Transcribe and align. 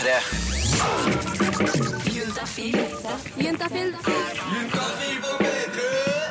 P3. 0.00 0.10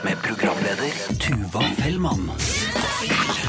Med 0.03 0.21
programleder 0.21 0.91
Tuva 1.19 1.61
Fellmann. 1.77 2.31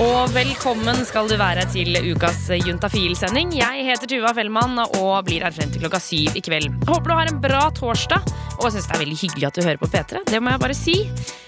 Og 0.01 0.35
velkommen 0.35 1.07
skal 1.09 1.29
du 1.31 1.39
være 1.41 1.65
til 1.73 1.97
ukas 2.13 2.51
Juntafil-sending. 2.53 3.55
Jeg 3.57 3.87
heter 3.89 4.13
Tuva 4.13 4.35
Fellmann 4.37 4.77
og 4.85 5.25
blir 5.25 5.47
her 5.47 5.57
frem 5.57 5.73
til 5.73 5.87
klokka 5.87 6.03
syv 6.05 6.37
i 6.37 6.45
kveld. 6.45 6.69
Håper 6.85 7.09
du 7.09 7.17
har 7.17 7.33
en 7.33 7.41
bra 7.41 7.63
torsdag, 7.73 8.21
og 8.61 8.69
syns 8.69 8.91
det 8.91 8.99
er 8.99 9.05
veldig 9.07 9.21
hyggelig 9.23 9.49
at 9.49 9.57
du 9.57 9.65
hører 9.65 9.81
på 9.81 9.89
P3. 9.89 10.25
Det 10.29 10.43
må 10.45 10.53
jeg 10.53 10.65
bare 10.67 10.77
si. 10.77 10.97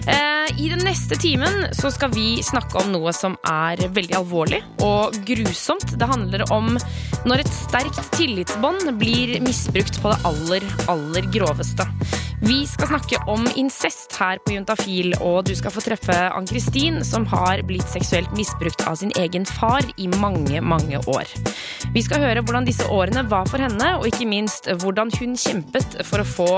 Eh, 0.06 0.62
I 0.64 0.68
den 0.68 0.82
neste 0.86 1.16
timen 1.20 1.68
så 1.72 1.90
skal 1.94 2.10
vi 2.14 2.42
snakke 2.42 2.80
om 2.82 2.90
noe 2.94 3.12
som 3.14 3.36
er 3.48 3.84
veldig 3.94 4.16
alvorlig 4.18 4.62
og 4.82 5.14
grusomt. 5.28 5.94
Det 5.98 6.08
handler 6.10 6.44
om 6.54 6.74
når 7.28 7.44
et 7.44 7.54
sterkt 7.54 8.02
tillitsbånd 8.16 8.90
blir 8.98 9.38
misbrukt 9.44 10.00
på 10.02 10.12
det 10.12 10.20
aller, 10.26 10.66
aller 10.90 11.30
groveste. 11.34 11.86
Vi 12.42 12.64
skal 12.66 12.88
snakke 12.90 13.20
om 13.30 13.44
incest 13.54 14.16
her 14.18 14.40
på 14.42 14.56
Juntafil, 14.56 15.12
og 15.22 15.44
du 15.46 15.52
skal 15.54 15.70
få 15.70 15.84
treffe 15.84 16.16
Ann-Kristin, 16.34 16.98
som 17.06 17.22
har 17.30 17.62
blitt 17.68 17.86
seksuelt 17.86 18.32
misbrukt 18.34 18.82
av 18.90 18.96
sin 18.98 19.14
egen 19.20 19.46
far 19.46 19.86
i 19.94 20.08
mange, 20.10 20.58
mange 20.58 20.98
år. 21.06 21.30
Vi 21.94 22.02
skal 22.02 22.24
høre 22.24 22.42
hvordan 22.42 22.66
disse 22.66 22.88
årene 22.90 23.22
var 23.30 23.46
for 23.46 23.62
henne, 23.62 23.92
og 24.00 24.08
ikke 24.10 24.26
minst 24.26 24.66
hvordan 24.82 25.14
hun 25.20 25.38
kjempet 25.38 26.00
for 26.08 26.24
å 26.24 26.26
få 26.26 26.50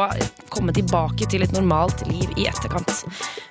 komme 0.48 0.72
tilbake 0.72 1.28
til 1.28 1.44
et 1.44 1.52
normalt 1.52 2.06
liv 2.08 2.32
i 2.40 2.48
etterkant. 2.48 3.04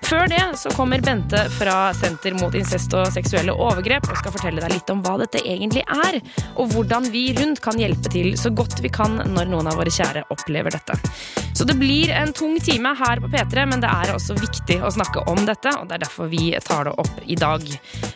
Før 0.04 0.28
det 0.30 0.42
så 0.60 0.72
kommer 0.76 1.02
Bente 1.02 1.40
fra 1.58 1.94
Senter 1.98 2.36
mot 2.38 2.54
incest 2.56 2.94
og 2.98 3.10
seksuelle 3.16 3.56
overgrep 3.56 4.10
og 4.10 4.20
skal 4.20 4.36
fortelle 4.36 4.64
deg 4.64 4.76
litt 4.76 4.92
om 4.94 5.02
hva 5.06 5.16
dette 5.24 5.42
egentlig 5.42 5.86
er, 5.88 6.20
og 6.58 6.74
hvordan 6.74 7.08
vi 7.14 7.30
rundt 7.38 7.62
kan 7.64 7.80
hjelpe 7.80 8.12
til 8.14 8.34
så 8.40 8.52
godt 8.54 8.84
vi 8.84 8.92
kan 8.94 9.20
når 9.34 9.50
noen 9.50 9.72
av 9.72 9.80
våre 9.80 9.94
kjære 9.94 10.28
opplever 10.34 10.76
dette. 10.76 11.00
Så 11.54 11.68
det 11.70 11.76
blir 11.78 12.10
en 12.10 12.34
tung 12.34 12.56
time 12.60 12.96
her 12.98 13.22
på 13.22 13.30
P3, 13.30 13.66
men 13.70 13.82
det 13.84 13.90
er 13.90 14.14
også 14.16 14.36
viktig 14.40 14.80
å 14.82 14.90
snakke 14.94 15.22
om 15.30 15.44
dette, 15.46 15.70
og 15.78 15.86
det 15.90 16.00
er 16.00 16.06
derfor 16.06 16.32
vi 16.32 16.50
tar 16.66 16.90
det 16.90 16.96
opp 16.98 17.20
i 17.30 17.38
dag. 17.38 17.68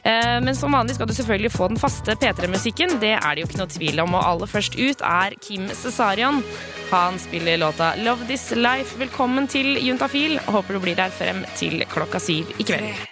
Eh, 0.01 0.39
Men 0.41 0.55
som 0.55 0.73
vanlig 0.73 0.97
skal 0.97 1.07
du 1.07 1.13
selvfølgelig 1.13 1.53
få 1.53 1.67
den 1.69 1.81
faste 1.81 2.15
P3-musikken, 2.17 2.97
det 2.99 3.13
er 3.19 3.35
det 3.35 3.43
jo 3.43 3.49
ikke 3.51 3.61
noe 3.61 3.75
tvil 3.75 4.01
om, 4.03 4.17
og 4.17 4.25
aller 4.25 4.49
først 4.49 4.79
ut 4.79 5.05
er 5.05 5.37
Kim 5.41 5.69
Cesarion. 5.69 6.41
Han 6.89 7.19
spiller 7.19 7.57
låta 7.61 7.93
Love 7.99 8.25
This 8.25 8.49
Life. 8.55 8.97
Velkommen 8.99 9.47
til 9.47 9.75
Juntafil. 9.83 10.39
Håper 10.47 10.77
du 10.77 10.79
blir 10.79 10.95
der 10.95 11.11
frem 11.11 11.43
til 11.57 11.81
klokka 11.91 12.21
syv 12.21 12.51
i 12.61 12.65
kveld. 12.67 13.05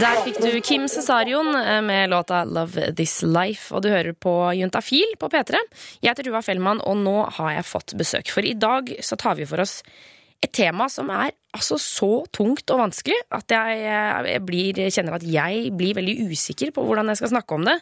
Der 0.00 0.20
fikk 0.24 0.38
du 0.40 0.54
Kim 0.64 0.86
Cesarion 0.88 1.52
eh, 1.54 1.80
med 1.84 2.10
låta 2.10 2.44
Love 2.44 2.92
This 2.96 3.20
Life, 3.22 3.74
og 3.74 3.82
du 3.84 3.90
hører 3.92 4.14
på 4.16 4.32
Juntafil 4.56 5.16
på 5.20 5.28
P3. 5.30 5.60
Jeg 6.00 6.12
heter 6.12 6.26
Tuva 6.26 6.40
Fellmann, 6.46 6.80
og 6.86 6.96
nå 7.02 7.18
har 7.36 7.58
jeg 7.58 7.68
fått 7.68 7.94
besøk. 8.00 8.32
For 8.32 8.46
i 8.46 8.56
dag 8.58 8.94
så 9.04 9.18
tar 9.20 9.36
vi 9.38 9.46
for 9.50 9.62
oss 9.62 9.80
et 10.40 10.52
tema 10.56 10.86
som 10.88 11.10
er 11.12 11.34
altså 11.52 11.76
så 11.76 12.08
tungt 12.32 12.70
og 12.72 12.78
vanskelig 12.80 13.16
at 13.36 13.52
jeg, 13.52 13.80
jeg 14.30 14.42
blir, 14.46 14.78
kjenner 14.88 15.16
at 15.18 15.24
jeg 15.26 15.72
blir 15.76 15.96
veldig 15.98 16.14
usikker 16.30 16.70
på 16.72 16.84
hvordan 16.86 17.10
jeg 17.10 17.20
skal 17.20 17.32
snakke 17.34 17.58
om 17.58 17.66
det. 17.68 17.74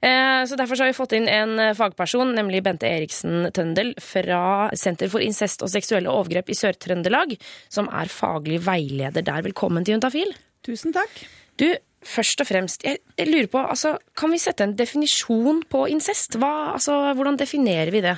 Eh, 0.00 0.44
Så 0.48 0.56
Derfor 0.56 0.78
så 0.78 0.86
har 0.86 0.92
vi 0.92 0.96
fått 0.96 1.16
inn 1.18 1.28
en 1.28 1.74
fagperson, 1.76 2.32
nemlig 2.36 2.62
Bente 2.64 2.88
Eriksen 2.88 3.50
Tøndel 3.52 3.92
fra 4.00 4.70
Senter 4.78 5.10
for 5.12 5.24
incest 5.24 5.64
og 5.66 5.72
seksuelle 5.74 6.08
overgrep 6.08 6.48
i 6.48 6.56
Sør-Trøndelag, 6.56 7.34
som 7.68 7.90
er 7.92 8.08
faglig 8.12 8.62
veileder 8.64 9.26
der. 9.26 9.44
Velkommen 9.50 9.84
til 9.84 9.98
Juntafil. 9.98 10.32
Tusen 10.64 10.96
takk. 10.96 11.12
Du, 11.60 11.66
først 12.06 12.40
og 12.40 12.48
fremst, 12.48 12.86
jeg, 12.88 13.02
jeg 13.18 13.28
lurer 13.28 13.52
på, 13.52 13.60
altså, 13.74 13.96
kan 14.16 14.32
vi 14.32 14.40
sette 14.40 14.64
en 14.64 14.76
definisjon 14.78 15.60
på 15.68 15.84
incest? 15.92 16.38
Hva, 16.40 16.72
altså, 16.78 17.02
hvordan 17.18 17.36
definerer 17.36 17.92
vi 17.92 18.04
det? 18.06 18.16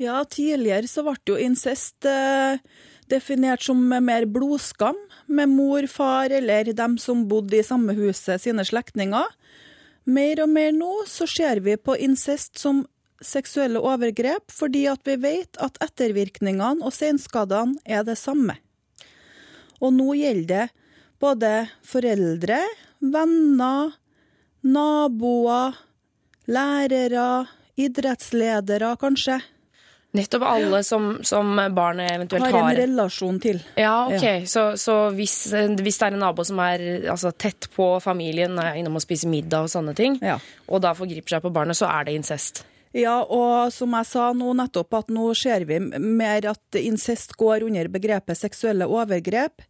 Ja, 0.00 0.20
tidligere 0.28 0.88
så 0.88 1.04
ble 1.06 1.16
jo 1.28 1.36
incest 1.40 2.06
eh, 2.08 2.56
definert 3.10 3.64
som 3.66 3.80
mer 3.90 4.26
blodskam 4.30 4.96
med 5.26 5.50
mor, 5.50 5.86
far 5.86 6.30
eller 6.30 6.72
dem 6.72 6.96
som 6.98 7.26
bodde 7.28 7.58
i 7.58 7.66
samme 7.66 7.94
huset, 7.98 8.40
sine 8.42 8.64
slektninger. 8.66 9.26
Mer 10.10 10.42
og 10.44 10.50
mer 10.50 10.72
nå 10.74 11.04
så 11.10 11.28
ser 11.28 11.60
vi 11.64 11.76
på 11.76 11.98
incest 11.98 12.58
som 12.58 12.84
seksuelle 13.20 13.80
overgrep, 13.84 14.48
fordi 14.52 14.86
at 14.88 15.04
vi 15.04 15.18
vet 15.20 15.58
at 15.60 15.76
ettervirkningene 15.84 16.80
og 16.80 16.94
senskadene 16.96 17.76
er 17.84 18.06
det 18.08 18.16
samme. 18.18 18.56
Og 19.80 19.92
nå 19.96 20.14
gjelder 20.16 20.68
det 20.70 20.80
både 21.20 21.52
foreldre, 21.84 22.62
venner, 23.00 23.92
naboer, 24.64 25.76
lærere, 26.48 27.46
idrettsledere, 27.80 28.94
kanskje. 29.00 29.40
Nettopp 30.12 30.42
alle 30.42 30.80
som, 30.82 31.20
som 31.22 31.52
barnet 31.74 32.10
eventuelt 32.10 32.42
Har 32.48 32.56
Har 32.56 32.72
en 32.72 32.80
relasjon 32.80 33.36
til. 33.42 33.60
Ja, 33.78 34.08
ok. 34.10 34.42
Så, 34.50 34.64
så 34.80 34.96
hvis, 35.14 35.36
hvis 35.54 36.00
det 36.00 36.08
er 36.08 36.16
en 36.16 36.24
nabo 36.24 36.42
som 36.46 36.58
er 36.64 36.82
altså, 37.12 37.30
tett 37.30 37.68
på 37.76 37.92
familien, 38.02 38.58
er 38.58 38.80
innom 38.80 38.98
og 38.98 39.04
spiser 39.04 39.30
middag 39.30 39.68
og 39.68 39.70
sånne 39.70 39.94
ting, 39.94 40.18
Ja. 40.24 40.40
og 40.66 40.82
da 40.82 40.96
forgriper 40.98 41.36
seg 41.36 41.44
på 41.46 41.52
barnet, 41.54 41.78
så 41.78 41.86
er 41.86 42.08
det 42.08 42.16
incest. 42.18 42.64
Ja, 42.90 43.20
og 43.22 43.70
som 43.70 43.92
jeg 43.94 44.08
sa 44.10 44.32
nå 44.34 44.50
nettopp, 44.58 44.96
at 44.98 45.12
nå 45.14 45.28
ser 45.38 45.62
vi 45.68 45.78
mer 45.78 46.48
at 46.50 46.80
incest 46.80 47.36
går 47.38 47.62
under 47.68 47.86
begrepet 47.86 48.40
seksuelle 48.40 48.88
overgrep. 48.90 49.62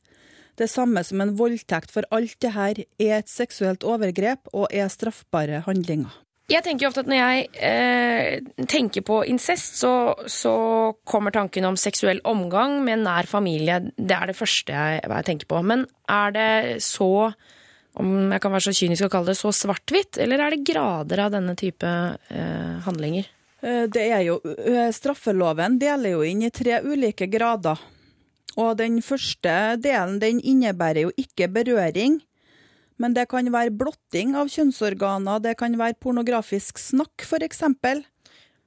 Det 0.56 0.70
samme 0.72 1.04
som 1.04 1.20
en 1.20 1.34
voldtekt, 1.36 1.92
for 1.92 2.08
alt 2.10 2.38
det 2.40 2.54
her 2.56 2.80
er 2.96 3.18
et 3.18 3.28
seksuelt 3.28 3.84
overgrep 3.84 4.48
og 4.56 4.72
er 4.72 4.88
straffbare 4.88 5.60
handlinger. 5.68 6.16
Jeg 6.50 6.64
tenker 6.66 6.84
jo 6.84 6.88
ofte 6.90 7.04
at 7.04 7.10
når 7.10 7.20
jeg 7.20 7.48
eh, 7.62 8.64
tenker 8.66 9.04
på 9.06 9.20
incest, 9.30 9.76
så, 9.78 9.92
så 10.26 10.54
kommer 11.06 11.30
tanken 11.34 11.68
om 11.68 11.78
seksuell 11.78 12.18
omgang 12.26 12.80
med 12.82 13.04
nær 13.04 13.28
familie. 13.30 13.78
Det 13.94 14.16
er 14.16 14.32
det 14.32 14.38
første 14.38 14.74
jeg, 14.74 15.04
jeg 15.06 15.26
tenker 15.28 15.50
på. 15.50 15.60
Men 15.62 15.84
er 16.10 16.34
det 16.34 16.48
så, 16.82 17.30
om 18.02 18.32
jeg 18.34 18.42
kan 18.42 18.54
være 18.56 18.66
så 18.66 18.74
kynisk 18.80 19.06
å 19.06 19.12
kalle 19.12 19.30
det, 19.30 19.38
så 19.38 19.52
svart-hvitt? 19.54 20.18
Eller 20.24 20.42
er 20.42 20.56
det 20.56 20.64
grader 20.66 21.22
av 21.26 21.36
denne 21.36 21.54
type 21.58 21.86
eh, 21.86 22.74
handlinger? 22.88 23.30
Eh, 23.62 23.84
Det 23.92 24.08
er 24.10 24.26
jo, 24.26 24.40
eh, 24.66 24.90
Straffeloven 24.96 25.78
deler 25.78 26.16
jo 26.16 26.26
inn 26.26 26.42
i 26.48 26.50
tre 26.50 26.80
ulike 26.82 27.30
grader. 27.30 27.78
Og 28.58 28.74
den 28.80 28.98
første 29.06 29.76
delen 29.78 30.18
den 30.18 30.42
innebærer 30.42 31.06
jo 31.06 31.14
ikke 31.14 31.46
berøring, 31.54 32.18
men 33.00 33.16
det 33.16 33.26
kan 33.30 33.48
være 33.52 33.72
blotting 33.72 34.36
av 34.36 34.50
kjønnsorganer, 34.52 35.40
det 35.40 35.56
kan 35.60 35.74
være 35.80 35.96
pornografisk 36.02 36.78
snakk 36.78 37.24
f.eks. 37.24 37.64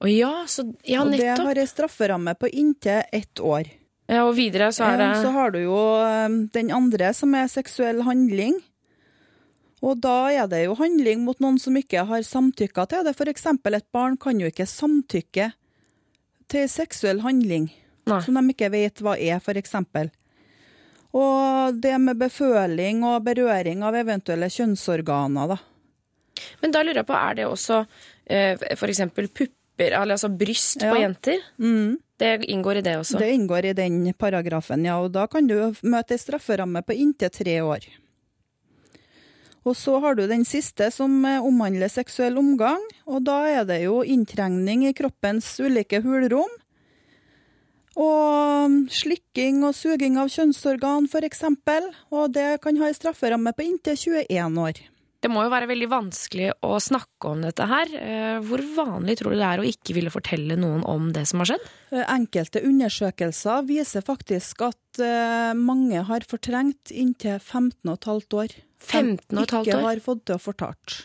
Å 0.04 0.10
ja, 0.10 0.34
så, 0.50 0.66
ja 0.84 1.04
Og 1.06 1.14
det 1.14 1.30
har 1.38 1.60
ei 1.62 1.70
strafferamme 1.70 2.34
på 2.36 2.50
inntil 2.50 3.06
ett 3.14 3.40
år. 3.40 3.70
Ja, 4.10 4.26
og 4.26 4.34
videre 4.36 4.68
så 4.76 4.90
er 4.90 5.00
det 5.00 5.10
Så 5.22 5.32
har 5.32 5.54
du 5.54 5.62
jo 5.62 5.80
eh, 6.04 6.28
den 6.56 6.74
andre, 6.76 7.14
som 7.16 7.34
er 7.38 7.48
seksuell 7.52 8.02
handling. 8.04 8.58
Og 9.84 10.00
da 10.04 10.32
er 10.32 10.50
det 10.52 10.64
jo 10.66 10.76
handling 10.80 11.24
mot 11.28 11.40
noen 11.44 11.60
som 11.60 11.76
ikke 11.80 12.06
har 12.08 12.26
samtykka 12.26 12.88
til 12.92 13.06
det. 13.08 13.16
F.eks. 13.16 13.48
et 13.48 13.88
barn 13.96 14.18
kan 14.18 14.40
jo 14.40 14.50
ikke 14.52 14.68
samtykke 14.68 15.52
til 16.52 16.68
seksuell 16.72 17.24
handling 17.24 17.70
Nei. 18.08 18.20
som 18.24 18.36
de 18.40 18.54
ikke 18.54 18.72
vet 18.74 19.04
hva 19.04 19.16
er, 19.16 19.40
f.eks. 19.40 19.76
Og 21.14 21.78
det 21.78 21.94
med 22.02 22.18
beføling 22.18 23.04
og 23.06 23.22
berøring 23.28 23.84
av 23.86 23.98
eventuelle 24.00 24.50
kjønnsorganer, 24.50 25.54
da. 25.54 25.60
Men 26.64 26.74
da 26.74 26.82
lurer 26.82 27.04
jeg 27.04 27.10
på, 27.10 27.18
er 27.18 27.36
det 27.38 27.46
også 27.46 27.84
f.eks. 28.26 28.80
for 28.80 28.90
eksempel 28.90 29.28
pupper, 29.30 29.94
altså 30.00 30.32
bryst 30.34 30.82
på 30.82 30.96
jenter? 30.98 31.44
Mm. 31.62 32.00
Det 32.18 32.32
inngår 32.50 32.80
i 32.80 32.86
det 32.86 32.96
også? 32.98 33.20
Det 33.22 33.34
inngår 33.36 33.70
i 33.70 33.76
den 33.78 34.00
paragrafen, 34.18 34.86
ja. 34.88 34.98
Og 35.04 35.12
da 35.14 35.28
kan 35.30 35.48
du 35.50 35.58
møte 35.84 36.16
ei 36.16 36.22
strafferamme 36.22 36.82
på 36.86 36.98
inntil 36.98 37.34
tre 37.34 37.60
år. 37.62 37.86
Og 39.64 39.78
så 39.80 39.96
har 40.04 40.16
du 40.16 40.26
den 40.28 40.44
siste, 40.48 40.90
som 40.92 41.24
eh, 41.26 41.44
omhandler 41.44 41.92
seksuell 41.92 42.38
omgang. 42.40 42.84
Og 43.08 43.24
da 43.24 43.38
er 43.48 43.68
det 43.68 43.80
jo 43.86 44.02
inntrengning 44.04 44.88
i 44.90 44.96
kroppens 44.96 45.56
ulike 45.64 46.02
hulrom. 46.04 46.52
Og 48.00 48.80
slikking 48.94 49.62
og 49.68 49.76
suging 49.78 50.18
av 50.18 50.32
kjønnsorgan, 50.34 51.06
f.eks. 51.12 51.44
Og 52.14 52.34
det 52.34 52.48
kan 52.64 52.80
ha 52.82 52.90
en 52.90 52.98
strafferamme 52.98 53.54
på 53.54 53.68
inntil 53.68 54.00
21 54.26 54.60
år. 54.64 54.82
Det 55.24 55.30
må 55.32 55.46
jo 55.46 55.52
være 55.54 55.70
veldig 55.70 55.88
vanskelig 55.88 56.50
å 56.68 56.74
snakke 56.84 57.30
om 57.30 57.44
dette 57.46 57.64
her. 57.70 57.92
Eh, 57.96 58.40
Hvor 58.44 58.60
vanlig 58.76 59.16
tror 59.22 59.32
du 59.32 59.40
det 59.40 59.46
er 59.48 59.62
å 59.62 59.68
ikke 59.70 59.96
ville 59.96 60.12
fortelle 60.12 60.58
noen 60.60 60.84
om 60.84 61.14
det 61.16 61.24
som 61.30 61.40
har 61.40 61.54
skjedd? 61.54 61.70
Eh, 61.96 62.04
Enkelte 62.12 62.60
undersøkelser 62.68 63.64
viser 63.70 64.04
faktisk 64.04 64.66
at 64.68 65.00
eh, 65.00 65.54
mange 65.56 66.04
har 66.10 66.28
fortrengt 66.28 66.92
inntil 66.92 67.40
15 67.40 67.96
15 67.96 68.36
år. 68.42 68.58
15 68.84 69.38
og 69.38 69.46
et 69.46 69.56
halvt 69.56 69.72
Ikke 69.72 69.80
har 69.86 70.04
fått 70.04 70.26
det 70.28 70.40
fortalt. 70.44 70.98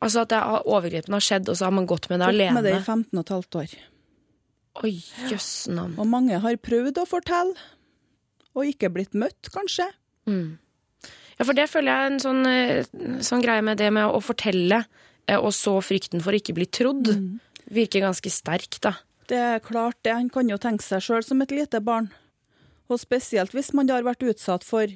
Altså 0.00 0.24
at 0.24 0.32
overgrepene 0.64 1.18
har 1.20 1.24
skjedd, 1.28 1.52
og 1.52 1.60
så 1.60 1.68
har 1.68 1.76
man 1.76 1.88
gått 1.88 2.08
med 2.08 2.22
det 2.22 2.30
Gått 2.30 2.36
alene? 2.38 2.56
med 2.56 2.64
det 2.64 2.74
i 2.78 2.80
15 2.80 3.20
15,5 3.26 3.60
år. 3.60 3.76
Oi, 4.84 4.98
jøss 5.30 5.68
navn. 5.72 5.94
Og 6.00 6.08
mange 6.10 6.38
har 6.42 6.60
prøvd 6.60 7.00
å 7.00 7.06
fortelle, 7.08 7.56
og 8.56 8.68
ikke 8.68 8.90
blitt 8.92 9.16
møtt, 9.16 9.50
kanskje. 9.54 9.88
Mm. 10.28 10.58
Ja, 11.36 11.44
for 11.44 11.56
det 11.56 11.68
føler 11.68 11.92
jeg 11.92 12.02
er 12.02 12.12
en 12.12 12.22
sånn, 12.22 12.46
eh, 12.48 13.20
sånn 13.24 13.44
greie 13.44 13.64
med 13.64 13.78
det 13.80 13.90
med 13.92 14.08
å 14.08 14.20
fortelle, 14.24 14.84
eh, 15.28 15.36
og 15.36 15.52
så 15.52 15.76
frykten 15.84 16.22
for 16.24 16.32
ikke 16.32 16.54
bli 16.56 16.66
trodd. 16.66 17.12
Virker 17.66 18.04
ganske 18.04 18.30
sterk, 18.30 18.80
da. 18.80 18.94
Det 19.26 19.36
er 19.36 19.58
klart 19.60 19.98
det. 20.02 20.14
Han 20.14 20.30
kan 20.30 20.48
jo 20.48 20.56
tenke 20.56 20.82
seg 20.86 21.02
sjøl 21.02 21.24
som 21.24 21.42
et 21.42 21.50
lite 21.50 21.80
barn. 21.82 22.12
Og 22.88 23.00
spesielt 23.00 23.50
hvis 23.50 23.72
man 23.74 23.88
har 23.88 24.06
vært 24.06 24.22
utsatt 24.22 24.62
for 24.62 24.86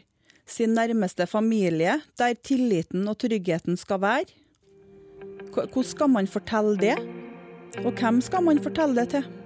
sin 0.46 0.74
nærmeste 0.74 1.26
familie, 1.26 2.00
der 2.16 2.34
tilliten 2.34 3.08
og 3.08 3.18
tryggheten 3.18 3.76
skal 3.76 3.98
være. 3.98 4.30
Hvordan 5.50 5.84
skal 5.84 6.08
man 6.08 6.26
fortelle 6.30 6.78
det? 6.78 6.96
Og 7.84 7.92
hvem 7.98 8.20
skal 8.22 8.42
man 8.42 8.62
fortelle 8.62 8.94
det 8.94 9.10
til? 9.10 9.39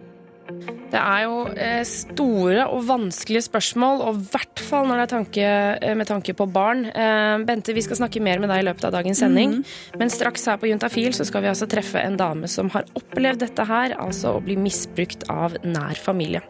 Det 0.95 1.01
er 1.01 1.25
jo 1.25 1.39
eh, 1.59 1.83
store 1.89 2.67
og 2.71 2.85
vanskelige 2.87 3.49
spørsmål, 3.49 4.03
og 4.05 4.19
i 4.19 4.27
hvert 4.31 4.63
fall 4.63 4.87
når 4.87 5.01
det 5.01 5.05
er 5.05 5.13
tanke, 5.15 5.47
eh, 5.89 5.95
med 5.99 6.07
tanke 6.07 6.35
på 6.39 6.47
barn. 6.53 6.85
Eh, 6.87 7.43
Bente, 7.49 7.75
vi 7.75 7.83
skal 7.83 7.99
snakke 7.99 8.23
mer 8.23 8.43
med 8.43 8.53
deg 8.53 8.63
i 8.63 8.67
løpet 8.69 8.87
av 8.87 8.95
dagens 8.95 9.25
sending. 9.25 9.57
Men 9.99 10.13
straks 10.13 10.47
her 10.47 10.61
på 10.61 10.71
Juntafil 10.71 11.17
så 11.17 11.27
skal 11.27 11.43
vi 11.43 11.51
altså 11.51 11.69
treffe 11.71 12.03
en 12.03 12.19
dame 12.21 12.51
som 12.51 12.71
har 12.77 12.87
opplevd 12.95 13.43
dette 13.43 13.67
her, 13.67 13.97
altså 13.99 14.37
å 14.37 14.45
bli 14.45 14.59
misbrukt 14.61 15.27
av 15.33 15.57
nær 15.67 15.99
familie. 15.99 16.45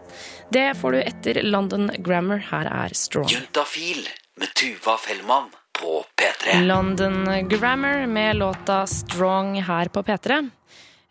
Det 0.53 0.73
får 0.77 0.93
du 0.93 1.01
etter 1.05 1.43
London 1.47 1.89
Grammar. 2.05 2.45
Her 2.51 2.69
er 2.69 2.93
Strong. 2.99 3.31
Juntafil 3.33 4.05
med 4.43 4.53
Tuva 4.59 4.99
Fellmann 5.01 5.49
på 5.73 6.03
P3. 6.19 6.61
London 6.69 7.49
Grammar 7.49 8.05
med 8.07 8.37
låta 8.37 8.87
Strong 8.87 9.63
her 9.63 9.89
på 9.89 10.03
P3. 10.03 10.43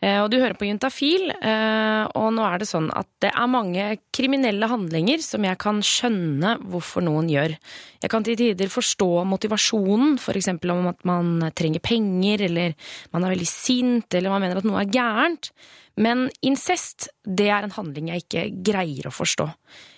Eh, 0.04 0.20
Og 0.20 0.30
du 0.32 0.36
hører 0.42 0.58
på 0.60 0.68
Juntafil, 0.68 1.30
eh, 1.32 2.04
og 2.20 2.34
nå 2.36 2.44
er 2.44 2.60
det 2.60 2.68
sånn 2.68 2.90
at 2.92 3.08
det 3.24 3.30
er 3.32 3.48
mange 3.48 3.86
kriminelle 4.12 4.68
handlinger 4.68 5.22
som 5.24 5.46
jeg 5.48 5.60
kan 5.62 5.80
skjønne 5.80 6.58
hvorfor 6.60 7.06
noen 7.06 7.30
gjør. 7.32 7.56
Jeg 8.04 8.12
kan 8.12 8.26
til 8.26 8.36
tider 8.36 8.68
forstå 8.68 9.24
motivasjonen, 9.32 10.18
f.eks. 10.20 10.50
om 10.74 10.90
at 10.92 11.06
man 11.08 11.52
trenger 11.56 11.80
penger, 11.80 12.44
eller 12.50 12.76
man 13.14 13.24
er 13.24 13.36
veldig 13.38 13.48
sint, 13.48 14.14
eller 14.14 14.34
man 14.34 14.44
mener 14.44 14.60
at 14.60 14.68
noe 14.68 14.84
er 14.84 14.92
gærent. 14.92 15.54
Men 15.96 16.26
incest, 16.42 17.08
det 17.24 17.48
er 17.54 17.64
en 17.64 17.76
handling 17.78 18.10
jeg 18.10 18.26
ikke 18.26 18.48
greier 18.74 19.08
å 19.08 19.14
forstå. 19.14 19.46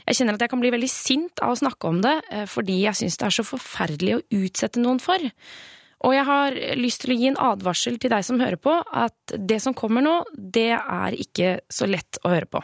Jeg 0.05 0.19
kjenner 0.19 0.35
at 0.35 0.43
jeg 0.43 0.51
kan 0.51 0.61
bli 0.61 0.73
veldig 0.75 0.91
sint 0.91 1.41
av 1.41 1.55
å 1.55 1.57
snakke 1.57 1.87
om 1.89 2.01
det, 2.03 2.21
eh, 2.29 2.45
fordi 2.45 2.83
jeg 2.83 2.99
syns 2.99 3.17
det 3.17 3.25
er 3.25 3.37
så 3.41 3.47
forferdelig 3.47 4.19
å 4.19 4.25
utsette 4.43 4.83
noen 4.83 4.99
for. 5.01 5.17
Og 6.05 6.13
jeg 6.13 6.25
har 6.27 6.57
lyst 6.77 7.01
til 7.01 7.15
å 7.15 7.17
gi 7.17 7.31
en 7.31 7.39
advarsel 7.41 7.97
til 8.01 8.13
deg 8.13 8.25
som 8.27 8.37
hører 8.41 8.59
på, 8.61 8.75
at 8.77 9.35
det 9.35 9.57
som 9.63 9.73
kommer 9.77 10.05
nå, 10.05 10.19
det 10.37 10.75
er 10.77 11.17
ikke 11.17 11.57
så 11.71 11.89
lett 11.89 12.19
å 12.21 12.33
høre 12.35 12.49
på. 12.49 12.61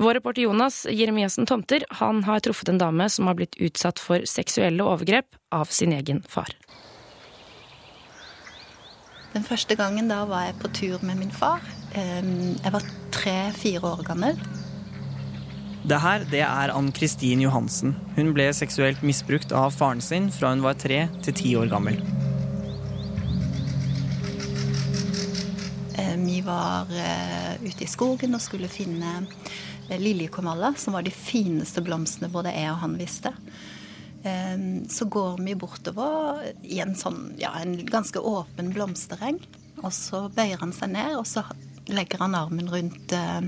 Vår 0.00 0.16
reporter 0.16 0.46
Jonas 0.46 0.86
Jeremiassen 0.88 1.44
Tomter 1.44 1.84
han 1.98 2.22
har 2.24 2.40
truffet 2.40 2.70
en 2.72 2.80
dame 2.80 3.04
som 3.12 3.28
har 3.28 3.36
blitt 3.36 3.58
utsatt 3.60 4.00
for 4.00 4.24
seksuelle 4.24 4.80
overgrep 4.80 5.36
av 5.52 5.68
sin 5.68 5.92
egen 5.92 6.22
far. 6.24 6.48
Den 9.34 9.44
første 9.46 9.76
gangen 9.76 10.08
da 10.10 10.24
var 10.26 10.48
jeg 10.48 10.56
på 10.62 10.72
tur 10.80 11.04
med 11.04 11.20
min 11.20 11.30
far. 11.30 11.60
Jeg 11.92 12.72
var 12.72 12.88
tre-fire 13.12 13.92
år 13.92 14.02
gammel. 14.08 14.40
Det 15.84 16.00
her 16.00 16.24
det 16.32 16.42
er 16.48 16.72
Ann-Kristin 16.72 17.44
Johansen. 17.44 17.94
Hun 18.16 18.32
ble 18.36 18.50
seksuelt 18.56 19.04
misbrukt 19.04 19.52
av 19.52 19.76
faren 19.76 20.00
sin 20.04 20.32
fra 20.32 20.54
hun 20.56 20.64
var 20.64 20.80
tre 20.80 21.06
til 21.20 21.36
ti 21.36 21.54
år 21.60 21.68
gammel. 21.72 22.00
Vi 26.26 26.40
var 26.44 26.86
eh, 26.92 27.54
ute 27.62 27.84
i 27.84 27.88
skogen 27.88 28.36
og 28.36 28.42
skulle 28.44 28.68
finne 28.68 29.22
liljekomalla, 29.90 30.74
som 30.76 30.94
var 30.94 31.02
de 31.06 31.12
fineste 31.14 31.82
blomstene 31.82 32.30
både 32.30 32.52
jeg 32.54 32.70
og 32.74 32.82
han 32.84 32.98
visste. 33.00 33.32
Eh, 34.22 34.58
Så 34.88 35.08
går 35.08 35.40
vi 35.44 35.56
bortover 35.56 36.44
i 36.62 36.80
en 36.84 36.94
sånn, 36.94 37.32
ja, 37.40 37.54
en 37.62 37.78
ganske 37.86 38.20
åpen 38.20 38.72
blomstereng. 38.74 39.40
Og 39.80 39.92
så 39.96 40.26
bøyer 40.28 40.60
han 40.60 40.74
seg 40.76 40.92
ned, 40.92 41.16
og 41.16 41.26
så 41.26 41.44
legger 41.90 42.20
han 42.22 42.36
armen 42.38 42.68
rundt 42.70 43.12
eh, 43.16 43.40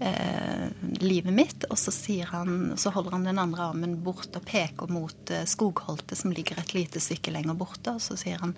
eh, 0.00 0.66
livet 1.00 1.32
mitt. 1.32 1.68
Og 1.70 1.78
så, 1.78 1.94
sier 1.94 2.26
han, 2.34 2.74
så 2.76 2.90
holder 2.90 3.16
han 3.16 3.30
den 3.30 3.40
andre 3.40 3.70
armen 3.70 3.96
bort 4.04 4.34
og 4.34 4.44
peker 4.50 4.90
mot 4.90 5.30
eh, 5.30 5.46
skogholtet 5.48 6.18
som 6.18 6.34
ligger 6.34 6.58
et 6.60 6.74
lite 6.74 7.00
stykke 7.00 7.32
lenger 7.38 7.56
borte. 7.56 7.94
Og 7.94 8.04
så 8.04 8.18
sier 8.18 8.42
han 8.42 8.56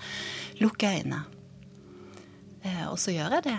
'lukk 0.59 0.89
øynene'. 0.89 1.42
Eh, 2.63 2.85
og 2.89 2.99
så 3.01 3.15
gjør 3.15 3.39
jeg 3.39 3.47
det. 3.49 3.59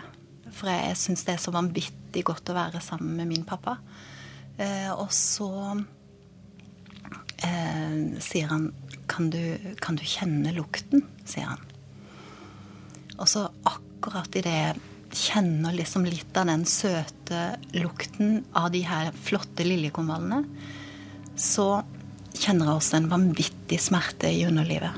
For 0.54 0.70
jeg, 0.72 0.96
syns 1.00 1.26
det 1.28 1.36
er 1.36 1.44
så 1.44 1.54
vanvittig 1.56 2.24
godt 2.28 2.52
å 2.52 2.58
være 2.58 2.82
sammen 2.84 3.18
med 3.20 3.30
min 3.32 3.46
pappa. 3.48 3.78
Eh, 4.58 4.92
og 4.94 5.10
så 5.16 5.50
eh, 7.44 8.20
sier 8.24 8.52
han 8.52 8.72
kan 9.10 9.30
du, 9.34 9.42
kan 9.84 9.98
du 10.00 10.06
kjenne 10.08 10.54
lukten? 10.56 11.04
sier 11.28 11.50
han. 11.50 11.62
Og 13.20 13.28
så 13.30 13.46
akkurat 13.68 14.36
idet 14.36 14.54
jeg 14.54 14.82
kjenner 15.14 15.76
liksom 15.76 16.08
litt 16.08 16.38
av 16.40 16.48
den 16.50 16.64
søte 16.66 17.42
lukten 17.76 18.42
av 18.58 18.72
de 18.74 18.82
her 18.88 19.12
flotte 19.14 19.66
liljekonvallene, 19.68 20.42
så 21.38 21.84
kjenner 22.34 22.72
jeg 22.72 22.80
også 22.80 22.98
en 22.98 23.12
vanvittig 23.12 23.78
smerte 23.82 24.32
i 24.34 24.42
underlivet. 24.48 24.98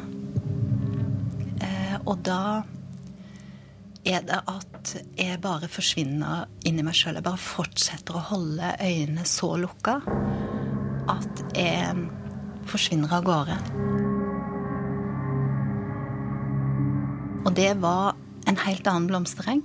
Og 2.05 2.21
da 2.25 2.63
er 4.05 4.21
det 4.27 4.37
at 4.47 4.91
jeg 5.17 5.39
bare 5.41 5.67
forsvinner 5.71 6.45
inn 6.67 6.79
i 6.79 6.85
meg 6.85 6.93
sjøl. 6.97 7.17
Jeg 7.17 7.25
bare 7.25 7.41
fortsetter 7.41 8.17
å 8.19 8.25
holde 8.29 8.75
øynene 8.81 9.25
så 9.29 9.55
lukka 9.57 9.97
at 11.09 11.41
jeg 11.57 12.05
forsvinner 12.69 13.13
av 13.17 13.25
gårde. 13.25 13.57
Og 17.45 17.53
det 17.57 17.71
var 17.81 18.15
en 18.49 18.57
helt 18.65 18.87
annen 18.89 19.09
blomstereng. 19.09 19.63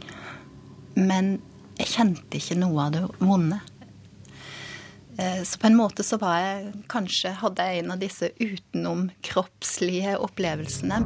Men 0.97 1.39
jeg 1.81 1.93
kjente 1.95 2.41
ikke 2.41 2.59
noe 2.61 2.87
av 2.87 2.97
det 2.97 3.05
vonde. 3.21 3.61
Eh, 5.19 5.43
Så 5.45 5.59
på 5.61 5.67
en 5.69 5.77
måte 5.79 6.05
så 6.05 6.19
var 6.21 6.41
jeg 6.41 6.73
kanskje 6.89 7.33
hadde 7.41 7.65
jeg 7.65 7.85
en 7.85 7.91
av 7.95 8.01
disse 8.03 8.31
utenomkroppslige 8.41 10.19
opplevelsene. 10.21 11.01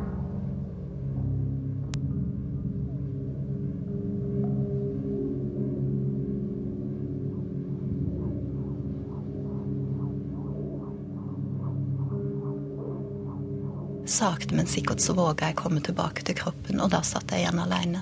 Sakte, 14.25 14.55
men 14.57 14.67
sikkert 14.71 15.01
så 15.05 15.13
våga 15.13 15.51
jeg 15.51 15.57
komme 15.59 15.83
tilbake 15.85 16.23
til 16.25 16.37
kroppen, 16.39 16.79
og 16.81 16.89
da 16.95 17.03
satt 17.05 17.29
jeg 17.35 17.43
igjen 17.45 17.59
aleine. 17.61 18.01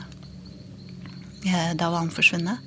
Da 1.74 1.88
var 1.90 1.98
han 2.04 2.12
forsvunnet. 2.14 2.60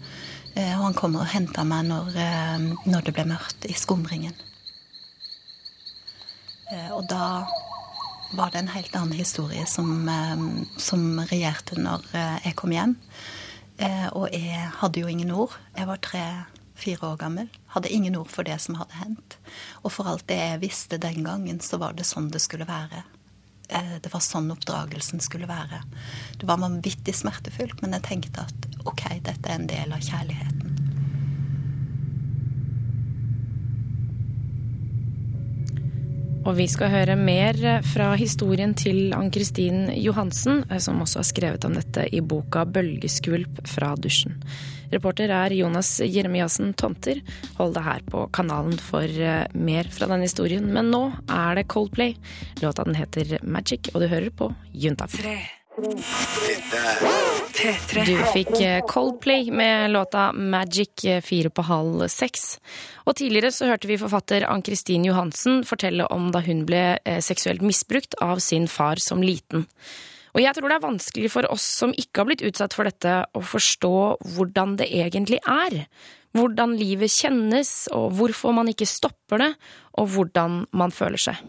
Eh, 0.56 0.74
Og 0.76 0.84
han 0.90 0.94
kom 0.98 1.16
og 1.16 1.28
henta 1.32 1.64
meg 1.64 1.86
når, 1.88 2.10
eh, 2.20 2.66
når 2.92 3.06
det 3.08 3.14
ble 3.16 3.24
mørkt, 3.30 3.64
i 3.70 3.74
skumringen. 3.74 4.34
Eh, 6.72 6.92
Og 6.92 7.08
da 7.08 7.48
var 8.34 8.52
det 8.52 8.60
en 8.60 8.74
helt 8.76 8.94
annen 8.96 9.16
historie 9.16 9.66
som, 9.66 10.10
eh, 10.10 10.36
som 10.78 11.20
regjerte 11.32 11.80
når 11.80 12.04
eh, 12.14 12.40
jeg 12.50 12.56
kom 12.56 12.72
hjem. 12.76 12.98
Eh, 13.80 14.08
Og 14.12 14.30
jeg 14.34 14.70
hadde 14.82 15.00
jo 15.00 15.08
ingen 15.08 15.32
ord. 15.32 15.56
Jeg 15.78 15.88
var 15.88 15.98
tre-fire 15.98 17.08
år 17.14 17.18
gammel. 17.18 17.48
Hadde 17.72 17.88
ingen 17.94 18.16
ord 18.18 18.28
for 18.28 18.44
det 18.44 18.60
som 18.60 18.76
hadde 18.76 19.00
hendt. 19.00 19.38
Og 19.86 19.92
for 19.92 20.04
alt 20.12 20.28
det 20.28 20.38
jeg 20.44 20.60
visste 20.62 20.98
den 21.00 21.24
gangen, 21.24 21.60
så 21.62 21.78
var 21.80 21.94
det 21.94 22.04
sånn 22.06 22.32
det 22.32 22.42
skulle 22.42 22.68
være. 22.68 23.04
Eh, 23.70 23.98
Det 24.02 24.14
var 24.14 24.22
sånn 24.22 24.52
oppdragelsen 24.54 25.22
skulle 25.24 25.50
være. 25.50 25.82
Det 26.40 26.48
var 26.48 26.62
vanvittig 26.62 27.16
smertefullt, 27.16 27.82
men 27.82 27.98
jeg 27.98 28.08
tenkte 28.10 28.46
at 28.46 28.68
ok, 28.86 29.08
dette 29.26 29.50
er 29.50 29.56
en 29.56 29.68
del 29.68 29.96
av 29.96 30.04
kjærligheten. 30.06 30.62
Og 36.46 36.54
vi 36.60 36.68
skal 36.70 36.92
høre 36.94 37.16
mer 37.18 37.58
fra 37.90 38.12
historien 38.22 38.76
til 38.78 39.16
Ann-Kristin 39.18 39.90
Johansen, 39.98 40.64
eh, 40.70 40.78
som 40.78 41.02
også 41.02 41.24
har 41.24 41.30
skrevet 41.32 41.66
om 41.66 41.74
dette 41.74 42.06
i 42.14 42.22
boka 42.22 42.66
'Bølgeskvulp 42.66 43.66
fra 43.68 43.96
dusjen'. 43.96 44.38
Reporter 44.96 45.32
er 45.34 45.54
Jonas 45.56 45.98
Jeremiassen 46.00 46.72
Tomter. 46.80 47.20
Hold 47.60 47.76
deg 47.76 47.84
her 47.86 48.06
på 48.08 48.24
kanalen 48.36 48.78
for 48.80 49.04
eh, 49.04 49.44
mer 49.54 49.90
fra 49.92 50.08
denne 50.12 50.28
historien. 50.28 50.70
Men 50.72 50.92
nå 50.94 51.04
er 51.28 51.60
det 51.60 51.68
Coldplay. 51.72 52.16
Låta 52.64 52.86
den 52.88 52.96
heter 52.96 53.38
'Magic', 53.44 53.92
og 53.94 54.02
du 54.02 54.08
hører 54.08 54.32
på 54.32 54.50
Juntaf. 54.72 55.18
Du 58.06 58.16
fikk 58.32 58.54
eh, 58.62 58.80
Coldplay 58.88 59.52
med 59.52 59.92
låta 59.92 60.32
Magic 60.32 61.06
eh, 61.06 61.22
fire 61.22 61.52
på 61.52 61.68
halv 61.68 62.08
seks. 62.08 62.58
Og 63.04 63.16
tidligere 63.20 63.52
så 63.52 63.68
hørte 63.68 63.92
vi 63.92 64.00
forfatter 64.00 64.48
Ann-Kristin 64.48 65.06
Johansen 65.06 65.64
fortelle 65.68 66.08
om 66.08 66.32
da 66.32 66.40
hun 66.46 66.64
ble 66.66 66.98
seksuelt 67.20 67.62
misbrukt 67.62 68.16
av 68.24 68.40
sin 68.40 68.68
far 68.72 68.96
som 69.04 69.24
liten. 69.24 69.68
Og 70.36 70.42
jeg 70.44 70.52
tror 70.58 70.68
det 70.68 70.76
er 70.76 70.84
vanskelig 70.84 71.32
for 71.32 71.48
oss 71.48 71.66
som 71.80 71.96
ikke 71.96 72.22
har 72.22 72.28
blitt 72.28 72.44
utsatt 72.44 72.76
for 72.76 72.88
dette, 72.88 73.22
å 73.32 73.42
forstå 73.42 73.96
hvordan 74.36 74.76
det 74.82 74.90
egentlig 74.92 75.40
er. 75.48 75.86
Hvordan 76.36 76.76
livet 76.76 77.14
kjennes, 77.14 77.88
og 77.96 78.12
hvorfor 78.18 78.52
man 78.58 78.68
ikke 78.68 78.90
stopper 78.90 79.40
det, 79.40 79.52
og 79.96 80.12
hvordan 80.12 80.66
man 80.76 80.92
føler 80.92 81.24
seg. 81.30 81.40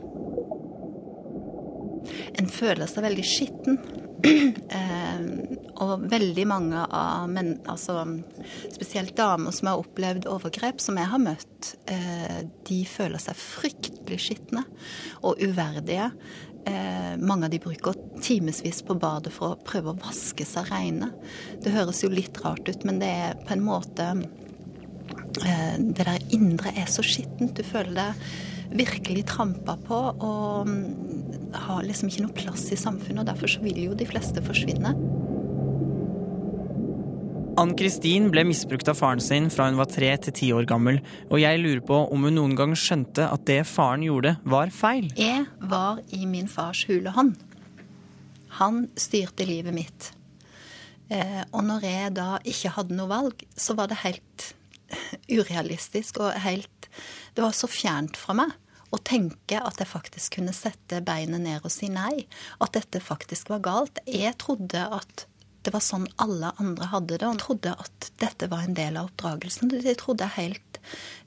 En 2.38 2.47
føler 2.52 2.87
seg 2.90 3.09
veldig 3.09 3.26
skitten. 3.26 3.81
Eh, 4.76 5.21
og 5.85 6.07
veldig 6.11 6.45
mange 6.49 6.81
av 6.83 7.28
menn, 7.31 7.52
altså 7.69 8.00
spesielt 8.73 9.12
damer 9.19 9.55
som 9.55 9.69
har 9.71 9.83
opplevd 9.83 10.26
overgrep, 10.31 10.81
som 10.83 10.99
jeg 10.99 11.11
har 11.12 11.21
møtt, 11.23 11.69
eh, 11.93 12.40
de 12.66 12.78
føler 12.88 13.23
seg 13.23 13.38
fryktelig 13.38 14.19
skitne 14.25 14.64
og 15.21 15.43
uverdige. 15.45 16.09
Eh, 16.66 17.16
mange 17.18 17.46
av 17.46 17.50
de 17.50 17.61
bruker 17.62 17.94
timevis 18.23 18.82
på 18.82 18.96
badet 18.99 19.30
for 19.35 19.54
å 19.54 19.61
prøve 19.66 19.92
å 19.92 20.00
vaske 20.00 20.46
seg 20.49 20.66
reine. 20.73 21.12
Det 21.62 21.70
høres 21.75 22.02
jo 22.02 22.11
litt 22.11 22.40
rart 22.42 22.66
ut, 22.66 22.82
men 22.88 22.99
det 23.02 23.12
er 23.12 23.38
på 23.46 23.54
en 23.56 23.64
måte 23.66 24.11
Det 25.37 26.04
der 26.08 26.23
indre 26.32 26.73
er 26.80 26.87
så 26.88 27.02
skittent. 27.04 27.54
Du 27.54 27.62
føler 27.62 27.92
deg 27.94 28.78
virkelig 28.80 29.26
trampa 29.28 29.76
på 29.76 29.99
og 30.25 30.70
har 31.52 31.85
liksom 31.85 32.08
ikke 32.08 32.25
noe 32.25 32.37
plass 32.37 32.64
i 32.73 32.78
samfunnet, 32.80 33.20
og 33.20 33.28
derfor 33.28 33.52
så 33.52 33.61
vil 33.62 33.82
jo 33.85 33.99
de 33.99 34.08
fleste 34.08 34.42
forsvinne. 34.42 34.94
Ann-Kristin 37.56 38.26
ble 38.28 38.42
misbrukt 38.44 38.88
av 38.92 38.98
faren 38.98 39.20
sin 39.25 39.46
fra 39.48 39.70
hun 39.70 39.78
var 39.80 39.88
tre 39.88 40.10
til 40.20 40.34
ti 40.36 40.48
år 40.52 40.66
gammel, 40.68 40.98
og 41.30 41.40
jeg 41.40 41.60
lurer 41.62 41.80
på 41.88 42.02
om 42.12 42.26
hun 42.28 42.34
noen 42.36 42.56
gang 42.58 42.75
skjønte 42.76 43.25
at 43.32 43.46
det 43.48 43.62
faren 43.64 44.02
gjorde, 44.04 44.34
var 44.44 44.68
feil. 44.76 45.06
Jeg 45.16 45.46
var 45.70 46.02
i 46.12 46.26
min 46.28 46.50
fars 46.52 46.82
hule 46.90 47.14
hånd. 47.16 47.32
Han 48.58 48.82
styrte 49.00 49.46
livet 49.48 49.72
mitt. 49.72 50.10
Eh, 51.08 51.46
og 51.48 51.64
når 51.64 51.86
jeg 51.88 52.10
da 52.18 52.26
ikke 52.44 52.75
hadde 52.76 52.98
noe 52.98 53.08
valg, 53.08 53.46
så 53.56 53.76
var 53.78 53.88
det 53.88 54.02
helt 54.02 54.50
urealistisk 55.32 56.20
og 56.20 56.36
helt 56.44 56.90
Det 57.34 57.42
var 57.42 57.56
så 57.56 57.66
fjernt 57.68 58.16
fra 58.20 58.36
meg 58.36 58.52
å 58.94 59.00
tenke 59.00 59.58
at 59.58 59.80
jeg 59.80 59.90
faktisk 59.90 60.36
kunne 60.36 60.54
sette 60.56 61.00
beinet 61.04 61.40
ned 61.40 61.64
og 61.64 61.72
si 61.72 61.88
nei. 61.88 62.26
At 62.60 62.76
dette 62.76 63.00
faktisk 63.00 63.48
var 63.54 63.64
galt. 63.64 64.04
Jeg 64.04 64.36
trodde 64.44 64.84
at 65.00 65.25
det 65.66 65.73
var 65.75 65.82
sånn 65.82 66.06
alle 66.23 66.52
andre 66.62 66.87
hadde 66.92 67.18
det, 67.18 67.26
og 67.26 67.40
trodde 67.42 67.75
at 67.75 68.08
dette 68.23 68.49
var 68.52 68.64
en 68.64 68.76
del 68.76 68.99
av 69.00 69.11
oppdragelsen. 69.11 69.73
Det 69.73 69.96
trodde 69.99 70.28
jeg 70.28 70.37
helt 70.37 70.78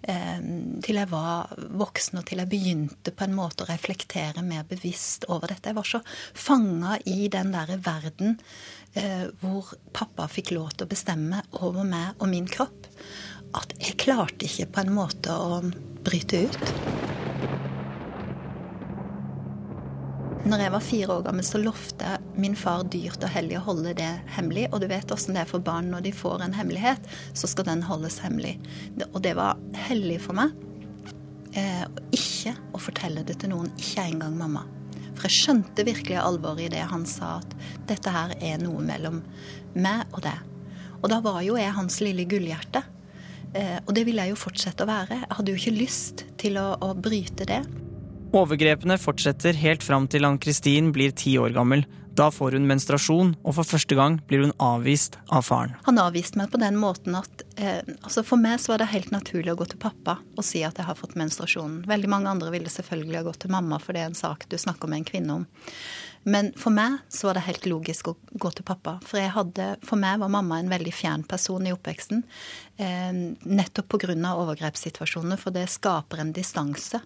eh, 0.07 0.39
til 0.85 1.01
jeg 1.01 1.11
var 1.11 1.51
voksen, 1.81 2.21
og 2.21 2.27
til 2.29 2.39
jeg 2.43 2.51
begynte 2.51 3.13
på 3.13 3.27
en 3.27 3.35
måte 3.35 3.65
å 3.65 3.69
reflektere 3.69 4.45
mer 4.45 4.63
bevisst 4.69 5.27
over 5.27 5.51
dette. 5.51 5.73
Jeg 5.73 5.79
var 5.79 5.89
så 5.89 6.01
fanga 6.31 6.95
i 7.09 7.27
den 7.31 7.51
derre 7.55 7.81
verden 7.83 8.37
eh, 8.93 9.27
hvor 9.43 9.73
pappa 9.95 10.29
fikk 10.31 10.55
lov 10.55 10.71
til 10.75 10.87
å 10.87 10.93
bestemme 10.95 11.43
over 11.59 11.87
meg 11.87 12.15
og 12.19 12.31
min 12.31 12.47
kropp, 12.49 12.89
at 13.59 13.75
jeg 13.81 13.99
klarte 13.99 14.47
ikke 14.47 14.71
på 14.71 14.85
en 14.85 14.95
måte 14.95 15.35
å 15.35 15.63
bryte 16.05 16.45
ut. 16.47 17.08
Når 20.47 20.61
jeg 20.63 20.71
var 20.71 20.83
fire 20.83 21.15
år 21.17 21.23
gammel, 21.25 21.43
så 21.43 21.59
lovte 21.59 22.13
min 22.39 22.55
far 22.55 22.85
dyrt 22.87 23.23
og 23.25 23.31
hellig 23.33 23.57
å 23.59 23.65
holde 23.65 23.91
det 23.97 24.09
hemmelig. 24.37 24.69
Og 24.71 24.79
du 24.79 24.87
vet 24.87 25.11
åssen 25.11 25.35
det 25.35 25.43
er 25.43 25.49
for 25.49 25.63
barn 25.63 25.89
når 25.91 26.05
de 26.05 26.13
får 26.15 26.45
en 26.45 26.55
hemmelighet, 26.55 27.09
så 27.35 27.49
skal 27.51 27.67
den 27.67 27.83
holdes 27.83 28.21
hemmelig. 28.23 28.55
Og 29.09 29.19
det 29.25 29.35
var 29.39 29.59
hellig 29.89 30.21
for 30.23 30.39
meg. 30.39 30.55
Eh, 31.59 31.83
ikke 32.15 32.53
å 32.71 32.79
fortelle 32.79 33.25
det 33.27 33.41
til 33.41 33.51
noen, 33.51 33.67
ikke 33.75 34.05
engang 34.13 34.37
mamma. 34.39 34.63
For 35.17 35.27
jeg 35.27 35.41
skjønte 35.41 35.83
virkelig 35.83 36.21
alvoret 36.21 36.69
i 36.69 36.71
det 36.71 36.85
han 36.87 37.03
sa, 37.09 37.41
at 37.41 37.57
dette 37.89 38.13
her 38.15 38.31
er 38.39 38.63
noe 38.63 38.79
mellom 38.85 39.19
meg 39.75 40.07
og 40.13 40.23
deg. 40.23 40.47
Og 41.01 41.11
da 41.11 41.19
var 41.25 41.41
jo 41.43 41.59
jeg 41.59 41.75
hans 41.75 41.99
lille 42.05 42.23
gullhjerte. 42.31 42.85
Eh, 43.57 43.77
og 43.83 43.91
det 43.97 44.05
ville 44.07 44.23
jeg 44.23 44.37
jo 44.37 44.39
fortsette 44.39 44.87
å 44.87 44.89
være. 44.89 45.19
Jeg 45.19 45.35
hadde 45.35 45.51
jo 45.51 45.59
ikke 45.59 45.77
lyst 45.81 46.25
til 46.39 46.61
å, 46.61 46.69
å 46.79 46.93
bryte 46.95 47.47
det. 47.49 47.59
Overgrepene 48.29 48.99
fortsetter 49.01 49.57
helt 49.57 49.81
fram 49.81 50.05
til 50.05 50.27
Ann-Kristin 50.27 50.91
blir 50.93 51.15
ti 51.17 51.31
år 51.41 51.49
gammel. 51.55 51.81
Da 52.13 52.27
får 52.29 52.57
hun 52.57 52.67
menstruasjon, 52.69 53.31
og 53.41 53.55
for 53.57 53.65
første 53.65 53.95
gang 53.97 54.19
blir 54.29 54.43
hun 54.43 54.53
avvist 54.61 55.15
av 55.33 55.45
faren. 55.47 55.73
Han 55.87 56.01
avviste 56.01 56.37
meg 56.37 56.51
på 56.53 56.59
den 56.61 56.77
måten 56.77 57.15
at 57.17 57.43
eh, 57.55 57.79
altså 58.03 58.25
For 58.27 58.41
meg 58.41 58.59
så 58.61 58.73
var 58.73 58.83
det 58.83 58.89
helt 58.91 59.13
naturlig 59.15 59.53
å 59.53 59.59
gå 59.61 59.69
til 59.71 59.81
pappa 59.81 60.19
og 60.35 60.45
si 60.45 60.61
at 60.67 60.77
jeg 60.77 60.85
har 60.89 60.99
fått 60.99 61.17
menstruasjon. 61.17 61.79
Veldig 61.89 62.11
mange 62.11 62.29
andre 62.29 62.51
ville 62.53 62.69
selvfølgelig 62.69 63.21
ha 63.21 63.25
gått 63.29 63.41
til 63.45 63.53
mamma, 63.55 63.79
for 63.81 63.95
det 63.95 64.03
er 64.03 64.11
en 64.11 64.19
sak 64.19 64.45
du 64.51 64.57
snakker 64.61 64.91
med 64.91 65.01
en 65.01 65.09
kvinne 65.09 65.39
om. 65.39 65.47
Men 66.23 66.51
for 66.59 66.73
meg 66.75 66.97
så 67.09 67.29
var 67.29 67.37
det 67.37 67.45
helt 67.47 67.67
logisk 67.69 68.11
å 68.11 68.15
gå 68.31 68.51
til 68.55 68.65
pappa. 68.67 68.97
For, 69.07 69.23
hadde, 69.33 69.69
for 69.85 69.99
meg 70.01 70.19
var 70.21 70.31
mamma 70.33 70.59
en 70.59 70.71
veldig 70.71 70.93
fjern 70.93 71.23
person 71.27 71.67
i 71.67 71.73
oppveksten. 71.73 72.23
Eh, 72.77 73.21
nettopp 73.47 73.95
pga. 73.95 74.33
overgrepssituasjoner. 74.33 75.39
For 75.39 75.55
det 75.55 75.69
skaper 75.71 76.23
en 76.23 76.33
distanse 76.35 77.01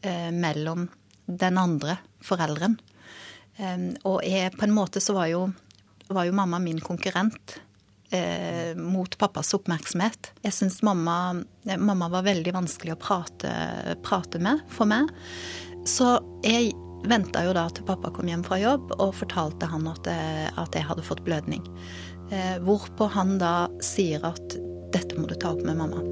eh, 0.00 0.30
mellom 0.30 0.88
den 1.26 1.58
andre 1.58 1.98
forelderen. 2.22 2.78
Eh, 3.56 3.90
og 4.04 4.22
jeg, 4.24 4.54
på 4.54 4.68
en 4.68 4.76
måte 4.78 5.02
så 5.02 5.18
var 5.18 5.32
jo, 5.32 5.48
var 6.08 6.30
jo 6.30 6.38
mamma 6.38 6.62
min 6.62 6.80
konkurrent. 6.80 7.58
Eh, 8.12 8.76
mot 8.76 9.18
pappas 9.18 9.54
oppmerksomhet. 9.56 10.34
Jeg 10.44 10.52
syns 10.52 10.82
mamma, 10.84 11.42
mamma, 11.64 12.10
var 12.12 12.26
veldig 12.26 12.52
vanskelig 12.52 12.92
å 12.92 13.00
prate, 13.00 13.52
prate 14.04 14.38
med 14.42 14.60
for 14.68 14.90
meg. 14.90 15.08
Så 15.88 16.18
jeg 16.44 16.74
venta 17.08 17.42
jo 17.46 17.54
da 17.56 17.66
til 17.74 17.86
pappa 17.88 18.12
kom 18.14 18.30
hjem 18.30 18.44
fra 18.46 18.58
jobb 18.60 18.94
og 18.98 19.14
fortalte 19.18 19.68
han 19.70 19.86
at, 19.90 20.06
eh, 20.06 20.48
at 20.58 20.74
jeg 20.76 20.86
hadde 20.88 21.06
fått 21.06 21.24
blødning. 21.26 21.64
Eh, 22.32 22.56
hvorpå 22.64 23.10
han 23.12 23.38
da 23.42 23.68
sier 23.82 24.24
at 24.24 24.58
dette 24.92 25.18
må 25.18 25.28
du 25.28 25.34
ta 25.34 25.52
opp 25.52 25.64
med 25.66 25.76
mamma. 25.76 26.02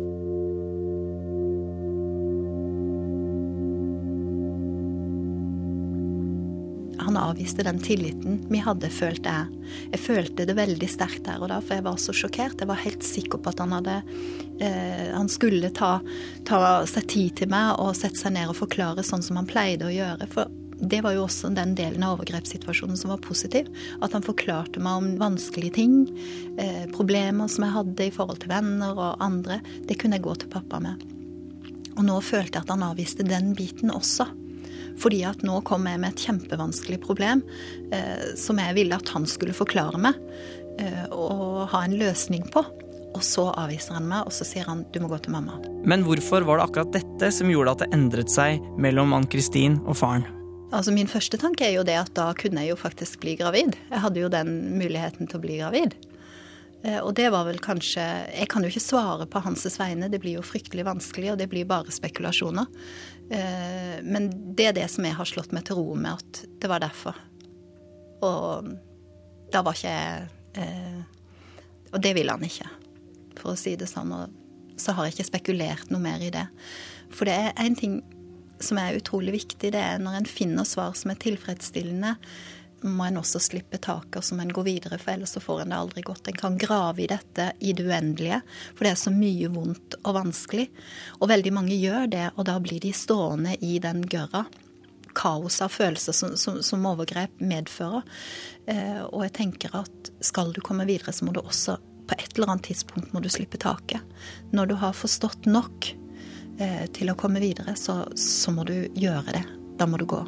Han 7.00 7.16
avviste 7.16 7.64
den 7.66 7.80
tilliten 7.82 8.36
vi 8.52 8.60
hadde, 8.62 8.90
følte 8.92 9.32
jeg. 9.32 9.72
Jeg 9.94 10.02
følte 10.04 10.44
det 10.46 10.54
veldig 10.54 10.88
sterkt 10.90 11.24
der 11.26 11.40
og 11.42 11.48
da, 11.50 11.58
for 11.64 11.78
jeg 11.78 11.86
var 11.86 11.98
så 11.98 12.14
sjokkert. 12.14 12.60
Jeg 12.60 12.70
var 12.70 12.84
helt 12.84 13.06
sikker 13.06 13.40
på 13.40 13.50
at 13.50 13.62
han 13.64 13.74
hadde 13.74 13.96
eh, 14.60 15.08
Han 15.16 15.30
skulle 15.32 15.72
ta, 15.74 15.96
ta 16.46 16.60
seg 16.86 17.08
tid 17.10 17.36
til 17.40 17.50
meg 17.50 17.80
og 17.80 17.96
sette 17.98 18.20
seg 18.20 18.36
ned 18.36 18.52
og 18.52 18.60
forklare 18.60 19.02
sånn 19.06 19.24
som 19.26 19.40
han 19.40 19.48
pleide 19.48 19.88
å 19.88 19.94
gjøre. 19.94 20.28
For 20.30 20.59
det 20.80 21.02
var 21.04 21.14
jo 21.14 21.26
også 21.26 21.50
den 21.54 21.74
delen 21.76 22.04
av 22.06 22.18
overgrepssituasjonen 22.18 22.96
som 22.96 23.12
var 23.12 23.22
positiv. 23.24 23.68
At 24.00 24.14
han 24.16 24.24
forklarte 24.24 24.80
meg 24.82 25.00
om 25.00 25.08
vanskelige 25.20 25.76
ting, 25.76 25.96
eh, 26.58 26.86
problemer 26.94 27.48
som 27.48 27.66
jeg 27.66 27.76
hadde 27.76 28.06
i 28.06 28.14
forhold 28.14 28.40
til 28.40 28.52
venner 28.52 28.96
og 28.96 29.20
andre. 29.20 29.60
Det 29.86 29.98
kunne 30.00 30.16
jeg 30.16 30.24
gå 30.24 30.34
til 30.40 30.52
pappa 30.52 30.80
med. 30.80 31.02
Og 31.96 32.04
nå 32.06 32.16
følte 32.24 32.56
jeg 32.56 32.64
at 32.64 32.72
han 32.72 32.86
avviste 32.86 33.26
den 33.26 33.52
biten 33.54 33.92
også. 33.92 34.26
Fordi 35.00 35.22
at 35.24 35.44
nå 35.44 35.60
kom 35.64 35.86
jeg 35.88 36.00
med 36.00 36.12
et 36.12 36.24
kjempevanskelig 36.26 37.00
problem 37.04 37.42
eh, 37.92 38.32
som 38.36 38.58
jeg 38.60 38.76
ville 38.76 38.96
at 38.96 39.08
han 39.14 39.26
skulle 39.28 39.56
forklare 39.56 40.00
meg 40.00 40.16
eh, 40.80 41.06
og 41.12 41.68
ha 41.72 41.84
en 41.84 41.96
løsning 42.00 42.48
på. 42.52 42.64
Og 43.10 43.22
så 43.26 43.48
avviser 43.58 43.96
han 43.96 44.06
meg, 44.06 44.28
og 44.28 44.32
så 44.32 44.46
sier 44.46 44.68
han 44.70 44.84
du 44.94 45.00
må 45.02 45.10
gå 45.10 45.18
til 45.24 45.34
mamma. 45.34 45.58
Men 45.84 46.04
hvorfor 46.06 46.46
var 46.46 46.60
det 46.60 46.68
akkurat 46.68 46.92
dette 47.00 47.32
som 47.34 47.50
gjorde 47.50 47.74
at 47.74 47.84
det 47.84 47.94
endret 47.96 48.30
seg 48.30 48.62
mellom 48.78 49.16
Ann-Kristin 49.16 49.80
og 49.84 49.98
faren? 49.98 50.28
Altså 50.70 50.92
Min 50.94 51.10
første 51.10 51.38
tanke 51.40 51.66
er 51.66 51.74
jo 51.74 51.86
det 51.86 51.96
at 51.98 52.12
da 52.14 52.30
kunne 52.38 52.62
jeg 52.62 52.72
jo 52.72 52.78
faktisk 52.78 53.20
bli 53.24 53.34
gravid. 53.40 53.74
Jeg 53.90 54.02
hadde 54.04 54.22
jo 54.22 54.30
den 54.30 54.52
muligheten 54.78 55.26
til 55.26 55.40
å 55.40 55.42
bli 55.42 55.58
gravid. 55.58 55.96
Eh, 56.84 57.00
og 57.02 57.12
det 57.18 57.28
var 57.34 57.44
vel 57.44 57.58
kanskje 57.60 58.02
Jeg 58.30 58.48
kan 58.48 58.64
jo 58.64 58.70
ikke 58.70 58.82
svare 58.82 59.26
på 59.28 59.42
hans 59.44 59.66
vegne, 59.80 60.08
det 60.08 60.20
blir 60.22 60.38
jo 60.38 60.46
fryktelig 60.46 60.86
vanskelig, 60.86 61.32
og 61.32 61.40
det 61.40 61.50
blir 61.50 61.68
bare 61.68 61.92
spekulasjoner. 61.92 62.70
Eh, 63.30 63.98
men 64.06 64.30
det 64.56 64.70
er 64.70 64.78
det 64.78 64.86
som 64.92 65.04
jeg 65.04 65.18
har 65.18 65.28
slått 65.28 65.52
meg 65.56 65.66
til 65.66 65.80
ro 65.80 65.94
med, 65.94 66.22
at 66.22 66.44
det 66.62 66.70
var 66.70 66.82
derfor. 66.82 67.18
Og 68.24 68.70
da 69.50 69.64
var 69.66 69.74
ikke 69.74 69.90
jeg 69.90 70.26
eh, 70.60 71.00
Og 71.90 72.02
det 72.04 72.12
ville 72.14 72.30
han 72.30 72.44
ikke, 72.46 72.68
for 73.40 73.52
å 73.52 73.58
si 73.58 73.74
det 73.74 73.88
sånn. 73.90 74.12
Og 74.14 74.78
så 74.78 74.94
har 74.94 75.08
jeg 75.08 75.16
ikke 75.18 75.32
spekulert 75.32 75.90
noe 75.90 76.02
mer 76.02 76.22
i 76.22 76.30
det. 76.30 76.46
For 77.10 77.26
det 77.26 77.34
er 77.34 77.56
én 77.58 77.74
ting 77.74 78.00
som 78.60 78.78
er 78.80 78.98
utrolig 78.98 79.34
viktig, 79.38 79.72
det 79.74 79.80
er 79.80 80.00
når 80.02 80.20
en 80.20 80.28
finner 80.28 80.68
svar 80.68 80.96
som 80.98 81.12
er 81.12 81.20
tilfredsstillende, 81.22 82.16
må 82.80 83.04
en 83.04 83.20
også 83.20 83.40
slippe 83.42 83.76
taket, 83.82 84.24
så 84.24 84.36
må 84.36 84.44
en 84.46 84.54
gå 84.56 84.62
videre, 84.64 84.96
for 85.00 85.12
ellers 85.12 85.34
så 85.36 85.42
får 85.42 85.62
en 85.62 85.74
det 85.74 85.80
aldri 85.80 86.04
godt. 86.06 86.30
En 86.30 86.38
kan 86.38 86.56
grave 86.60 87.04
i 87.04 87.10
dette 87.10 87.50
i 87.60 87.74
det 87.76 87.84
uendelige, 87.84 88.40
for 88.72 88.86
det 88.86 88.94
er 88.94 89.02
så 89.02 89.12
mye 89.12 89.50
vondt 89.52 89.98
og 90.00 90.16
vanskelig. 90.16 90.66
Og 91.20 91.28
veldig 91.28 91.52
mange 91.56 91.76
gjør 91.76 92.08
det, 92.14 92.26
og 92.36 92.48
da 92.48 92.56
blir 92.62 92.80
de 92.80 92.94
stående 92.96 93.58
i 93.60 93.76
den 93.82 94.02
gørra. 94.08 94.46
Kaos 95.16 95.58
av 95.60 95.74
følelser 95.74 96.16
som, 96.16 96.36
som, 96.40 96.60
som 96.64 96.88
overgrep 96.88 97.42
medfører. 97.42 98.06
Eh, 98.70 99.02
og 99.10 99.26
jeg 99.26 99.36
tenker 99.42 99.74
at 99.82 100.12
skal 100.24 100.54
du 100.54 100.62
komme 100.64 100.86
videre, 100.88 101.12
så 101.12 101.26
må 101.26 101.34
du 101.36 101.42
også 101.42 101.76
på 102.10 102.16
et 102.18 102.32
eller 102.34 102.54
annet 102.54 102.70
tidspunkt 102.70 103.12
må 103.14 103.22
du 103.22 103.28
slippe 103.30 103.60
taket. 103.60 104.02
Når 104.54 104.70
du 104.70 104.78
har 104.80 104.96
forstått 104.96 105.46
nok, 105.50 105.92
til 106.92 107.12
å 107.12 107.16
komme 107.18 107.42
videre, 107.42 107.76
så, 107.78 108.02
så 108.18 108.52
må 108.54 108.66
du 108.68 108.76
gjøre 108.98 109.38
det. 109.38 109.46
Da 109.80 109.88
må 109.88 110.00
du 110.00 110.06
gå. 110.08 110.20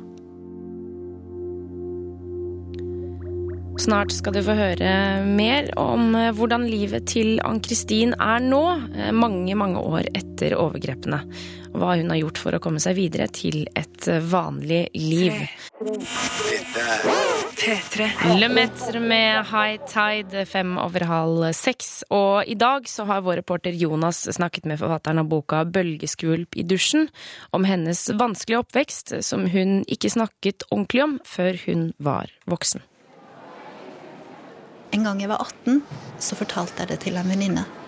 Snart 3.81 4.13
skal 4.13 4.35
du 4.37 4.43
få 4.45 4.53
høre 4.55 4.91
mer 5.25 5.71
om 5.81 6.13
eh, 6.15 6.29
hvordan 6.37 6.67
livet 6.69 7.07
til 7.11 7.39
Ann-Kristin 7.43 8.13
er 8.21 8.43
nå, 8.45 8.61
eh, 8.93 9.11
mange, 9.17 9.57
mange 9.59 9.81
år 9.81 10.11
etter 10.13 10.55
overgrepene. 10.59 11.23
Og 11.73 11.81
hva 11.81 11.97
hun 11.97 12.13
har 12.13 12.21
gjort 12.21 12.41
for 12.43 12.55
å 12.55 12.61
komme 12.63 12.83
seg 12.85 12.99
videre 13.01 13.31
til 13.33 13.65
et 13.73 14.09
eh, 14.13 14.21
vanlig 14.21 14.85
liv. 14.95 15.41
Lemaitre 18.39 19.01
med 19.01 19.47
High 19.47 19.81
Tide 19.87 20.45
fem 20.47 20.77
over 20.79 21.05
halv 21.09 21.49
seks. 21.57 22.05
Og 22.11 22.47
i 22.47 22.55
dag 22.55 22.87
så 22.91 23.07
har 23.09 23.25
vår 23.27 23.41
reporter 23.41 23.75
Jonas 23.75 24.23
snakket 24.37 24.69
med 24.71 24.79
forfatteren 24.79 25.19
av 25.23 25.31
boka 25.31 25.65
'Bølgeskvulp 25.65 26.55
i 26.55 26.63
dusjen' 26.63 27.09
om 27.51 27.65
hennes 27.65 28.11
vanskelige 28.15 28.63
oppvekst, 28.63 29.15
som 29.27 29.47
hun 29.51 29.83
ikke 29.89 30.11
snakket 30.11 30.63
ordentlig 30.71 31.03
om 31.03 31.19
før 31.27 31.59
hun 31.67 31.93
var 31.99 32.31
voksen. 32.47 32.83
En 34.93 35.05
gang 35.05 35.21
jeg 35.21 35.29
var 35.29 35.41
18, 35.41 35.83
så 36.19 36.37
fortalte 36.37 36.85
jeg 36.85 36.89
det 36.89 37.01
til 37.01 37.17
en 37.17 37.29
venninne. 37.29 37.82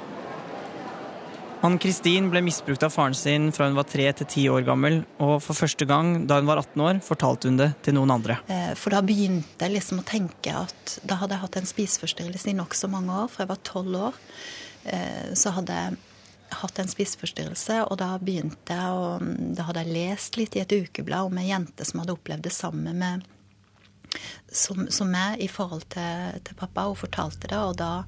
Ann-Kristin 1.64 2.26
ble 2.28 2.42
misbrukt 2.44 2.82
av 2.84 2.92
faren 2.92 3.14
sin 3.16 3.46
fra 3.56 3.70
hun 3.70 3.76
var 3.78 3.86
tre 3.88 4.04
til 4.18 4.26
ti 4.28 4.42
år 4.52 4.66
gammel, 4.66 4.98
og 5.16 5.38
for 5.40 5.56
første 5.56 5.86
gang 5.88 6.26
da 6.28 6.36
hun 6.36 6.48
var 6.50 6.60
18 6.60 6.82
år, 6.84 6.98
fortalte 7.06 7.48
hun 7.48 7.56
det 7.56 7.70
til 7.86 7.96
noen 7.96 8.12
andre. 8.12 8.36
Eh, 8.52 8.74
for 8.76 8.92
da 8.92 9.00
begynte 9.00 9.64
jeg 9.64 9.72
liksom 9.72 10.02
å 10.02 10.04
tenke 10.04 10.52
at 10.60 10.98
da 11.08 11.16
hadde 11.22 11.38
jeg 11.38 11.44
hatt 11.46 11.56
en 11.62 11.70
spiseforstyrrelse 11.70 12.52
i 12.52 12.56
nokså 12.58 12.92
mange 12.92 13.16
år. 13.16 13.32
Fra 13.32 13.46
jeg 13.46 13.52
var 13.54 13.62
tolv 13.64 13.96
år, 14.10 14.20
eh, 14.84 15.32
så 15.32 15.54
hadde 15.56 15.78
jeg 15.78 15.96
hatt 16.60 16.82
en 16.84 16.92
spiseforstyrrelse, 16.92 17.80
og 17.88 17.96
da 18.02 18.10
begynte 18.20 18.76
jeg 18.76 19.00
å 19.00 19.16
Da 19.56 19.64
hadde 19.70 19.86
jeg 19.86 19.96
lest 19.96 20.36
litt 20.36 20.56
i 20.58 20.60
et 20.66 20.76
ukeblad 20.84 21.32
om 21.32 21.40
ei 21.40 21.48
jente 21.48 21.88
som 21.88 22.04
hadde 22.04 22.12
opplevd 22.12 22.44
det 22.44 22.52
samme 22.52 22.92
med 22.92 23.24
som, 24.52 24.84
som 24.92 25.08
meg 25.08 25.40
i 25.40 25.48
forhold 25.48 25.88
til, 25.88 26.40
til 26.44 26.60
pappa. 26.60 26.90
Hun 26.92 27.00
fortalte 27.06 27.48
det, 27.48 27.56
og 27.56 27.78
da 27.80 28.04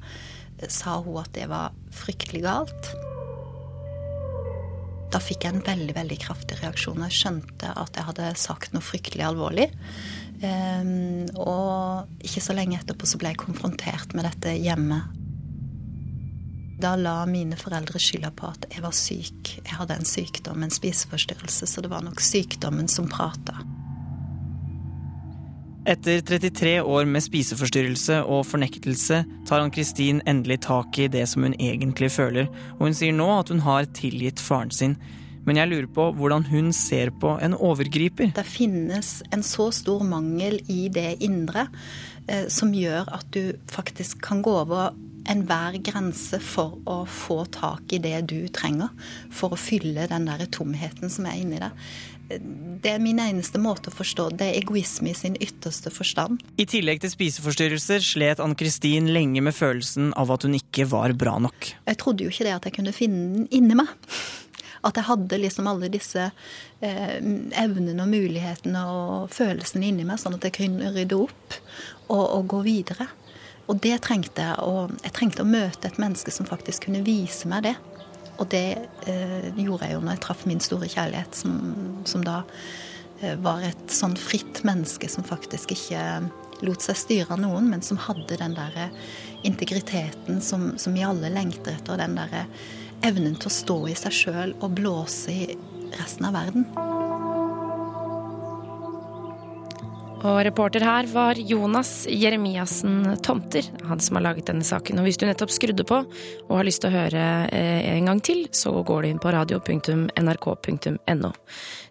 sa 0.69 1.01
hun 1.01 1.23
at 1.25 1.33
det 1.33 1.49
var 1.49 1.73
fryktelig 2.05 2.45
galt. 2.45 2.93
Da 5.13 5.21
fikk 5.23 5.47
jeg 5.47 5.55
en 5.55 5.65
veldig 5.67 5.95
veldig 5.97 6.19
kraftig 6.23 6.59
reaksjon. 6.61 7.05
Jeg 7.07 7.19
skjønte 7.21 7.71
at 7.79 7.99
jeg 7.99 8.09
hadde 8.09 8.31
sagt 8.41 8.75
noe 8.75 8.85
fryktelig 8.85 9.27
alvorlig. 9.29 9.69
Um, 10.43 11.25
og 11.41 12.25
ikke 12.27 12.43
så 12.45 12.57
lenge 12.57 12.77
etterpå 12.81 13.09
så 13.09 13.21
ble 13.21 13.33
jeg 13.33 13.41
konfrontert 13.41 14.17
med 14.17 14.27
dette 14.29 14.57
hjemme. 14.59 15.01
Da 16.77 16.93
la 17.01 17.23
mine 17.31 17.57
foreldre 17.57 18.01
skylda 18.03 18.35
på 18.37 18.51
at 18.51 18.67
jeg 18.69 18.85
var 18.85 18.97
syk. 18.97 19.55
Jeg 19.63 19.79
hadde 19.79 19.97
en 19.97 20.09
sykdom, 20.09 20.61
en 20.61 20.75
spiseforstyrrelse, 20.75 21.71
så 21.71 21.85
det 21.85 21.93
var 21.93 22.05
nok 22.05 22.21
sykdommen 22.21 22.91
som 22.93 23.09
prata. 23.09 23.57
Etter 25.87 26.19
33 26.19 26.81
år 26.83 27.05
med 27.07 27.23
spiseforstyrrelse 27.23 28.17
og 28.27 28.41
fornektelse 28.49 29.21
tar 29.47 29.63
Ann-Kristin 29.63 30.19
endelig 30.27 30.65
tak 30.65 30.99
i 30.99 31.07
det 31.07 31.23
som 31.31 31.45
hun 31.47 31.55
egentlig 31.63 32.09
føler, 32.11 32.49
og 32.75 32.89
hun 32.89 32.97
sier 32.99 33.15
nå 33.15 33.29
at 33.37 33.53
hun 33.55 33.63
har 33.63 33.87
tilgitt 33.95 34.43
faren 34.43 34.75
sin. 34.75 34.97
Men 35.47 35.61
jeg 35.61 35.71
lurer 35.71 35.87
på 35.95 36.09
hvordan 36.19 36.49
hun 36.51 36.73
ser 36.75 37.13
på 37.15 37.37
en 37.39 37.55
overgriper. 37.55 38.33
Det 38.35 38.47
finnes 38.51 39.21
en 39.31 39.47
så 39.47 39.69
stor 39.71 40.03
mangel 40.03 40.59
i 40.67 40.89
det 40.91 41.21
indre 41.23 41.69
eh, 42.27 42.49
som 42.51 42.75
gjør 42.75 43.07
at 43.21 43.31
du 43.31 43.55
faktisk 43.71 44.19
kan 44.27 44.43
gå 44.43 44.57
over 44.65 44.91
enhver 45.31 45.79
grense 45.87 46.39
for 46.43 46.81
å 46.87 47.01
få 47.11 47.45
tak 47.55 47.95
i 47.95 48.03
det 48.03 48.19
du 48.31 48.49
trenger 48.55 48.91
for 49.35 49.55
å 49.55 49.59
fylle 49.61 50.07
den 50.11 50.27
der 50.27 50.47
tomheten 50.51 51.11
som 51.11 51.27
er 51.31 51.39
inni 51.39 51.63
deg 51.63 51.87
det 52.29 52.91
er 52.91 53.03
min 53.03 53.21
eneste 53.23 53.61
måte 53.63 53.91
å 53.91 53.95
forstå 53.95 54.29
det. 54.35 54.47
er 54.49 54.59
egoisme 54.61 55.13
i 55.13 55.15
sin 55.15 55.37
ytterste 55.39 55.93
forstand. 55.95 56.43
I 56.59 56.67
tillegg 56.69 57.03
til 57.03 57.13
spiseforstyrrelser 57.13 58.03
slet 58.03 58.43
Ann-Kristin 58.43 59.13
lenge 59.15 59.43
med 59.45 59.55
følelsen 59.55 60.13
av 60.19 60.33
at 60.35 60.47
hun 60.47 60.57
ikke 60.59 60.89
var 60.91 61.15
bra 61.19 61.37
nok. 61.43 61.71
Jeg 61.87 62.01
trodde 62.03 62.27
jo 62.27 62.33
ikke 62.33 62.49
det 62.49 62.57
at 62.57 62.67
jeg 62.67 62.79
kunne 62.81 62.97
finne 62.97 63.23
den 63.37 63.47
inni 63.55 63.79
meg. 63.79 63.93
At 64.87 64.99
jeg 64.99 65.09
hadde 65.09 65.39
liksom 65.41 65.67
alle 65.71 65.89
disse 65.91 66.29
eh, 66.29 67.17
evnene 67.59 68.05
og 68.05 68.11
mulighetene 68.11 68.83
og 68.91 69.31
følelsene 69.35 69.89
inni 69.89 70.07
meg, 70.07 70.21
sånn 70.23 70.37
at 70.37 70.47
jeg 70.47 70.59
kunne 70.61 70.93
rydde 70.95 71.19
opp 71.19 71.57
og, 72.13 72.23
og 72.23 72.51
gå 72.53 72.61
videre. 72.67 73.09
Og 73.67 73.81
det 73.83 73.97
trengte 74.05 74.45
jeg. 74.47 74.63
Og 74.63 74.95
jeg 75.03 75.15
trengte 75.17 75.43
å 75.43 75.49
møte 75.49 75.91
et 75.91 75.99
menneske 76.03 76.35
som 76.35 76.47
faktisk 76.47 76.87
kunne 76.87 77.03
vise 77.07 77.51
meg 77.51 77.67
det. 77.67 77.77
Og 78.37 78.49
det 78.53 78.67
eh, 79.09 79.49
gjorde 79.57 79.89
jeg 79.89 79.97
jo 79.97 80.03
når 80.03 80.17
jeg 80.17 80.25
traff 80.27 80.47
min 80.49 80.63
store 80.63 80.89
kjærlighet, 80.93 81.39
som, 81.39 81.55
som 82.09 82.25
da 82.27 82.41
eh, 83.23 83.37
var 83.43 83.65
et 83.67 83.93
sånn 83.93 84.17
fritt 84.21 84.63
menneske 84.67 85.11
som 85.13 85.27
faktisk 85.27 85.77
ikke 85.77 86.03
lot 86.65 86.85
seg 86.85 86.99
styre 86.99 87.37
av 87.37 87.43
noen, 87.43 87.69
men 87.73 87.85
som 87.85 88.01
hadde 88.01 88.39
den 88.41 88.57
der 88.57 88.91
integriteten 89.47 90.41
som, 90.43 90.73
som 90.81 90.97
vi 90.97 91.05
alle 91.05 91.31
lengter 91.33 91.77
etter, 91.77 92.01
den 92.01 92.17
der 92.17 92.47
evnen 93.05 93.37
til 93.37 93.51
å 93.51 93.57
stå 93.59 93.79
i 93.93 93.97
seg 93.99 94.21
sjøl 94.23 94.57
og 94.61 94.77
blåse 94.79 95.33
i 95.33 95.49
resten 95.99 96.29
av 96.29 96.37
verden. 96.39 96.69
Og 100.27 100.41
reporter 100.43 100.83
her 100.83 101.07
var 101.13 101.39
Jonas 101.39 102.07
Jeremiassen 102.11 103.17
Tomter, 103.23 103.63
han 103.87 104.01
som 104.03 104.19
har 104.19 104.25
laget 104.25 104.49
denne 104.51 104.65
saken. 104.67 104.99
Og 104.99 105.07
hvis 105.07 105.21
du 105.21 105.27
nettopp 105.29 105.53
skrudde 105.55 105.85
på 105.87 106.01
og 106.03 106.55
har 106.57 106.67
lyst 106.67 106.83
til 106.83 106.91
å 106.91 106.97
høre 106.97 107.23
eh, 107.55 107.87
en 107.93 108.11
gang 108.11 108.23
til, 108.25 108.47
så 108.51 108.73
går 108.87 109.05
du 109.05 109.09
inn 109.11 109.21
på 109.23 109.31
radio.nrk.no. 109.35 111.31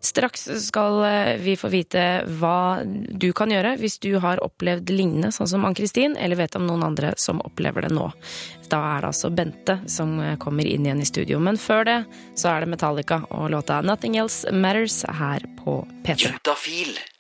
Straks 0.04 0.50
skal 0.66 1.00
eh, 1.08 1.32
vi 1.46 1.56
få 1.60 1.72
vite 1.72 2.04
hva 2.42 2.84
du 2.84 3.30
kan 3.38 3.56
gjøre 3.56 3.78
hvis 3.80 4.02
du 4.04 4.12
har 4.20 4.44
opplevd 4.44 4.92
lignende, 4.92 5.32
sånn 5.36 5.54
som 5.56 5.66
Ann-Kristin, 5.70 6.20
eller 6.20 6.42
vet 6.44 6.60
om 6.60 6.68
noen 6.68 6.84
andre 6.92 7.16
som 7.22 7.40
opplever 7.46 7.88
det 7.88 7.96
nå. 7.96 8.10
Da 8.68 8.84
er 8.92 9.06
det 9.06 9.14
altså 9.14 9.32
Bente 9.32 9.80
som 9.88 10.20
eh, 10.20 10.36
kommer 10.42 10.68
inn 10.68 10.90
igjen 10.90 11.04
i 11.06 11.08
studio. 11.08 11.40
Men 11.40 11.62
før 11.62 11.88
det 11.88 12.00
så 12.36 12.52
er 12.52 12.66
det 12.66 12.74
Metallica 12.76 13.24
og 13.30 13.52
låta 13.56 13.80
'Nothing 13.80 14.20
Else 14.20 14.52
Matters' 14.52 15.06
her 15.08 15.48
på 15.64 15.86
P3. 16.04 16.36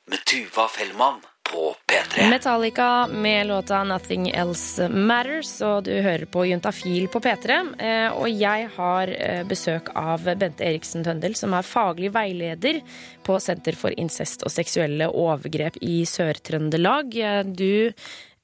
Med 0.08 0.26
Tuva 0.26 0.68
Fellmann 0.68 1.22
på 1.52 1.76
P3. 1.88 2.30
Metallica 2.30 3.08
med 3.08 3.48
låta 3.48 3.84
'Nothing 3.84 4.32
Else 4.36 4.88
Matters', 4.88 5.62
og 5.66 5.84
du 5.84 6.02
hører 6.02 6.26
på 6.26 6.46
Juntafil 6.46 7.08
på 7.08 7.20
P3. 7.20 7.58
Eh, 7.80 8.12
og 8.14 8.30
jeg 8.30 8.70
har 8.76 9.08
eh, 9.08 9.44
besøk 9.44 9.90
av 9.96 10.22
Bente 10.38 10.62
Eriksen 10.66 11.04
Tøndel, 11.04 11.36
som 11.36 11.54
er 11.54 11.66
faglig 11.66 12.12
veileder 12.14 12.82
på 13.24 13.40
Senter 13.40 13.74
for 13.74 13.98
incest 13.98 14.46
og 14.46 14.54
seksuelle 14.54 15.10
overgrep 15.10 15.82
i 15.82 16.04
Sør-Trøndelag. 16.06 17.18
Eh, 17.18 17.44
du 17.44 17.94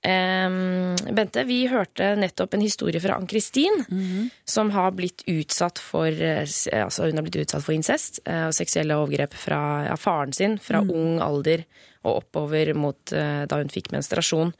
Um, 0.01 0.95
Bente, 1.13 1.43
vi 1.45 1.59
hørte 1.69 2.15
nettopp 2.17 2.55
en 2.57 2.63
historie 2.63 2.97
fra 3.03 3.19
Ann-Kristin, 3.19 3.83
mm 3.85 3.99
-hmm. 4.01 4.29
som 4.45 4.71
har 4.71 4.91
blitt 4.91 5.23
utsatt 5.27 5.79
for 5.79 6.07
Altså, 6.07 7.05
hun 7.05 7.15
har 7.15 7.21
blitt 7.21 7.35
utsatt 7.35 7.63
for 7.63 7.73
incest 7.73 8.19
uh, 8.27 8.47
og 8.47 8.53
seksuelle 8.53 8.95
overgrep 8.95 9.33
fra 9.33 9.85
ja, 9.85 9.95
faren 9.95 10.33
sin 10.33 10.57
fra 10.59 10.81
mm. 10.81 10.89
ung 10.89 11.21
alder 11.21 11.63
og 12.03 12.15
oppover 12.15 12.73
mot 12.73 13.13
uh, 13.13 13.45
da 13.45 13.55
hun 13.57 13.69
fikk 13.69 13.91
menstruasjon. 13.91 14.53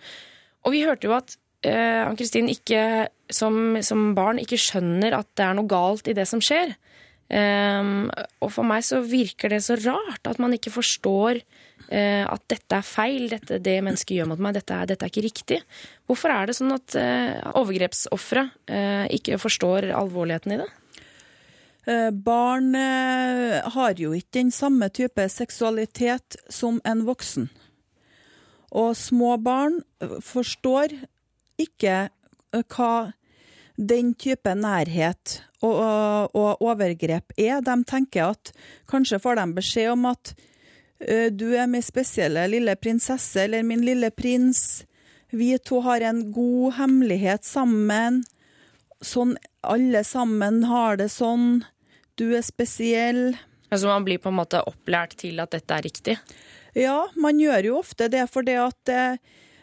Og 0.64 0.72
vi 0.72 0.86
hørte 0.86 1.08
jo 1.08 1.14
at 1.14 1.38
uh, 1.66 2.08
Ann-Kristin 2.08 2.50
ikke 2.50 3.08
som, 3.30 3.82
som, 3.82 4.14
barn 4.14 4.38
ikke 4.38 4.58
skjønner 4.58 5.18
at 5.18 5.28
det 5.36 5.46
er 5.46 5.54
noe 5.54 5.68
galt 5.68 6.08
i 6.08 6.14
det 6.14 6.28
som 6.28 6.40
skjer. 6.42 6.76
Um, 7.30 8.12
og 8.42 8.52
for 8.52 8.64
meg 8.64 8.84
så 8.84 9.02
virker 9.02 9.50
det 9.50 9.64
så 9.64 9.76
rart 9.76 10.28
at 10.28 10.38
man 10.38 10.54
ikke 10.54 10.70
forstår 10.70 11.42
Eh, 11.42 11.61
at 11.92 12.44
dette 12.48 12.78
er 12.78 12.86
feil, 12.88 13.26
dette, 13.32 13.58
det 13.60 13.80
mennesket 13.84 14.16
gjør 14.16 14.30
mot 14.32 14.42
meg, 14.42 14.56
dette 14.56 14.76
er, 14.76 14.88
dette 14.88 15.04
er, 15.04 15.12
ikke 15.12 15.26
riktig. 15.26 15.58
Hvorfor 16.08 16.32
er 16.32 16.48
det 16.48 16.56
sånn 16.56 16.72
at 16.72 16.96
uh, 16.96 17.52
overgrepsofre 17.60 18.46
uh, 18.48 19.08
ikke 19.12 19.40
forstår 19.42 19.90
alvorligheten 19.98 20.56
i 20.56 20.62
det? 20.64 20.70
Barn 22.14 22.76
har 22.78 23.98
jo 23.98 24.12
ikke 24.14 24.36
den 24.38 24.52
samme 24.54 24.86
type 24.94 25.24
seksualitet 25.34 26.38
som 26.46 26.76
en 26.86 27.00
voksen. 27.08 27.48
Og 28.78 28.94
små 28.94 29.32
barn 29.42 29.80
forstår 30.22 30.94
ikke 31.58 31.96
hva 32.54 32.94
den 33.82 34.14
type 34.14 34.54
nærhet 34.54 35.42
og, 35.66 35.74
og, 35.74 36.38
og 36.38 36.62
overgrep 36.70 37.34
er. 37.34 37.66
De 37.66 37.76
tenker 37.90 38.30
at 38.38 38.54
kanskje 38.86 39.20
får 39.26 39.42
de 39.42 39.50
beskjed 39.58 39.96
om 39.96 40.06
at 40.14 40.36
Eh, 40.38 40.51
du 41.32 41.48
er 41.58 41.68
min 41.68 41.84
spesielle 41.84 42.44
lille 42.52 42.76
prinsesse, 42.78 43.44
eller 43.44 43.64
min 43.66 43.82
lille 43.86 44.12
prins. 44.14 44.84
Vi 45.32 45.58
to 45.58 45.80
har 45.82 46.02
en 46.02 46.26
god 46.32 46.76
hemmelighet 46.78 47.48
sammen. 47.48 48.22
Sånn 49.02 49.38
alle 49.62 50.04
sammen 50.04 50.64
har 50.70 50.98
det 51.00 51.10
sånn. 51.14 51.64
Du 52.20 52.34
er 52.36 52.44
spesiell. 52.46 53.38
Altså 53.72 53.88
Man 53.88 54.06
blir 54.06 54.20
på 54.22 54.30
en 54.30 54.40
måte 54.42 54.64
opplært 54.68 55.16
til 55.22 55.40
at 55.42 55.54
dette 55.56 55.78
er 55.78 55.88
riktig? 55.88 56.18
Ja, 56.76 57.06
man 57.16 57.40
gjør 57.40 57.70
jo 57.70 57.78
ofte 57.80 58.10
det. 58.12 58.26
For 58.32 58.44
det, 58.48 58.58
det, 58.88 59.04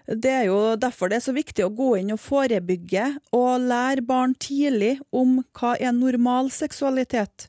det 0.09 0.33
er 0.33 0.47
jo 0.49 0.77
derfor 0.81 1.11
det 1.13 1.21
er 1.21 1.27
så 1.29 1.37
viktig 1.37 1.67
å 1.67 1.75
gå 1.75 1.91
inn 2.01 2.15
og 2.15 2.23
forebygge 2.23 3.11
og 3.37 3.69
lære 3.69 4.05
barn 4.09 4.35
tidlig 4.41 4.97
om 5.13 5.43
hva 5.59 5.75
er 5.77 5.93
normal 5.97 6.53
seksualitet, 6.55 7.49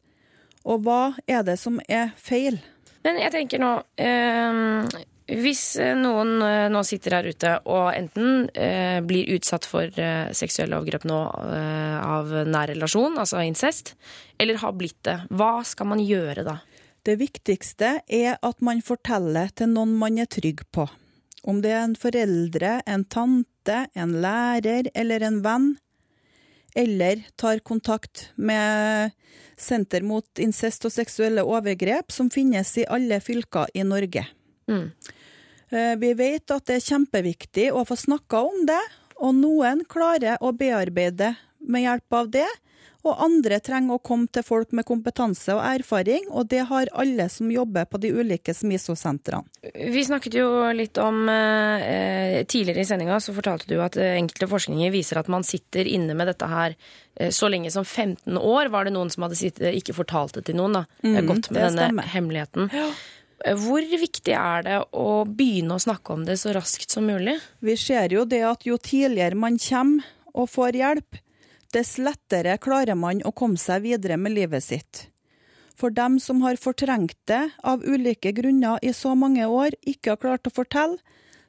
og 0.68 0.84
hva 0.88 1.02
er 1.28 1.46
det 1.48 1.56
som 1.62 1.80
er 1.88 2.12
feil. 2.20 2.60
Men 3.06 3.20
jeg 3.22 3.32
tenker 3.32 3.62
nå 3.62 3.70
eh, 4.02 5.04
Hvis 5.40 5.64
eh, 5.80 5.96
noen 5.98 6.42
eh, 6.44 6.68
nå 6.72 6.82
sitter 6.88 7.16
her 7.20 7.30
ute 7.30 7.54
og 7.70 7.92
enten 7.94 8.50
eh, 8.54 9.00
blir 9.06 9.30
utsatt 9.38 9.68
for 9.70 9.88
eh, 9.88 10.32
seksuelle 10.36 10.80
overgrep 10.80 11.06
nå 11.08 11.20
eh, 11.54 12.00
av 12.00 12.34
nær 12.50 12.72
relasjon, 12.74 13.20
altså 13.22 13.44
incest, 13.46 13.94
eller 14.42 14.60
har 14.64 14.76
blitt 14.76 15.00
det, 15.08 15.20
hva 15.30 15.60
skal 15.68 15.92
man 15.94 16.04
gjøre 16.04 16.48
da? 16.48 16.58
Det 17.06 17.16
viktigste 17.22 18.00
er 18.06 18.40
at 18.44 18.66
man 18.66 18.82
forteller 18.84 19.54
til 19.56 19.72
noen 19.72 19.94
man 20.02 20.20
er 20.20 20.28
trygg 20.28 20.66
på. 20.76 20.88
Om 21.48 21.62
det 21.64 21.72
er 21.72 21.86
en 21.86 21.96
foreldre, 21.96 22.74
en 22.86 23.06
tante, 23.08 23.86
en 23.96 24.18
lærer 24.22 24.90
eller 24.94 25.24
en 25.24 25.40
venn. 25.46 25.70
Eller 26.76 27.24
tar 27.36 27.60
kontakt 27.60 28.30
med 28.36 29.12
Senter 29.60 30.06
mot 30.06 30.40
incest 30.40 30.86
og 30.88 30.94
seksuelle 30.94 31.44
overgrep, 31.44 32.12
som 32.12 32.30
finnes 32.32 32.72
i 32.80 32.86
alle 32.88 33.20
fylker 33.24 33.72
i 33.74 33.84
Norge. 33.84 34.26
Mm. 34.70 34.92
Eh, 35.72 35.96
Vi 36.00 36.14
vet 36.14 36.52
at 36.52 36.66
det 36.66 36.80
er 36.80 36.88
kjempeviktig 36.88 37.70
å 37.74 37.84
få 37.88 37.98
snakka 38.00 38.44
om 38.48 38.66
det, 38.70 38.82
og 39.20 39.36
noen 39.36 39.84
klarer 39.90 40.40
å 40.42 40.54
bearbeide 40.56 41.36
med 41.60 41.84
hjelp 41.84 42.14
av 42.14 42.32
det, 42.32 42.48
og 43.08 43.22
andre 43.24 43.62
trenger 43.64 43.96
å 43.96 44.04
komme 44.04 44.28
til 44.34 44.44
folk 44.44 44.74
med 44.76 44.88
kompetanse 44.88 45.54
og 45.56 45.62
erfaring, 45.64 46.26
og 46.30 46.50
det 46.52 46.66
har 46.68 46.92
alle 46.92 47.30
som 47.32 47.52
jobber 47.52 47.88
på 47.88 48.02
de 48.04 48.12
ulike 48.12 48.54
SMISO-sentrene. 48.56 49.46
Vi 49.64 50.04
snakket 50.04 50.36
jo 50.40 50.50
litt 50.76 50.98
om 51.02 51.28
eh, 51.32 52.42
Tidligere 52.50 52.84
i 52.84 52.88
sendinga 52.88 53.20
så 53.24 53.34
fortalte 53.36 53.70
du 53.70 53.78
at 53.84 53.98
eh, 54.00 54.18
enkelte 54.20 54.50
forskninger 54.52 54.92
viser 54.94 55.22
at 55.22 55.30
man 55.32 55.46
sitter 55.48 55.88
inne 55.88 56.16
med 56.18 56.32
dette 56.32 56.50
her 56.50 56.76
eh, 57.16 57.32
så 57.36 57.50
lenge 57.52 57.72
som 57.72 57.86
15 57.86 58.36
år. 58.36 58.72
Var 58.74 58.88
det 58.88 58.96
noen 58.96 59.12
som 59.14 59.26
hadde 59.26 59.40
sittet, 59.40 59.72
ikke 59.80 59.96
fortalt 60.02 60.36
det 60.40 60.50
til 60.50 60.60
noen, 60.60 60.82
da? 60.82 60.84
er 61.04 61.24
gått 61.28 61.50
med 61.52 61.62
det 61.62 61.66
denne 61.70 61.88
stemmer. 61.88 62.12
hemmeligheten. 62.16 62.70
Ja. 62.76 62.90
Hvor 63.56 63.80
viktig 63.80 64.36
er 64.36 64.66
det 64.68 64.78
å 64.92 65.24
begynne 65.24 65.78
å 65.78 65.82
snakke 65.82 66.12
om 66.12 66.26
det 66.28 66.36
så 66.42 66.52
raskt 66.56 66.92
som 66.92 67.08
mulig? 67.08 67.38
Vi 67.64 67.78
ser 67.80 68.12
jo 68.12 68.26
det 68.28 68.42
at 68.44 68.68
jo 68.68 68.76
tidligere 68.76 69.40
man 69.40 69.56
kommer 69.64 70.04
og 70.36 70.50
får 70.52 70.76
hjelp, 70.76 71.20
dess 71.74 71.98
lettere 72.02 72.58
klarer 72.62 72.98
man 72.98 73.22
å 73.26 73.34
komme 73.36 73.60
seg 73.60 73.86
videre 73.86 74.18
med 74.18 74.36
livet 74.38 74.66
sitt. 74.66 75.06
For 75.80 75.94
dem 75.96 76.18
som 76.20 76.42
har 76.44 76.60
fortrengt 76.60 77.16
det 77.30 77.46
av 77.64 77.86
ulike 77.88 78.34
grunner 78.36 78.82
i 78.84 78.92
så 78.94 79.14
mange 79.16 79.46
år, 79.48 79.78
ikke 79.88 80.16
har 80.16 80.24
klart 80.24 80.50
å 80.50 80.54
fortelle, 80.54 81.00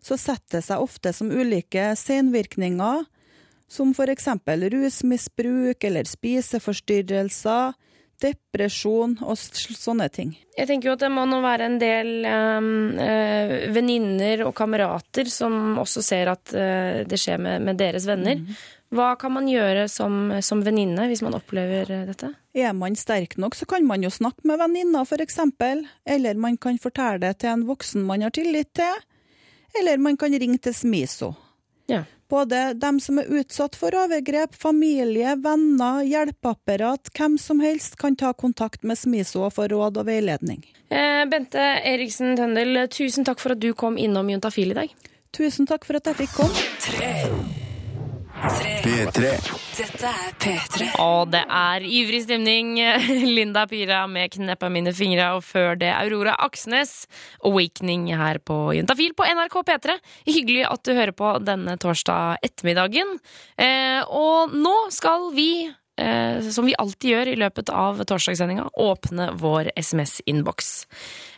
så 0.00 0.16
setter 0.16 0.60
det 0.60 0.66
seg 0.68 0.80
ofte 0.80 1.12
som 1.12 1.32
ulike 1.32 1.90
senvirkninger, 1.98 3.04
som 3.70 3.92
eksempel 3.94 4.64
rusmisbruk 4.72 5.84
eller 5.84 6.08
spiseforstyrrelser, 6.08 7.74
depresjon 8.20 9.14
og 9.24 9.38
sånne 9.38 10.08
ting. 10.12 10.34
Jeg 10.56 10.68
tenker 10.68 10.90
jo 10.90 10.96
at 10.96 11.04
det 11.04 11.12
må 11.12 11.24
nå 11.28 11.38
være 11.40 11.68
en 11.70 11.78
del 11.80 12.10
eh, 12.28 13.70
venninner 13.72 14.44
og 14.44 14.52
kamerater 14.58 15.30
som 15.32 15.78
også 15.80 16.04
ser 16.04 16.32
at 16.34 16.52
øh, 16.52 17.00
det 17.08 17.20
skjer 17.20 17.40
med, 17.40 17.64
med 17.64 17.80
deres 17.80 18.08
venner. 18.10 18.42
Mhm. 18.42 18.60
Hva 18.90 19.12
kan 19.14 19.32
man 19.36 19.46
gjøre 19.46 19.84
som, 19.88 20.32
som 20.42 20.64
venninne 20.66 21.04
hvis 21.06 21.22
man 21.22 21.36
opplever 21.38 21.90
eh, 21.94 22.06
dette? 22.08 22.32
Er 22.58 22.72
man 22.74 22.96
sterk 22.98 23.36
nok, 23.38 23.54
så 23.54 23.68
kan 23.70 23.86
man 23.86 24.02
jo 24.02 24.10
snakke 24.10 24.42
med 24.50 24.58
venninna 24.58 25.04
f.eks., 25.06 25.38
eller 26.04 26.34
man 26.34 26.56
kan 26.58 26.78
fortelle 26.82 27.20
det 27.22 27.36
til 27.42 27.52
en 27.52 27.68
voksen 27.68 28.02
man 28.06 28.26
har 28.26 28.34
tillit 28.34 28.72
til, 28.74 29.04
eller 29.78 30.02
man 30.02 30.18
kan 30.18 30.34
ringe 30.34 30.58
til 30.58 30.74
SMISO. 30.74 31.30
Ja. 31.90 32.02
Både 32.30 32.74
dem 32.78 32.98
som 33.02 33.18
er 33.18 33.30
utsatt 33.30 33.78
for 33.78 33.94
overgrep, 33.94 34.54
familie, 34.58 35.36
venner, 35.42 36.02
hjelpeapparat, 36.06 37.10
hvem 37.14 37.38
som 37.38 37.62
helst 37.62 37.98
kan 37.98 38.18
ta 38.18 38.32
kontakt 38.34 38.86
med 38.86 38.98
SMISO 38.98 39.46
og 39.46 39.54
få 39.54 39.70
råd 39.70 40.02
og 40.02 40.10
veiledning. 40.10 40.66
Eh, 40.90 41.22
Bente 41.30 41.62
Eriksen 41.86 42.34
Tøndel, 42.38 42.86
tusen 42.90 43.26
takk 43.26 43.42
for 43.42 43.54
at 43.54 43.62
du 43.62 43.70
kom 43.74 43.98
innom 43.98 44.30
Juntafil 44.30 44.74
i 44.74 44.78
dag. 44.82 45.00
Tusen 45.34 45.70
takk 45.70 45.86
for 45.86 45.98
at 45.98 46.10
jeg 46.10 46.22
fikk 46.24 46.38
komme. 46.42 47.59
P3. 48.40 49.30
Dette 49.76 50.08
er 50.08 50.30
P3. 50.40 50.86
Og 51.04 51.28
det 51.32 51.42
er 51.44 51.84
ivrig 51.84 52.22
stemning. 52.24 52.72
Linda 53.36 53.66
Pira 53.68 54.06
med 54.08 54.32
'Kneppa 54.32 54.70
mine 54.72 54.94
fingre', 54.96 55.34
og 55.36 55.44
før 55.44 55.76
det 55.76 55.90
Aurora 55.92 56.38
Aksnes, 56.40 57.04
'Awakening' 57.44 58.08
her 58.16 58.40
på 58.40 58.72
Juntafil 58.78 59.12
på 59.12 59.28
NRK 59.28 59.60
P3. 59.68 59.98
Hyggelig 60.30 60.64
at 60.70 60.84
du 60.84 60.94
hører 60.96 61.12
på 61.12 61.34
denne 61.44 61.76
torsdag 61.76 62.40
ettermiddagen. 62.46 63.18
Eh, 63.60 64.00
og 64.08 64.56
nå 64.56 64.76
skal 64.94 65.28
vi 65.36 65.68
eh, 66.00 66.40
som 66.48 66.64
vi 66.64 66.78
alltid 66.80 67.12
gjør 67.12 67.32
i 67.34 67.38
løpet 67.44 67.68
av 67.68 68.00
torsdagssendinga, 68.08 68.70
åpne 68.80 69.32
vår 69.36 69.72
SMS-innboks. 69.76 70.72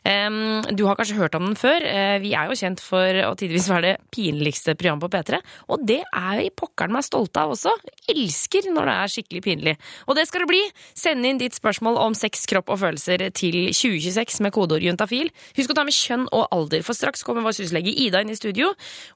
Du 0.03 0.85
har 0.89 0.97
kanskje 0.99 1.15
hørt 1.15 1.35
om 1.39 1.45
den 1.47 1.57
før. 1.59 1.85
Eh, 1.87 2.19
vi 2.23 2.33
er 2.35 2.49
jo 2.49 2.57
kjent 2.59 2.81
for 2.83 3.19
å 3.23 3.35
tidvis 3.39 3.69
være 3.71 3.83
det 3.85 4.11
pinligste 4.15 4.75
programmet 4.75 5.05
på 5.05 5.11
P3. 5.13 5.39
Og 5.71 5.85
det 5.87 6.01
er 6.03 6.41
vi 6.41 6.49
pokkeren 6.51 6.95
meg 6.97 7.05
stolte 7.07 7.43
av 7.43 7.53
også. 7.55 7.71
Elsker 8.11 8.67
når 8.73 8.89
det 8.89 8.95
er 8.95 9.13
skikkelig 9.13 9.43
pinlig. 9.45 9.75
Og 10.09 10.19
det 10.19 10.27
skal 10.27 10.43
det 10.43 10.49
bli. 10.51 10.63
Send 10.99 11.27
inn 11.29 11.39
ditt 11.39 11.55
spørsmål 11.55 12.01
om 12.03 12.17
sex, 12.19 12.47
kropp 12.51 12.73
og 12.75 12.81
følelser 12.83 13.29
til 13.31 13.71
2026 13.71 14.41
med 14.43 14.55
kodeord 14.55 14.83
juntafil. 14.83 15.31
Husk 15.59 15.71
å 15.71 15.79
ta 15.79 15.85
med 15.87 15.95
kjønn 15.95 16.27
og 16.33 16.49
alder, 16.51 16.83
for 16.87 16.99
straks 16.99 17.23
kommer 17.27 17.47
vår 17.47 17.57
syslege 17.61 17.95
Ida 17.95 18.25
inn 18.25 18.33
i 18.35 18.39
studio. 18.39 18.73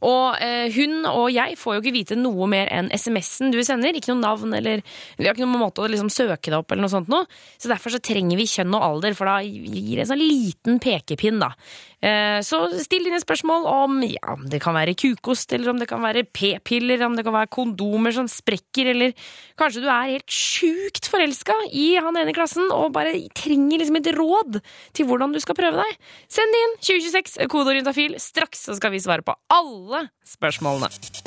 Og 0.06 0.38
eh, 0.42 0.70
hun 0.76 1.02
og 1.10 1.32
jeg 1.34 1.58
får 1.58 1.78
jo 1.78 1.84
ikke 1.84 1.96
vite 1.96 2.20
noe 2.20 2.46
mer 2.50 2.70
enn 2.70 2.92
SMS-en 2.94 3.50
du 3.54 3.58
sender. 3.66 3.96
Ikke 3.96 4.12
noe 4.14 4.22
navn 4.22 4.54
eller 4.54 4.84
Vi 5.16 5.26
har 5.26 5.34
ikke 5.34 5.46
noen 5.46 5.64
måte 5.66 5.82
å 5.82 5.90
liksom 5.90 6.12
søke 6.12 6.52
deg 6.52 6.60
opp 6.60 6.70
eller 6.70 6.86
noe 6.86 6.94
sånt 6.94 7.10
noe. 7.10 7.26
Så 7.58 7.72
derfor 7.72 7.94
så 7.94 8.02
trenger 8.02 8.38
vi 8.38 8.46
kjønn 8.50 8.74
og 8.78 8.86
alder, 8.86 9.18
for 9.18 9.26
da 9.26 9.40
gir 9.42 9.96
det 9.96 10.06
en 10.06 10.12
sånn 10.14 10.22
liten 10.22 10.75
pekepinn, 10.82 11.38
da. 11.42 11.52
Eh, 12.02 12.40
Så 12.44 12.60
still 12.84 13.04
dine 13.08 13.20
spørsmål 13.22 13.66
om 13.70 14.02
ja, 14.04 14.34
om 14.34 14.44
det 14.50 14.60
kan 14.62 14.76
være 14.76 14.94
kukost, 14.94 15.52
eller 15.52 15.70
om 15.72 15.78
det 15.80 15.88
kan 15.88 16.02
være 16.04 16.24
p-piller, 16.28 17.02
om 17.06 17.16
det 17.16 17.24
kan 17.26 17.34
være 17.34 17.50
kondomer 17.52 18.12
som 18.14 18.28
sprekker, 18.30 18.92
eller 18.92 19.14
kanskje 19.58 19.82
du 19.84 19.88
er 19.88 20.12
helt 20.14 20.30
sjukt 20.30 21.08
forelska 21.10 21.56
i 21.72 21.96
han 21.96 22.16
ene 22.16 22.30
i 22.30 22.36
klassen 22.36 22.68
og 22.70 22.92
bare 22.96 23.16
trenger 23.34 23.80
liksom 23.82 24.00
et 24.00 24.12
råd 24.16 24.60
til 24.96 25.06
hvordan 25.08 25.32
du 25.34 25.40
skal 25.42 25.58
prøve 25.58 25.82
deg. 25.82 25.96
Send 26.28 26.60
inn 26.62 26.76
2026, 26.80 27.46
kodeorientafil. 27.52 28.18
Straks 28.22 28.68
så 28.68 28.76
skal 28.78 28.92
vi 28.94 29.02
svare 29.02 29.26
på 29.26 29.34
alle 29.52 30.06
spørsmålene. 30.26 31.25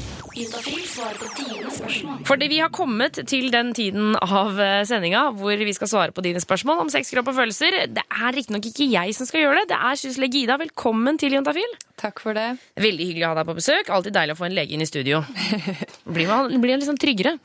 Fordi 2.29 2.47
vi 2.51 2.59
har 2.61 2.71
kommet 2.73 3.19
til 3.27 3.49
den 3.51 3.73
tiden 3.75 4.13
av 4.19 4.59
eh, 4.61 4.83
sendinga 4.87 5.25
hvor 5.37 5.59
vi 5.59 5.73
skal 5.75 5.91
svare 5.91 6.15
på 6.15 6.23
dine 6.25 6.41
spørsmål 6.43 6.85
om 6.85 6.91
sex, 6.93 7.11
kropp 7.13 7.31
og 7.33 7.39
følelser. 7.41 7.81
Det 7.91 8.05
er 8.05 8.37
riktignok 8.37 8.69
ikke 8.71 8.87
jeg 8.93 9.15
som 9.17 9.27
skal 9.29 9.45
gjøre 9.45 9.63
det, 9.63 9.73
det 9.73 9.79
er 9.89 9.99
Sysle 9.99 10.29
Gida. 10.31 10.59
Velkommen 10.61 11.19
til 11.21 11.35
Jontafil. 11.35 11.75
Takk 11.99 12.23
for 12.23 12.37
det. 12.37 12.53
Veldig 12.79 13.09
hyggelig 13.11 13.27
å 13.27 13.33
ha 13.33 13.41
deg 13.41 13.49
på 13.49 13.57
besøk. 13.59 13.91
Alltid 13.91 14.15
deilig 14.15 14.37
å 14.37 14.39
få 14.39 14.47
en 14.47 14.55
lege 14.55 14.77
inn 14.77 14.85
i 14.85 14.89
studio. 14.89 15.21
Blir 16.15 16.31
man 16.31 16.55
blir 16.55 16.73
man 16.73 16.81
litt 16.81 16.89
sånn 16.89 17.01
tryggere. 17.01 17.35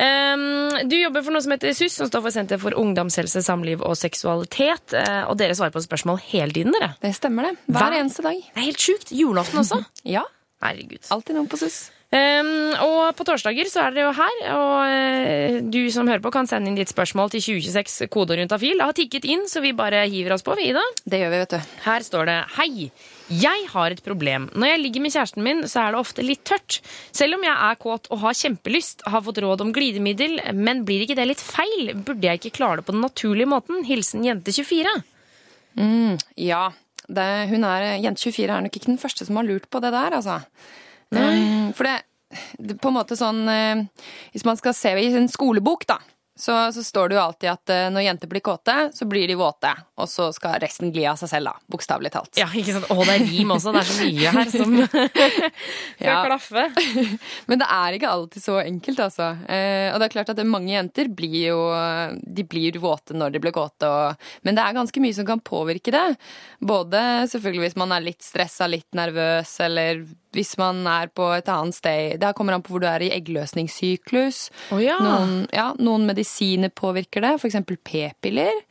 Um, 0.00 0.72
du 0.88 0.96
jobber 0.96 1.20
for 1.26 1.34
noe 1.34 1.44
som 1.44 1.52
heter 1.52 1.74
SUS, 1.76 1.98
som 1.98 2.08
står 2.08 2.22
for 2.24 2.32
Senter 2.32 2.60
for 2.62 2.72
ungdomshelse, 2.80 3.42
samliv 3.44 3.84
og 3.84 3.98
seksualitet. 4.00 4.94
Uh, 4.96 5.28
og 5.28 5.36
dere 5.40 5.56
svarer 5.58 5.74
på 5.74 5.84
spørsmål 5.84 6.22
hele 6.30 6.56
tiden, 6.56 6.72
dere. 6.72 6.94
Det 7.04 7.12
stemmer, 7.18 7.50
det. 7.50 7.66
Hver 7.68 7.82
Hver 7.84 7.98
eneste 7.98 8.24
dag. 8.24 8.40
Det 8.40 8.62
er 8.62 8.70
helt 8.70 8.86
sjukt. 8.88 9.12
Julaften 9.12 9.60
også. 9.60 9.84
Ja. 10.16 10.24
Herregud. 10.60 11.06
Alltid 11.14 11.36
noen 11.36 11.48
på 11.48 11.58
SUS. 11.60 11.88
Um, 12.10 12.72
og 12.82 13.12
på 13.14 13.22
torsdager 13.22 13.68
så 13.70 13.84
er 13.84 13.92
dere 13.94 14.08
jo 14.08 14.14
her, 14.16 14.38
og 14.50 14.72
uh, 14.90 15.58
du 15.70 15.78
som 15.94 16.08
hører 16.10 16.22
på 16.24 16.32
kan 16.34 16.48
sende 16.50 16.66
inn 16.66 16.74
ditt 16.74 16.90
spørsmål 16.90 17.30
til 17.30 17.44
2026 17.62 18.50
av 18.50 18.58
fil. 18.58 18.80
Det 18.80 18.88
har 18.88 18.96
tikket 18.98 19.28
inn, 19.30 19.44
så 19.46 19.62
vi 19.62 19.70
bare 19.78 20.02
hiver 20.10 20.34
oss 20.34 20.42
på, 20.42 20.56
vi, 20.58 20.72
Ida. 20.72 20.82
Det 21.04 21.20
gjør 21.22 21.30
vi, 21.30 21.38
vet 21.44 21.54
du. 21.54 21.70
Her 21.84 22.06
står 22.06 22.26
det 22.26 22.36
Hei, 22.56 22.88
jeg 23.30 23.70
har 23.70 23.94
et 23.94 24.02
problem. 24.02 24.50
Når 24.58 24.72
jeg 24.72 24.82
ligger 24.82 25.06
med 25.06 25.14
kjæresten 25.14 25.46
min, 25.46 25.62
så 25.70 25.84
er 25.84 25.94
det 25.94 26.02
ofte 26.02 26.26
litt 26.26 26.42
tørt. 26.50 26.80
Selv 27.14 27.38
om 27.38 27.46
jeg 27.46 27.54
er 27.54 27.80
kåt 27.86 28.10
og 28.10 28.24
har 28.26 28.36
kjempelyst, 28.42 29.06
har 29.06 29.24
fått 29.28 29.38
råd 29.46 29.62
om 29.68 29.72
glidemiddel, 29.76 30.40
men 30.58 30.82
blir 30.88 31.06
ikke 31.06 31.18
det 31.20 31.30
litt 31.30 31.46
feil? 31.46 31.94
Burde 31.94 32.26
jeg 32.26 32.42
ikke 32.42 32.56
klare 32.58 32.82
det 32.82 32.88
på 32.90 32.98
den 32.98 33.06
naturlige 33.06 33.54
måten? 33.54 33.84
Hilsen 33.86 34.26
jente 34.26 34.50
24. 34.58 34.98
Ja. 36.42 36.64
Det, 37.10 37.26
hun 37.50 37.66
er, 37.66 37.96
Jente 38.04 38.22
24 38.22 38.46
er 38.46 38.64
nok 38.66 38.76
ikke 38.78 38.92
den 38.92 39.00
første 39.02 39.26
som 39.26 39.40
har 39.40 39.48
lurt 39.48 39.66
på 39.70 39.82
det 39.82 39.90
der, 39.94 40.16
altså. 40.20 40.38
Um, 41.10 41.72
for 41.74 41.88
det, 41.88 41.96
det 42.62 42.76
på 42.78 42.92
en 42.92 42.94
måte 42.94 43.16
sånn 43.18 43.40
eh, 43.50 43.80
Hvis 44.30 44.44
man 44.46 44.54
skal 44.60 44.76
se 44.78 44.92
i 44.94 45.08
en 45.18 45.26
skolebok, 45.26 45.88
da, 45.90 45.96
så, 46.40 46.54
så 46.72 46.82
står 46.84 47.10
det 47.12 47.16
jo 47.18 47.22
alltid 47.22 47.50
at 47.52 47.72
eh, 47.74 47.86
når 47.92 48.04
jenter 48.06 48.30
blir 48.32 48.42
kåte, 48.44 48.74
så 48.96 49.06
blir 49.08 49.28
de 49.30 49.36
våte. 49.38 49.70
Og 50.00 50.08
så 50.08 50.30
skal 50.32 50.56
resten 50.62 50.90
gli 50.94 51.04
av 51.10 51.18
seg 51.20 51.30
selv, 51.34 51.50
da. 51.52 51.66
Bokstavelig 51.70 52.12
talt. 52.14 52.32
Ja, 52.40 52.48
ikke 52.56 52.74
sant? 52.78 52.88
Å, 52.90 52.96
det 53.04 53.16
er 53.18 53.24
rim 53.28 53.52
også. 53.54 53.74
Det 53.76 53.82
er 53.82 53.90
så 53.90 53.98
mye 54.00 54.32
her 54.38 54.52
som 54.54 54.76
skal 54.88 56.08
Ja. 56.08 56.16
klaffe. 56.24 56.64
Men 57.50 57.60
det 57.62 57.68
er 57.68 57.98
ikke 57.98 58.10
alltid 58.14 58.44
så 58.44 58.56
enkelt, 58.62 59.02
altså. 59.04 59.30
Eh, 59.50 59.90
og 59.92 60.00
det 60.00 60.08
er 60.08 60.14
klart 60.16 60.32
at 60.34 60.42
mange 60.48 60.72
jenter 60.72 61.10
blir 61.12 61.50
jo 61.50 61.60
De 62.24 62.44
blir 62.48 62.78
våte 62.80 63.14
når 63.16 63.34
de 63.34 63.40
blir 63.42 63.52
kåte, 63.54 63.86
og, 63.88 64.30
men 64.46 64.56
det 64.56 64.62
er 64.64 64.76
ganske 64.76 65.00
mye 65.02 65.14
som 65.16 65.26
kan 65.28 65.40
påvirke 65.44 65.92
det. 65.94 66.06
Både 66.64 67.00
selvfølgelig 67.30 67.66
hvis 67.68 67.78
man 67.80 67.92
er 67.94 68.04
litt 68.04 68.24
stressa, 68.24 68.68
litt 68.70 68.88
nervøs, 68.96 69.52
eller 69.66 70.04
hvis 70.36 70.56
man 70.60 70.82
er 70.90 71.10
på 71.14 71.28
et 71.36 71.50
annet 71.50 71.76
sted. 71.76 72.18
Det 72.22 72.34
kommer 72.38 72.56
an 72.56 72.64
på 72.64 72.74
hvor 72.74 72.84
du 72.84 72.88
er 72.90 73.04
i 73.06 73.12
eggløsningssyklus. 73.16 74.48
Å 74.74 74.80
ja. 74.82 74.98
Noen, 75.02 75.36
ja, 75.54 75.70
noen 75.78 76.08
medisiner 76.08 76.72
påvirker 76.74 77.24
det, 77.26 77.36
f.eks. 77.40 77.60
p-piller. 77.84 78.64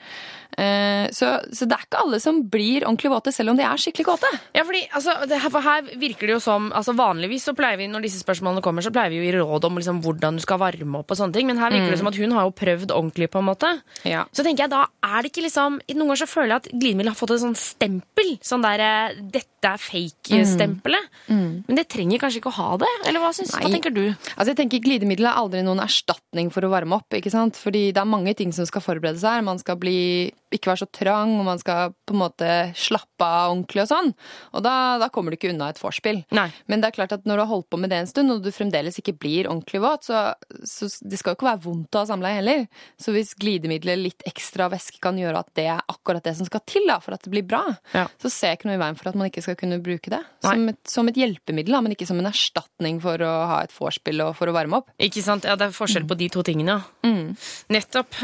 Eh, 0.59 1.07
så, 1.15 1.29
så 1.55 1.67
det 1.69 1.75
er 1.77 1.85
ikke 1.85 2.01
alle 2.01 2.19
som 2.19 2.41
blir 2.51 2.83
ordentlig 2.83 3.11
våte, 3.13 3.31
selv 3.31 3.53
om 3.53 3.59
de 3.59 3.63
er 3.63 3.79
skikkelig 3.79 4.07
kåte. 4.09 4.31
Ja, 4.57 4.65
fordi 4.67 4.81
altså, 4.97 5.15
det 5.29 5.39
her, 5.39 5.53
for 5.53 5.63
her 5.63 5.91
virker 6.01 6.27
det 6.27 6.35
jo 6.35 6.41
som 6.43 6.71
altså 6.75 6.95
Vanligvis 6.99 7.45
så 7.47 7.53
pleier 7.55 7.79
vi 7.79 7.87
når 7.87 8.03
disse 8.03 8.19
spørsmålene 8.23 8.63
kommer, 8.65 8.83
så 8.83 8.91
pleier 8.93 9.13
vi 9.13 9.21
jo 9.21 9.27
i 9.29 9.35
råd 9.37 9.69
om 9.69 9.79
liksom, 9.79 10.01
hvordan 10.03 10.39
du 10.39 10.43
skal 10.43 10.59
varme 10.59 10.99
opp 10.99 11.13
og 11.13 11.19
sånne 11.21 11.37
ting. 11.37 11.47
Men 11.47 11.61
her 11.61 11.71
virker 11.75 11.93
det 11.93 12.01
som 12.01 12.11
at 12.11 12.19
hun 12.19 12.35
har 12.35 12.49
jo 12.49 12.55
prøvd 12.59 12.95
ordentlig, 12.95 13.29
på 13.31 13.39
en 13.39 13.47
måte. 13.47 13.71
Ja. 14.07 14.25
Så 14.35 14.43
tenker 14.45 14.65
jeg 14.65 14.73
da 14.73 14.83
er 15.05 15.21
det 15.21 15.31
ikke 15.31 15.45
liksom 15.45 15.79
Noen 15.79 16.09
ganger 16.09 16.19
så 16.21 16.29
føler 16.29 16.51
jeg 16.53 16.61
at 16.61 16.67
glidemiddel 16.71 17.11
har 17.11 17.17
fått 17.19 17.33
et 17.35 17.41
sånn 17.43 17.57
stempel. 17.59 18.29
Sånn 18.45 18.63
der 18.63 18.83
eh, 18.83 19.17
'dette 19.59 19.73
er 19.73 19.81
fake'-stempelet. 19.83 21.09
Men 21.29 21.75
det 21.77 21.87
trenger 21.91 22.19
kanskje 22.21 22.39
ikke 22.41 22.51
å 22.51 22.57
ha 22.57 22.77
det? 22.81 22.89
Eller 23.09 23.19
hva, 23.23 23.31
synes, 23.35 23.51
hva 23.55 23.69
tenker 23.69 23.93
du? 23.93 24.03
Altså 24.37 24.49
jeg 24.53 24.57
tenker 24.61 24.79
Glidemiddel 24.83 25.27
er 25.29 25.37
aldri 25.39 25.61
noen 25.65 25.81
erstatning 25.83 26.49
for 26.53 26.65
å 26.65 26.71
varme 26.71 26.95
opp. 26.95 27.11
ikke 27.13 27.31
sant? 27.33 27.57
Fordi 27.59 27.91
det 27.91 27.99
er 28.01 28.05
mange 28.09 28.33
ting 28.39 28.51
som 28.55 28.65
skal 28.65 28.81
forberedes 28.81 29.23
her. 29.27 29.41
Man 29.45 29.59
skal 29.59 29.75
bli, 29.81 30.31
ikke 30.53 30.71
være 30.71 30.83
så 30.85 30.89
trang, 30.95 31.35
og 31.39 31.45
man 31.45 31.59
skal 31.61 31.91
på 32.07 32.15
en 32.15 32.21
måte 32.23 32.49
slappe 32.79 33.25
av 33.25 33.51
ordentlig 33.53 33.83
og 33.83 33.89
sånn. 33.91 34.13
Og 34.55 34.63
da, 34.65 34.97
da 35.01 35.09
kommer 35.09 35.31
du 35.31 35.37
ikke 35.37 35.51
unna 35.53 35.69
et 35.69 35.81
vorspiel. 35.81 36.23
Men 36.67 36.81
det 36.81 36.87
er 36.89 36.95
klart 36.97 37.11
at 37.13 37.25
når 37.27 37.35
du 37.35 37.43
har 37.43 37.51
holdt 37.53 37.69
på 37.69 37.77
med 37.81 37.89
det 37.91 37.99
en 37.99 38.07
stund, 38.09 38.31
og 38.31 38.41
du 38.43 38.51
fremdeles 38.55 38.97
ikke 39.01 39.17
blir 39.19 39.49
ordentlig 39.51 39.81
våt, 39.83 40.07
så, 40.09 40.33
så 40.63 40.87
det 41.03 41.19
skal 41.19 41.33
jo 41.35 41.39
ikke 41.39 41.49
være 41.51 41.63
vondt 41.67 41.95
å 41.99 42.03
ha 42.05 42.09
samleie 42.09 42.39
heller. 42.39 42.65
Så 42.99 43.11
hvis 43.15 43.35
glidemiddelet 43.39 43.99
litt 43.99 44.23
ekstra 44.29 44.69
væske 44.71 44.99
kan 45.03 45.17
gjøre 45.19 45.43
at 45.43 45.51
det 45.59 45.67
er 45.67 45.83
akkurat 45.89 46.23
det 46.25 46.35
som 46.39 46.47
skal 46.49 46.63
til 46.65 46.87
da, 46.89 46.99
for 47.03 47.13
at 47.17 47.23
det 47.25 47.31
blir 47.33 47.45
bra, 47.47 47.65
Ja. 47.93 48.07
så 48.21 48.29
ser 48.31 48.53
jeg 48.53 48.59
ikke 48.59 48.69
noe 48.69 48.77
i 48.79 48.81
veien 48.81 48.95
for 48.97 49.09
at 49.09 49.15
man 49.19 49.27
ikke 49.29 49.41
skal 49.43 49.48
kunne 49.57 49.79
bruke 49.83 50.11
det. 50.11 50.21
Som 50.43 50.69
et, 50.71 50.79
som 50.87 51.09
et 51.09 51.17
hjelpemiddel, 51.17 51.75
men 51.81 51.95
ikke 51.95 52.07
som 52.09 52.19
en 52.21 52.29
erstatning 52.29 52.99
for 53.03 53.21
å 53.25 53.31
ha 53.49 53.61
et 53.65 53.73
vorspiel 53.73 54.21
og 54.25 54.35
for 54.37 54.51
å 54.51 54.55
varme 54.55 54.79
opp. 54.81 54.91
Ikke 55.01 55.23
sant? 55.25 55.47
Ja, 55.47 55.55
Det 55.59 55.69
er 55.69 55.75
forskjell 55.75 56.07
på 56.09 56.17
de 56.19 56.29
to 56.29 56.43
tingene. 56.45 56.79
Mm. 57.05 57.35
Nettopp. 57.73 58.19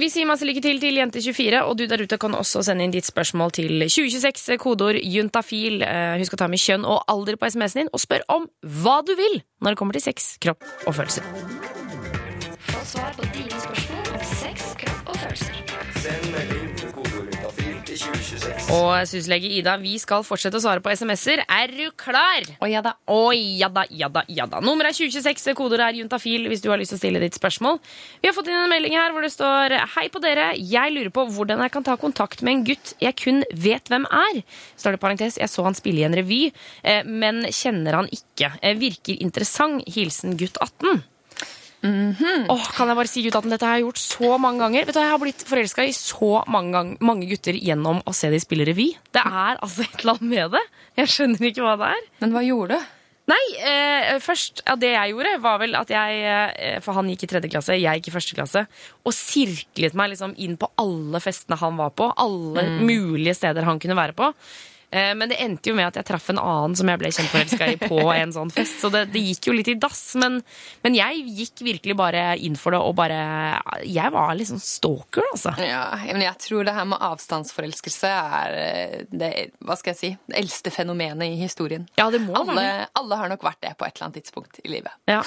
Vi 0.00 0.10
sier 0.12 0.28
masse 0.28 0.46
lykke 0.46 0.64
til 0.64 0.80
til 0.82 1.00
Jente24, 1.00 1.62
og 1.64 1.76
du 1.78 1.86
der 1.90 2.02
ute 2.02 2.18
kan 2.20 2.34
også 2.36 2.64
sende 2.66 2.86
inn 2.86 2.94
ditt 2.94 3.08
spørsmål 3.08 3.54
til 3.60 3.86
2026, 3.86 4.58
kodeord 4.62 5.00
juntafil. 5.00 5.82
Eh, 5.84 6.18
husk 6.22 6.36
å 6.36 6.42
ta 6.44 6.50
med 6.50 6.62
kjønn 6.62 6.86
og 6.88 7.04
alder 7.10 7.38
på 7.40 7.50
SMS-en 7.50 7.84
din, 7.84 7.92
og 7.92 8.02
spør 8.02 8.26
om 8.32 8.48
hva 8.82 9.00
du 9.06 9.14
vil 9.18 9.42
når 9.60 9.74
det 9.74 9.80
kommer 9.80 9.96
til 9.96 10.06
sex, 10.08 10.34
kropp 10.42 10.64
og 10.86 10.94
følelser. 10.94 11.83
Og 18.74 19.06
syslege 19.08 19.48
Ida, 19.58 19.76
vi 19.80 19.94
skal 20.02 20.24
fortsette 20.26 20.58
å 20.58 20.62
svare 20.62 20.82
på 20.82 20.90
SMS-er. 20.92 21.44
Er 21.46 21.72
du 21.72 21.84
klar? 22.00 22.46
Å 22.62 22.68
ja 22.70 22.82
da. 22.84 22.94
Å 23.10 23.30
ja 23.34 23.68
da, 23.72 23.84
ja 23.90 24.08
da, 24.12 24.24
ja 24.28 24.46
da. 24.50 24.60
Nummeret 24.64 24.94
er 24.94 24.98
2026, 25.06 25.54
koder 25.58 25.84
er 25.84 25.98
juntafil 26.00 26.48
hvis 26.50 26.64
du 26.64 26.70
har 26.72 26.80
lyst 26.80 26.94
til 26.94 26.98
å 26.98 27.02
stille 27.02 27.22
ditt 27.22 27.38
spørsmål. 27.38 27.78
Vi 28.22 28.30
har 28.30 28.36
fått 28.36 28.50
inn 28.50 28.58
en 28.58 28.72
melding 28.72 28.96
her 28.98 29.14
hvor 29.14 29.24
det 29.24 29.32
står 29.34 29.76
Hei 29.94 30.08
på 30.12 30.22
dere, 30.24 30.50
jeg 30.58 30.94
lurer 30.94 31.12
på 31.14 31.26
hvordan 31.36 31.62
jeg 31.64 31.74
kan 31.74 31.86
ta 31.86 31.96
kontakt 32.00 32.42
med 32.42 32.58
en 32.58 32.66
gutt 32.72 32.94
jeg 33.02 33.18
kun 33.20 33.42
vet 33.54 33.90
hvem 33.92 34.06
er. 34.10 34.42
Står 34.80 34.96
det 34.96 35.02
parentes, 35.02 35.38
jeg 35.40 35.52
så 35.52 35.66
han 35.66 35.76
spille 35.78 36.02
i 36.02 36.08
en 36.08 36.18
revy, 36.18 36.42
eh, 36.82 37.02
men 37.06 37.44
kjenner 37.50 38.00
han 38.00 38.10
ikke. 38.12 38.54
Eh, 38.60 38.78
Virker 38.80 39.20
interessant. 39.22 39.84
Hilsen 39.94 40.34
gutt 40.40 40.58
18. 40.60 41.02
Åh, 41.84 42.64
kan 42.74 42.88
jeg 42.88 42.96
bare 42.96 43.10
si 43.10 43.22
ut 43.26 43.36
at 43.36 43.46
Dette 43.52 43.68
har 43.68 43.78
jeg 43.78 43.84
gjort 43.84 44.00
så 44.00 44.38
mange 44.40 44.62
ganger. 44.64 44.86
Vet 44.88 44.96
du, 44.96 45.00
Jeg 45.02 45.12
har 45.12 45.20
blitt 45.22 45.44
forelska 45.48 45.84
i 45.84 45.92
så 45.96 46.40
mange, 46.50 46.84
mange 47.04 47.28
gutter 47.28 47.56
gjennom 47.60 48.00
å 48.08 48.14
se 48.16 48.30
de 48.32 48.40
spille 48.42 48.66
revy. 48.68 48.90
Det 49.12 49.22
er 49.24 49.60
altså 49.60 49.84
et 49.84 50.00
eller 50.00 50.16
annet 50.16 50.30
med 50.32 50.56
det. 50.56 50.64
Jeg 51.02 51.12
skjønner 51.14 51.48
ikke 51.50 51.64
hva 51.66 51.78
det 51.80 51.94
er. 51.98 52.04
Men 52.24 52.36
hva 52.36 52.44
gjorde 52.46 52.78
du? 52.80 52.92
Nei, 53.24 53.40
eh, 53.64 54.18
først, 54.20 54.60
ja, 54.66 54.74
det 54.76 54.90
jeg 54.92 55.14
gjorde 55.14 55.30
var 55.40 55.60
vel 55.62 55.76
at 55.78 55.88
jeg, 55.88 56.16
eh, 56.28 56.74
for 56.84 56.92
han 56.98 57.08
gikk 57.08 57.24
i 57.24 57.28
tredje 57.30 57.48
klasse, 57.48 57.76
jeg 57.80 58.02
gikk 58.02 58.10
i 58.10 58.12
første 58.18 58.36
klasse, 58.36 58.66
og 59.00 59.16
sirklet 59.16 59.96
meg 59.96 60.12
liksom 60.12 60.34
inn 60.44 60.58
på 60.60 60.68
alle 60.76 61.20
festene 61.24 61.56
han 61.56 61.78
var 61.80 61.94
på, 61.96 62.10
alle 62.20 62.66
mulige 62.84 63.32
steder 63.38 63.64
han 63.64 63.80
kunne 63.80 63.96
være 63.96 64.16
på. 64.18 64.28
Eh, 64.94 65.14
men 65.14 65.28
det 65.28 65.40
endte 65.42 65.72
jo 65.72 65.74
med 65.74 65.88
at 65.88 65.96
jeg 65.98 66.06
traff 66.06 66.28
en 66.30 66.38
annen 66.38 66.76
som 66.78 66.86
jeg 66.86 67.00
ble 67.00 67.10
kjempeforelska 67.10 67.66
i 67.72 67.78
på 67.82 67.98
en 68.14 68.30
sånn 68.34 68.52
fest, 68.54 68.76
så 68.78 68.90
det, 68.94 69.08
det 69.10 69.22
gikk 69.24 69.48
jo 69.48 69.54
litt 69.56 69.70
i 69.72 69.76
dass. 69.80 70.02
Men, 70.20 70.38
men 70.86 70.94
jeg 70.94 71.24
gikk 71.40 71.64
virkelig 71.66 71.96
bare 71.98 72.22
inn 72.38 72.54
for 72.60 72.76
det, 72.76 72.78
og 72.84 72.94
bare 72.98 73.18
Jeg 73.88 74.12
var 74.14 74.34
liksom 74.38 74.60
stalker, 74.62 75.26
altså. 75.32 75.54
Ja, 75.58 75.82
men 76.06 76.22
jeg 76.22 76.38
tror 76.44 76.68
det 76.68 76.76
her 76.76 76.86
med 76.86 77.02
avstandsforelskelse 77.02 78.10
er 78.10 78.58
eh, 78.60 78.94
det, 79.10 79.30
hva 79.66 79.74
skal 79.80 79.94
jeg 79.94 80.00
si, 80.00 80.10
det 80.30 80.38
eldste 80.44 80.70
fenomenet 80.74 81.26
i 81.26 81.40
historien. 81.42 81.88
Ja, 81.98 82.06
det 82.14 82.22
må 82.22 82.36
Alle, 82.38 82.54
være 82.60 82.86
alle 83.00 83.18
har 83.18 83.32
nok 83.32 83.46
vært 83.48 83.62
det 83.64 83.72
på 83.80 83.88
et 83.88 83.96
eller 83.96 84.08
annet 84.08 84.20
tidspunkt 84.20 84.60
i 84.62 84.70
livet. 84.76 84.94
Ja. 85.10 85.24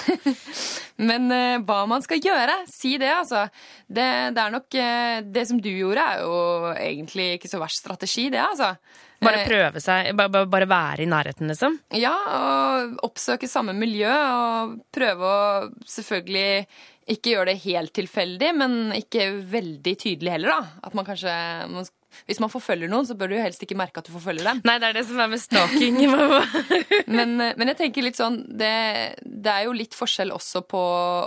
Men 1.09 1.27
eh, 1.33 1.57
hva 1.67 1.81
man 1.91 2.05
skal 2.05 2.23
gjøre, 2.23 2.61
si 2.71 2.95
det, 3.01 3.11
altså. 3.17 3.43
Det, 3.87 4.07
det 4.35 4.43
er 4.43 4.53
nok 4.53 4.79
Det 5.27 5.43
som 5.49 5.59
du 5.63 5.69
gjorde, 5.71 6.03
er 6.03 6.23
jo 6.23 6.71
egentlig 6.77 7.33
ikke 7.35 7.51
så 7.51 7.59
verst 7.59 7.83
strategi, 7.83 8.29
det, 8.31 8.39
altså. 8.43 8.71
Bare 9.23 9.41
Eh, 9.41 9.47
prøve 9.57 9.81
seg, 9.83 10.11
bare, 10.17 10.69
være 10.69 11.03
i 11.05 11.09
nærheten, 11.09 11.49
liksom. 11.51 11.79
Ja, 11.97 12.13
og 12.37 13.01
oppsøke 13.07 13.49
samme 13.49 13.75
miljø, 13.77 14.11
og 14.13 14.77
prøve 14.93 15.33
å 15.33 15.41
selvfølgelig 15.89 16.67
ikke 17.07 17.35
gjøre 17.35 17.53
det 17.53 17.61
helt 17.63 17.93
tilfeldig, 17.95 18.49
men 18.59 18.73
ikke 18.97 19.29
veldig 19.47 19.93
tydelig 19.99 20.33
heller, 20.33 20.57
da. 20.57 20.81
At 20.89 20.97
man 20.97 21.07
kanskje 21.07 21.31
Hvis 22.27 22.39
man 22.41 22.49
forfølger 22.49 22.89
noen, 22.89 23.05
så 23.05 23.15
bør 23.15 23.29
du 23.29 23.35
jo 23.37 23.43
helst 23.43 23.61
ikke 23.63 23.77
merke 23.77 24.01
at 24.01 24.07
du 24.07 24.13
forfølger 24.15 24.47
dem. 24.47 24.61
Nei, 24.65 24.77
det 24.81 24.87
er 24.89 24.95
det 24.97 25.03
som 25.07 25.19
er 25.21 25.29
med 25.31 25.39
stalking. 25.39 25.99
Men, 27.17 27.37
men 27.37 27.69
jeg 27.71 27.77
tenker 27.79 28.03
litt 28.03 28.17
sånn 28.17 28.41
det, 28.59 28.71
det 29.23 29.51
er 29.51 29.67
jo 29.67 29.75
litt 29.75 29.95
forskjell 29.95 30.33
også 30.35 30.63
på 30.67 30.81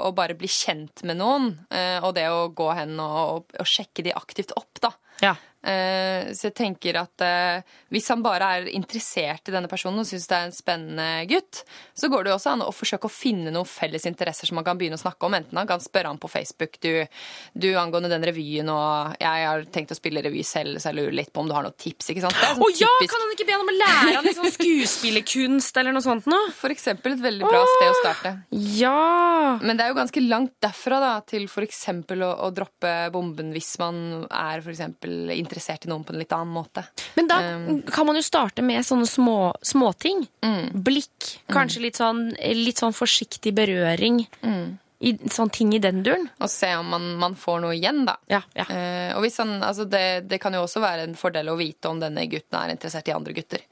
å 0.05 0.11
bare 0.17 0.37
bli 0.37 0.49
kjent 0.51 1.05
med 1.09 1.17
noen, 1.21 1.53
eh, 1.73 1.97
og 2.05 2.13
det 2.19 2.27
å 2.29 2.51
gå 2.53 2.67
hen 2.77 2.99
og, 3.01 3.55
og 3.57 3.69
sjekke 3.69 4.05
de 4.05 4.13
aktivt 4.17 4.53
opp, 4.59 4.83
da. 4.83 4.93
ja. 5.25 5.33
Eh, 5.63 6.31
Så 6.33 6.49
jeg 6.49 6.55
tenker 6.57 6.97
at 7.01 7.21
eh, 7.21 7.61
hvis 7.93 8.07
han 8.09 8.23
bare 8.25 8.47
er 8.57 8.69
interessert 8.73 9.49
i 9.49 9.53
denne 9.53 9.69
personen 9.69 9.99
og 10.01 10.07
syns 10.09 10.27
det 10.31 10.37
er 10.37 10.47
en 10.49 10.55
spennende 10.57 11.09
gutt, 11.29 11.63
så 11.97 12.09
går 12.09 12.25
det 12.25 12.31
jo 12.33 12.37
også 12.39 12.53
an 12.55 12.63
å 12.65 12.71
forsøke 12.73 13.09
å 13.09 13.13
finne 13.13 13.51
noen 13.53 13.69
felles 13.69 14.07
interesser 14.09 14.47
som 14.49 14.57
man 14.61 14.65
kan 14.65 14.79
begynne 14.81 14.97
å 14.97 15.03
snakke 15.03 15.27
om. 15.29 15.35
Enten 15.37 15.59
han 15.61 15.69
kan 15.69 15.81
spørre 15.85 16.09
han 16.13 16.21
på 16.23 16.31
Facebook 16.33 16.79
du, 16.81 17.05
du 17.53 17.69
angående 17.77 18.09
den 18.13 18.25
revyen, 18.25 18.71
og 18.73 19.17
jeg 19.21 19.47
har 19.49 19.65
tenkt 19.75 19.93
å 19.93 19.99
spille 19.99 20.23
revy 20.25 20.45
selv, 20.47 20.79
så 20.81 20.91
jeg 20.93 21.01
lurer 21.01 21.17
litt 21.19 21.33
på 21.35 21.43
om 21.45 21.51
du 21.51 21.55
har 21.57 21.67
noen 21.67 21.77
tips. 21.81 22.09
ikke 22.15 22.25
sant? 22.25 22.37
Er 22.41 22.55
Å 22.55 22.57
sånn 22.61 22.81
ja, 22.81 22.89
typisk- 23.01 23.13
kan 23.17 23.25
han 23.27 23.35
ikke 23.37 23.49
be 23.51 23.57
han 23.59 23.65
om 23.67 23.73
å 23.73 23.77
lære 23.81 24.17
han 24.21 24.31
sånn 24.41 24.55
skuespillerkunst 24.57 25.77
eller 25.81 25.93
noe 25.97 26.05
sånt 26.05 26.27
noe? 26.31 26.51
For 26.61 26.73
eksempel 26.73 27.17
et 27.17 27.23
veldig 27.25 27.47
bra 27.49 27.63
sted 27.75 27.91
å 27.91 27.99
starte. 28.01 28.33
Ja! 28.79 29.59
Men 29.63 29.77
det 29.77 29.85
er 29.87 29.93
jo 29.93 29.99
ganske 30.01 30.23
langt 30.25 30.55
derfra 30.63 31.01
da, 31.03 31.13
til 31.27 31.47
f.eks. 31.51 31.85
Å, 31.91 32.31
å 32.47 32.51
droppe 32.55 32.93
bomben 33.15 33.53
hvis 33.55 33.73
man 33.81 34.27
er 34.31 34.61
for 34.63 34.73
eksempel 34.73 35.31
interessert 35.51 35.85
i 35.85 35.91
noen 35.91 36.07
på 36.07 36.15
en 36.15 36.23
litt 36.23 36.33
annen 36.37 36.55
måte. 36.55 36.87
Men 37.19 37.27
da 37.27 37.41
Um, 37.51 37.81
kan 37.83 38.07
man 38.07 38.19
jo 38.19 38.23
starte 38.23 38.63
med 38.63 38.85
sånne 38.87 39.09
små, 39.09 39.51
småting. 39.65 40.23
Mm. 40.45 40.83
Blikk. 40.87 41.31
Kanskje 41.51 41.83
litt 41.83 41.99
sånn, 41.99 42.29
litt 42.37 42.79
sånn 42.79 42.95
forsiktig 42.95 43.55
berøring. 43.57 44.23
Mm. 44.45 44.77
I, 45.01 45.15
sånn 45.33 45.49
ting 45.49 45.73
i 45.73 45.81
den 45.81 46.03
duren. 46.05 46.27
Og 46.45 46.51
se 46.53 46.69
om 46.77 46.91
man, 46.93 47.07
man 47.19 47.35
får 47.41 47.63
noe 47.65 47.73
igjen, 47.73 48.03
da. 48.05 48.19
Ja, 48.29 48.43
ja. 48.53 48.67
Uh, 48.69 49.17
og 49.17 49.25
han, 49.41 49.55
altså 49.65 49.87
det, 49.89 50.29
det 50.29 50.39
kan 50.43 50.55
jo 50.55 50.67
også 50.67 50.83
være 50.85 51.09
en 51.09 51.17
fordel 51.17 51.49
å 51.49 51.57
vite 51.59 51.89
om 51.89 52.03
denne 52.03 52.27
gutten 52.29 52.59
er 52.61 52.75
interessert 52.75 53.09
i 53.09 53.17
andre 53.17 53.35
gutter. 53.41 53.65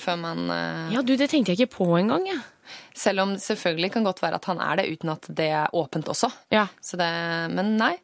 Før 0.00 0.16
man 0.22 0.46
uh... 0.48 0.88
ja, 0.94 1.04
du, 1.04 1.12
det 1.20 1.28
tenkte 1.28 1.52
jeg 1.52 1.60
ikke 1.60 1.82
på 1.82 1.90
engang. 2.00 2.24
Ja. 2.32 2.40
Selv 3.00 3.22
om 3.24 3.32
selvfølgelig 3.40 3.92
kan 3.94 4.04
godt 4.04 4.20
være 4.20 4.36
at 4.40 4.46
han 4.50 4.60
er 4.60 4.80
det, 4.80 4.86
uten 4.92 5.12
at 5.14 5.28
det 5.36 5.46
er 5.56 5.76
åpent 5.76 6.10
også. 6.12 6.28
Ja. 6.52 6.66
Så 6.84 6.98
det, 7.00 7.08
men 7.54 7.72
nei. 7.80 7.94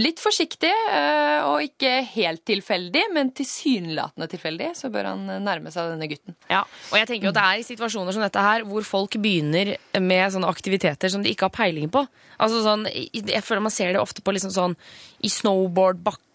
Litt 0.00 0.22
forsiktig, 0.22 0.70
eh, 0.70 1.44
og 1.44 1.66
ikke 1.66 1.92
helt 2.14 2.44
tilfeldig, 2.48 3.04
men 3.16 3.34
tilsynelatende 3.36 4.30
tilfeldig, 4.32 4.70
så 4.78 4.88
bør 4.92 5.10
han 5.12 5.28
nærme 5.44 5.72
seg 5.74 5.92
denne 5.92 6.08
gutten. 6.10 6.38
Ja, 6.48 6.62
og 6.64 6.96
jeg 6.96 7.10
tenker 7.10 7.28
jo 7.28 7.34
at 7.34 7.40
det 7.40 7.46
er 7.50 7.60
i 7.60 7.68
situasjoner 7.68 8.16
som 8.16 8.24
dette 8.24 8.46
her 8.46 8.64
hvor 8.68 8.86
folk 8.86 9.18
begynner 9.20 9.74
med 10.00 10.32
sånne 10.32 10.50
aktiviteter 10.50 11.12
som 11.12 11.24
de 11.24 11.34
ikke 11.34 11.50
har 11.50 11.56
peiling 11.60 11.92
på. 11.92 12.06
Altså 12.40 12.62
sånn, 12.64 12.86
Jeg 12.88 13.44
føler 13.44 13.66
man 13.66 13.74
ser 13.74 13.92
det 13.92 14.00
ofte 14.00 14.24
på 14.24 14.32
liksom 14.32 14.54
sånn 14.54 14.76
i 15.20 15.28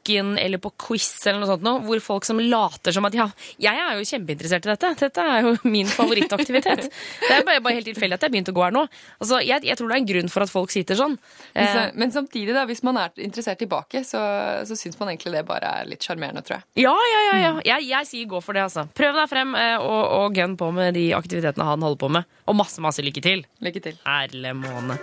snowboardbakken 0.05 0.37
eller 0.37 0.57
på 0.57 0.69
quiz 0.77 1.27
eller 1.27 1.39
noe 1.39 1.49
sånt 1.49 1.63
noe, 1.63 1.81
hvor 1.85 1.99
folk 1.99 2.25
som 2.25 2.39
later 2.39 2.91
som 2.91 3.05
at 3.05 3.13
ja, 3.15 3.27
jeg 3.57 3.75
er 3.75 3.97
jo 3.97 4.05
kjempeinteressert 4.05 4.65
i 4.65 4.69
dette. 4.73 4.93
Dette 4.99 5.21
er 5.21 5.41
jo 5.41 5.55
min 5.63 5.87
favorittaktivitet. 5.87 6.89
Det 7.21 7.31
er 7.31 7.45
bare, 7.45 7.61
bare 7.61 7.75
helt 7.75 7.85
tilfeldig 7.89 8.15
at 8.15 8.25
jeg 8.25 8.31
begynte 8.33 8.51
å 8.53 8.55
gå 8.57 8.63
her 8.65 8.73
nå. 8.75 8.85
Altså, 9.19 9.39
jeg, 9.41 9.63
jeg 9.65 9.77
tror 9.77 9.89
det 9.89 9.95
er 9.95 10.03
en 10.03 10.09
grunn 10.09 10.29
for 10.31 10.45
at 10.45 10.51
folk 10.51 10.71
sitter 10.73 10.95
sånn. 10.99 11.17
Men, 11.53 11.65
Eh, 11.65 11.71
så, 11.71 11.83
men 11.97 12.11
samtidig, 12.11 12.53
da, 12.53 12.65
hvis 12.67 12.83
man 12.85 12.97
er 12.99 13.13
interessert 13.23 13.57
tilbake, 13.61 14.03
så, 14.05 14.19
så 14.67 14.75
syns 14.77 14.99
man 14.99 15.09
egentlig 15.09 15.31
det 15.33 15.43
bare 15.47 15.71
er 15.79 15.87
litt 15.89 16.03
sjarmerende, 16.05 16.43
tror 16.45 16.59
jeg. 16.59 16.83
ja, 16.83 16.93
ja, 16.93 17.21
ja. 17.25 17.37
ja. 17.41 17.51
Jeg, 17.65 17.87
jeg 17.89 18.09
sier 18.09 18.29
gå 18.29 18.41
for 18.43 18.57
det, 18.57 18.65
altså. 18.67 18.85
Prøv 18.97 19.17
deg 19.17 19.31
frem, 19.31 19.55
eh, 19.57 19.77
og, 19.81 20.03
og 20.19 20.35
gun 20.37 20.57
på 20.59 20.69
med 20.75 20.93
de 20.99 21.07
aktivitetene 21.17 21.69
han 21.71 21.85
holder 21.85 22.01
på 22.03 22.11
med. 22.19 22.29
Og 22.45 22.59
masse, 22.59 22.83
masse 22.83 23.05
lykke 23.05 23.23
til. 23.25 23.45
Lykke 23.65 23.81
til. 23.87 23.97
ærlig 24.05 24.53
måne. 24.59 24.99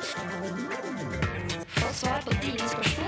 Få 1.72 1.88
svar 2.02 2.22
på 2.28 2.36
dine 2.44 2.68
spørsmål 2.68 3.01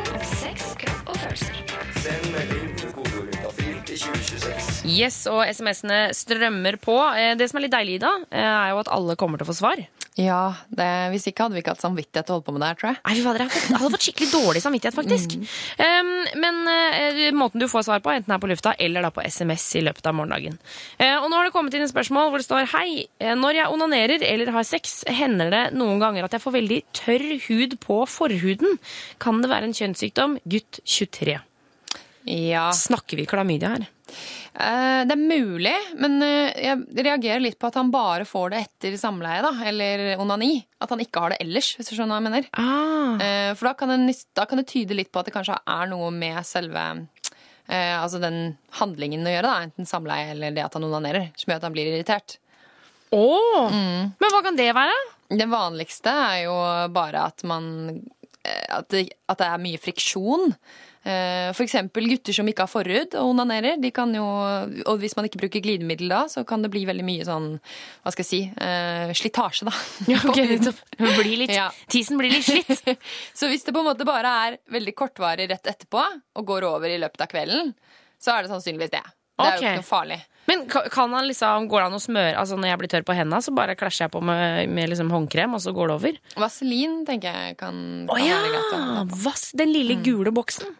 Yes, 4.85 5.25
og 5.31 5.43
SMS-ene 5.49 5.99
strømmer 6.17 6.77
på. 6.83 6.97
Eh, 7.17 7.35
det 7.38 7.49
som 7.51 7.59
er 7.59 7.67
litt 7.67 7.75
deilig, 7.75 7.99
Ida, 8.01 8.11
eh, 8.31 8.45
er 8.45 8.73
jo 8.75 8.81
at 8.83 8.90
alle 8.93 9.17
kommer 9.17 9.40
til 9.40 9.47
å 9.47 9.53
få 9.53 9.57
svar. 9.57 9.81
Ja, 10.14 10.55
det, 10.71 10.87
Hvis 11.11 11.27
ikke 11.27 11.43
hadde 11.43 11.57
vi 11.57 11.62
ikke 11.64 11.73
hatt 11.75 11.83
samvittighet 11.83 12.29
til 12.29 12.35
å 12.35 12.37
holde 12.37 12.47
på 12.47 12.53
med 12.55 12.62
det 12.62 12.69
her, 12.69 12.77
tror 12.79 12.90
jeg. 12.93 12.99
Nei, 13.03 13.14
fader, 13.25 13.45
Jeg 13.51 13.79
hadde 13.81 13.90
fått 13.97 14.07
skikkelig 14.07 14.29
dårlig 14.31 14.61
samvittighet, 14.62 14.95
faktisk. 14.95 15.33
Mm. 15.35 15.47
Um, 15.81 16.11
men 16.45 16.61
uh, 16.71 17.23
måten 17.35 17.62
du 17.62 17.67
får 17.71 17.87
svar 17.88 18.05
på, 18.05 18.12
enten 18.14 18.31
her 18.31 18.38
på 18.43 18.51
lufta 18.53 18.77
eller 18.79 19.03
da 19.03 19.11
på 19.11 19.25
SMS 19.27 19.64
i 19.81 19.83
løpet 19.83 20.07
av 20.07 20.14
morgendagen. 20.14 20.61
Uh, 21.01 21.17
og 21.17 21.27
nå 21.27 21.40
har 21.40 21.49
det 21.49 21.55
kommet 21.57 21.75
inn 21.75 21.83
et 21.83 21.90
spørsmål 21.90 22.31
hvor 22.31 22.38
det 22.38 22.47
står 22.47 22.71
Hei, 22.77 23.09
når 23.40 23.59
jeg 23.59 23.73
onanerer 23.75 24.23
eller 24.29 24.53
har 24.55 24.69
sex, 24.69 25.01
hender 25.11 25.51
det 25.51 25.64
noen 25.75 25.99
ganger 26.03 26.29
at 26.29 26.37
jeg 26.37 26.45
får 26.45 26.57
veldig 26.61 26.79
tørr 26.95 27.27
hud 27.49 27.75
på 27.83 27.99
forhuden. 28.07 28.79
Kan 29.19 29.43
det 29.43 29.51
være 29.51 29.67
en 29.73 29.75
kjønnssykdom? 29.75 30.38
Gutt 30.47 30.79
23. 30.85 31.40
Ja, 32.24 32.70
Snakker 32.72 33.18
vi 33.20 33.26
klamydia 33.28 33.74
her? 33.74 33.87
Eh, 34.54 35.00
Det 35.04 35.12
er 35.12 35.20
mulig, 35.20 35.74
men 35.98 36.22
eh, 36.22 36.52
jeg 36.62 37.04
reagerer 37.04 37.42
litt 37.42 37.58
på 37.60 37.68
at 37.68 37.74
han 37.80 37.90
bare 37.92 38.24
får 38.28 38.52
det 38.54 38.60
etter 38.64 38.96
samleie, 39.00 39.42
da, 39.44 39.50
eller 39.66 40.14
onani. 40.22 40.62
At 40.80 40.92
han 40.94 41.02
ikke 41.02 41.20
har 41.24 41.34
det 41.34 41.40
ellers, 41.44 41.72
hvis 41.76 41.90
du 41.90 41.96
skjønner 41.96 42.14
hva 42.14 42.20
jeg 42.22 42.28
mener. 42.28 42.46
Ah. 42.56 43.18
Eh, 43.20 43.50
For 43.58 43.68
da 43.68 43.74
kan, 43.80 43.92
det, 44.06 44.14
da 44.38 44.46
kan 44.48 44.60
det 44.62 44.68
tyde 44.70 44.96
litt 44.96 45.10
på 45.12 45.20
at 45.20 45.28
det 45.28 45.34
kanskje 45.37 45.58
er 45.66 45.90
noe 45.92 46.12
med 46.14 46.40
selve 46.46 46.87
Altså 47.64 48.18
den 48.20 48.58
handlingen 48.76 49.24
å 49.24 49.30
gjøre, 49.32 49.48
da, 49.48 49.62
enten 49.64 49.87
samleie 49.88 50.34
eller 50.34 50.52
det 50.52 50.60
at 50.66 50.74
han 50.76 50.84
onanerer, 50.84 51.30
som 51.32 51.48
gjør 51.48 51.62
at 51.62 51.64
han 51.64 51.72
blir 51.72 51.87
irritert. 51.88 52.34
Åh. 53.16 53.72
Men 53.72 54.32
hva 54.34 54.42
kan 54.44 54.58
det 54.58 54.66
være? 54.76 54.92
Det 55.32 55.46
vanligste 55.48 56.12
er 56.12 56.42
jo 56.44 56.56
bare 56.92 57.22
at 57.30 57.40
man 57.48 58.02
At 58.44 58.90
det, 58.92 59.06
at 59.32 59.40
det 59.40 59.46
er 59.48 59.62
mye 59.64 59.80
friksjon. 59.80 60.52
Eh, 61.05 61.53
eksempel 61.64 62.07
gutter 62.09 62.33
som 62.33 62.49
ikke 62.49 62.64
har 62.64 62.71
forhud 62.73 63.17
og 63.21 63.33
onanerer. 63.35 63.77
De 63.81 63.90
kan 63.93 64.12
jo, 64.17 64.25
og 64.25 65.01
hvis 65.03 65.17
man 65.19 65.29
ikke 65.29 65.43
bruker 65.43 65.61
glidemiddel 65.64 66.09
da, 66.09 66.23
så 66.33 66.47
kan 66.49 66.64
det 66.64 66.71
bli 66.73 66.87
veldig 66.88 67.05
mye 67.05 67.27
sånn 67.29 67.51
Hva 67.61 68.12
skal 68.14 68.25
jeg 68.25 68.31
si 68.31 68.40
eh, 68.49 69.12
slitasje, 69.12 69.69
da. 69.69 69.75
Ja, 70.14 70.23
ok, 70.23 70.31
på 70.31 70.38
huden. 70.40 70.55
nettopp. 70.55 70.81
Det 70.97 71.12
blir 71.19 71.37
litt, 71.45 71.53
Ja. 71.53 71.67
Tisen 71.93 72.21
blir 72.21 72.33
litt 72.33 72.49
slitt. 72.49 72.88
Så 73.38 73.53
hvis 73.53 73.67
det 73.67 73.75
på 73.77 73.85
en 73.85 73.90
måte 73.90 74.09
bare 74.09 74.33
er 74.47 74.59
veldig 74.73 74.97
kortvarig 74.97 75.51
rett 75.53 75.75
etterpå, 75.75 76.07
og 76.40 76.49
går 76.49 76.69
over 76.73 76.88
i 76.88 77.01
løpet 77.03 77.27
av 77.27 77.33
kvelden, 77.35 77.75
så 78.17 78.33
er 78.38 78.45
det 78.47 78.55
sannsynligvis 78.55 78.95
det. 78.97 79.05
Det 79.35 79.45
er 79.45 79.57
jo 79.59 79.61
ikke 79.61 79.77
noe 79.83 79.87
farlig. 79.87 80.21
Men 80.46 80.66
kan 80.68 81.12
han 81.16 81.24
liksom, 81.28 81.68
går 81.72 81.80
det 81.80 81.87
an 81.88 81.96
å 81.96 82.00
smøre 82.02 82.33
Altså 82.37 82.59
Når 82.61 82.68
jeg 82.68 82.80
blir 82.83 82.90
tørr 82.92 83.04
på 83.09 83.14
hendene, 83.16 83.40
så 83.40 83.54
bare 83.57 83.76
klasjer 83.80 84.04
jeg 84.04 84.12
på 84.12 84.20
med, 84.24 84.68
med 84.68 84.90
liksom 84.92 85.09
håndkrem, 85.14 85.54
og 85.57 85.62
så 85.64 85.72
går 85.72 85.88
det 85.88 85.94
over? 85.96 86.18
Vaselin 86.42 86.98
tenker 87.09 87.33
jeg 87.33 87.57
kan, 87.61 87.78
kan 88.11 88.12
oh, 88.12 88.20
ja! 88.20 88.40
være 88.42 88.52
greit. 88.52 88.74
å 88.74 89.24
ja! 89.24 89.35
Den 89.62 89.72
lille 89.72 89.96
gule 90.04 90.35
boksen. 90.35 90.74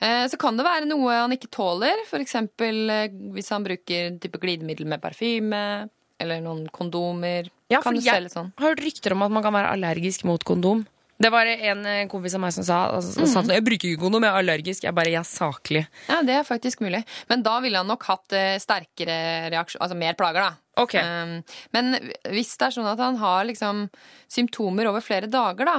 Eh, 0.00 0.24
Så 0.32 0.40
kan 0.40 0.56
det 0.56 0.64
være 0.66 0.88
noe 0.88 1.20
han 1.22 1.34
ikke 1.36 1.50
tåler. 1.52 2.00
Eksempel 2.20 2.82
eh, 2.92 3.20
hvis 3.36 3.52
han 3.52 3.64
bruker 3.66 4.16
type 4.22 4.40
glidemiddel 4.42 4.88
med 4.88 5.04
parfyme. 5.04 5.62
Eller 6.16 6.40
noen 6.40 6.64
kondomer. 6.72 7.50
Ja, 7.68 7.82
kan 7.84 7.92
for 7.98 8.00
jeg 8.00 8.30
sånn. 8.32 8.52
har 8.56 8.70
hørt 8.72 8.80
rykter 8.80 9.12
om 9.12 9.24
at 9.26 9.32
man 9.34 9.44
kan 9.44 9.52
være 9.52 9.74
allergisk 9.76 10.24
mot 10.24 10.40
kondom. 10.48 10.86
Det 11.16 11.30
var 11.32 11.48
en 11.48 11.86
eh, 11.88 12.04
kompis 12.12 12.36
av 12.36 12.42
meg 12.44 12.52
som 12.52 12.66
sa, 12.66 12.80
altså, 12.98 13.24
sa 13.24 13.40
sånn, 13.40 13.54
jeg 13.54 13.64
bruker 13.64 13.92
ikke 13.92 14.02
kondom, 14.02 14.26
jeg 14.26 14.34
er 14.34 14.42
allergisk. 14.42 14.84
Jeg 14.84 14.96
bare, 14.96 15.12
jeg 15.14 15.22
er 15.22 15.28
saklig. 15.28 15.82
Ja, 16.10 16.20
det 16.26 16.36
er 16.36 16.46
faktisk 16.48 16.84
mulig. 16.84 17.02
Men 17.30 17.44
da 17.46 17.56
ville 17.64 17.80
han 17.80 17.88
nok 17.88 18.04
hatt 18.10 18.36
eh, 18.36 18.56
sterkere 18.62 19.18
reaksjon, 19.54 19.80
altså 19.86 19.98
mer 19.98 20.18
plager, 20.18 20.44
da. 20.44 20.82
Ok. 20.82 20.92
Um, 21.00 21.38
men 21.72 21.94
hvis 22.34 22.52
det 22.60 22.68
er 22.68 22.74
sånn 22.76 22.90
at 22.90 23.00
han 23.00 23.16
har 23.22 23.46
liksom 23.48 23.86
symptomer 24.28 24.90
over 24.90 25.04
flere 25.04 25.30
dager, 25.32 25.70
da, 25.70 25.78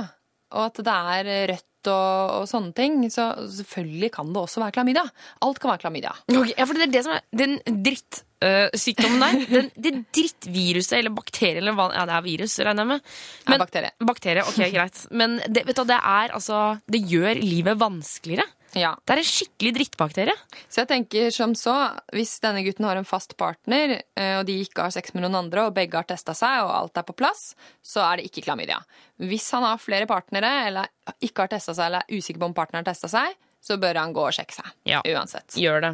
og 0.58 0.71
at 0.71 0.82
det 0.88 0.97
er 1.13 1.32
rødt 1.54 1.67
og, 1.91 2.34
og 2.41 2.47
sånne 2.50 2.73
ting, 2.78 3.00
så 3.13 3.30
selvfølgelig 3.60 4.12
kan 4.17 4.34
det 4.34 4.41
også 4.41 4.62
være 4.63 4.76
klamydia. 4.78 5.04
Alt 5.45 5.62
kan 5.63 5.71
være 5.73 5.84
klamydia. 5.86 6.13
Okay, 6.30 6.54
ja, 6.54 6.67
for 6.67 6.78
det 6.78 6.88
er 6.88 6.93
det 6.95 7.04
som 7.06 7.15
er 7.15 7.23
den 7.41 7.58
drittsykdommen 7.86 9.23
der. 9.26 9.39
Den, 9.56 9.71
det 9.76 9.93
drittviruset 10.15 10.97
eller 11.00 11.15
bakterien 11.15 11.63
eller 11.63 11.78
hva 11.78 11.89
Ja, 11.95 12.06
det 12.10 12.17
er 12.17 12.26
virus, 12.28 12.58
regner 12.60 12.84
jeg 12.84 12.91
med. 12.91 13.15
Ja, 13.47 13.58
bakterie. 13.63 13.93
Bakterie, 14.12 14.45
ok, 14.45 14.62
greit. 14.76 15.04
Men 15.12 15.39
det, 15.47 15.65
vet 15.69 15.80
du, 15.80 15.86
det 15.88 15.97
er 15.97 16.36
altså 16.36 16.62
Det 16.91 17.02
gjør 17.10 17.41
livet 17.41 17.80
vanskeligere. 17.82 18.45
Ja. 18.75 18.91
Det 19.06 19.13
er 19.15 19.21
en 19.21 19.27
skikkelig 19.27 19.73
drittbakterie. 19.77 20.36
Så 20.67 20.82
jeg 20.82 20.89
tenker 20.91 21.32
som 21.34 21.53
så, 21.58 21.75
hvis 22.15 22.36
denne 22.43 22.63
gutten 22.65 22.88
har 22.88 22.99
en 22.99 23.08
fast 23.08 23.38
partner, 23.39 23.97
eh, 24.17 24.34
og 24.39 24.45
de 24.49 24.58
ikke 24.65 24.88
har 24.88 24.93
sex 24.95 25.13
med 25.15 25.23
noen 25.23 25.39
andre, 25.45 25.67
og 25.67 25.75
begge 25.77 25.99
har 25.99 26.08
testa 26.10 26.36
seg, 26.38 26.65
og 26.65 26.73
alt 26.75 26.99
er 26.99 27.08
på 27.08 27.15
plass, 27.17 27.51
så 27.86 28.03
er 28.03 28.19
det 28.19 28.27
ikke 28.30 28.43
klamydia. 28.49 28.82
Hvis 29.23 29.47
han 29.56 29.65
har 29.65 29.82
flere 29.82 30.10
partnere, 30.10 30.51
eller 30.67 30.91
ikke 31.23 31.45
har 31.45 31.53
testa 31.56 31.73
seg, 31.77 31.88
eller 31.88 32.03
er 32.03 32.19
usikker 32.19 32.43
på 32.43 32.51
om 32.51 32.58
partneren 32.58 32.84
har 32.84 32.91
testa 32.91 33.12
seg, 33.12 33.38
så 33.67 33.75
bør 33.82 33.97
han 33.99 34.13
gå 34.15 34.21
og 34.30 34.32
sjekke 34.36 34.56
seg. 34.56 34.69
Ja. 34.88 35.01
Uansett. 35.12 35.58
Gjør 35.60 35.82
det. 35.84 35.89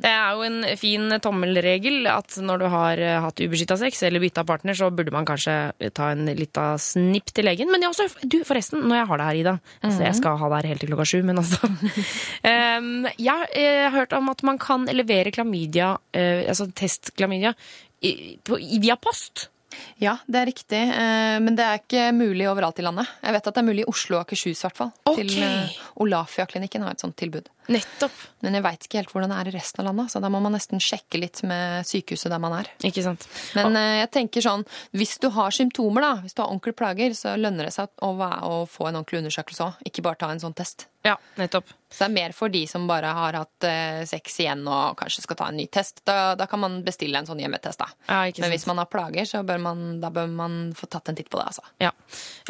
Det 0.00 0.08
er 0.08 0.32
jo 0.38 0.46
en 0.46 0.62
fin 0.80 1.10
tommelregel 1.20 2.08
at 2.08 2.38
når 2.40 2.62
du 2.62 2.66
har 2.72 3.02
eh, 3.04 3.18
hatt 3.20 3.42
ubeskytta 3.44 3.76
sex 3.82 4.00
eller 4.08 4.22
bytta 4.24 4.46
partner, 4.48 4.72
så 4.78 4.88
burde 4.88 5.12
man 5.12 5.28
kanskje 5.28 5.58
ta 5.92 6.08
en 6.14 6.24
lita 6.38 6.70
snipp 6.80 7.34
til 7.36 7.44
legen. 7.50 7.68
Men 7.72 7.84
også, 7.90 8.08
du, 8.24 8.38
forresten, 8.48 8.80
når 8.88 9.02
jeg 9.02 9.10
har 9.12 9.20
det 9.22 9.28
her, 9.28 9.40
Ida 9.42 9.54
altså, 9.82 10.02
Jeg 10.08 10.16
skal 10.22 10.40
ha 10.40 10.48
det 10.54 10.62
her 10.62 10.70
helt 10.72 10.80
til 10.86 10.92
klokka 10.94 11.08
sju, 11.12 11.20
men 11.28 11.42
altså 11.44 11.68
um, 12.48 13.06
Jeg 13.18 13.34
har 13.34 13.52
eh, 13.58 13.90
hørt 13.94 14.16
om 14.16 14.28
at 14.32 14.42
man 14.46 14.58
kan 14.62 14.88
levere 14.94 15.32
klamydia, 15.34 15.92
uh, 15.98 16.40
altså 16.48 16.68
testklamydia, 16.78 17.52
i- 18.02 18.38
på- 18.44 18.58
i- 18.62 18.78
via 18.82 18.96
post. 18.96 19.48
Ja, 20.02 20.16
det 20.26 20.40
er 20.40 20.48
riktig, 20.50 20.80
eh, 20.80 21.36
men 21.42 21.56
det 21.58 21.64
er 21.66 21.80
ikke 21.80 22.08
mulig 22.16 22.48
overalt 22.50 22.78
i 22.78 22.86
landet. 22.86 23.10
Jeg 23.22 23.36
vet 23.36 23.50
at 23.50 23.56
det 23.56 23.62
er 23.62 23.68
mulig 23.68 23.84
i 23.84 23.90
Oslo 23.90 24.18
og 24.18 24.24
Akershus, 24.26 24.60
i 24.60 24.66
hvert 24.66 24.78
fall. 24.78 24.92
Okay. 25.10 25.28
Til 25.28 25.46
eh, 25.46 25.78
Olafia-klinikken 26.04 26.84
har 26.86 26.96
et 26.96 27.04
sånt 27.04 27.16
tilbud. 27.18 27.50
Nettopp. 27.68 28.14
Men 28.44 28.56
jeg 28.56 28.64
veit 28.64 28.86
ikke 28.86 29.00
helt 29.02 29.10
hvordan 29.12 29.32
det 29.34 29.38
er 29.42 29.50
i 29.50 29.54
resten 29.58 29.82
av 29.82 29.90
landet, 29.90 30.12
så 30.12 30.22
da 30.24 30.30
må 30.32 30.40
man 30.40 30.54
nesten 30.56 30.80
sjekke 30.82 31.20
litt 31.20 31.42
med 31.48 31.88
sykehuset 31.88 32.32
der 32.32 32.40
man 32.40 32.56
er. 32.60 32.70
Ikke 32.88 33.04
sant. 33.04 33.26
Men 33.58 33.76
eh, 33.76 33.98
jeg 34.02 34.12
tenker 34.14 34.44
sånn, 34.44 34.64
hvis 34.96 35.18
du 35.22 35.28
har 35.34 35.54
symptomer, 35.54 36.06
da, 36.06 36.12
hvis 36.24 36.36
du 36.36 36.44
har 36.44 36.52
ordentlige 36.52 36.78
plager, 36.80 37.16
så 37.18 37.36
lønner 37.40 37.68
det 37.68 37.74
seg 37.76 37.90
å, 38.04 38.12
å 38.14 38.62
få 38.70 38.88
en 38.88 39.00
ordentlig 39.00 39.24
undersøkelse 39.24 39.66
òg, 39.66 39.82
ikke 39.90 40.06
bare 40.06 40.22
ta 40.22 40.32
en 40.32 40.42
sånn 40.42 40.56
test. 40.56 40.88
Ja, 41.06 41.14
nettopp. 41.38 41.68
Så 41.88 42.02
det 42.04 42.06
er 42.08 42.12
mer 42.12 42.32
for 42.36 42.52
de 42.52 42.60
som 42.68 42.82
bare 42.88 43.08
har 43.16 43.36
hatt 43.38 43.64
eh, 43.64 44.02
sex 44.04 44.34
igjen 44.42 44.66
og 44.68 44.98
kanskje 44.98 45.22
skal 45.24 45.38
ta 45.38 45.46
en 45.48 45.56
ny 45.56 45.64
test. 45.72 46.02
Da, 46.04 46.34
da 46.36 46.44
kan 46.50 46.60
man 46.60 46.74
bestille 46.84 47.16
en 47.16 47.24
sånn 47.28 47.38
hjemmetest, 47.40 47.80
da. 47.80 47.86
Ja, 48.10 48.18
ikke 48.28 48.42
Men 48.42 48.50
sant. 48.50 48.54
hvis 48.56 48.66
man 48.68 48.80
har 48.82 48.88
plager, 48.92 49.28
så 49.30 49.40
bør 49.46 49.62
man, 49.62 49.84
da 50.02 50.10
bør 50.12 50.26
man 50.28 50.58
få 50.76 50.88
tatt 50.90 51.08
en 51.08 51.16
titt 51.16 51.30
på 51.32 51.40
det, 51.40 51.46
altså. 51.48 51.64
Ja. 51.80 51.92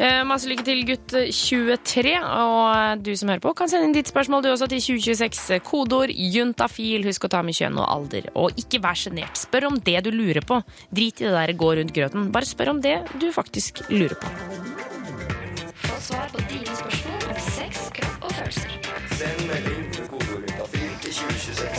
Eh, 0.01 0.23
masse 0.27 0.49
lykke 0.49 0.65
til, 0.67 0.81
gutt 0.89 1.15
23. 1.15 2.17
Og 2.19 3.05
du 3.05 3.13
som 3.15 3.31
hører 3.31 3.45
på, 3.45 3.53
kan 3.61 3.71
sende 3.71 3.87
inn 3.87 3.95
ditt 3.95 4.11
spørsmål 4.11 4.43
du 4.43 4.51
også 4.51 4.67
til 4.73 4.83
2026. 4.89 5.61
Kodeord 5.69 6.11
juntafil. 6.11 7.07
Husk 7.07 7.29
å 7.29 7.31
ta 7.31 7.43
med 7.45 7.55
kjønn 7.55 7.79
og 7.79 7.87
alder. 7.87 8.27
Og 8.35 8.59
ikke 8.59 8.81
vær 8.83 8.99
sjenert. 8.99 9.39
Spør 9.39 9.69
om 9.71 9.79
det 9.79 10.01
du 10.09 10.11
lurer 10.11 10.43
på. 10.43 10.59
Drit 10.91 11.23
i 11.23 11.29
det 11.29 11.37
der 11.37 11.55
gå 11.55 11.71
rundt 11.79 11.95
grøten. 11.95 12.27
Bare 12.35 12.49
spør 12.49 12.73
om 12.75 12.83
det 12.83 12.97
du 13.21 13.29
faktisk 13.31 13.85
lurer 13.93 14.19
på. 14.19 14.35
Få 15.79 15.95
svar 16.09 16.27
på 16.35 16.43
dine 16.49 16.75
spørsmål 16.75 16.98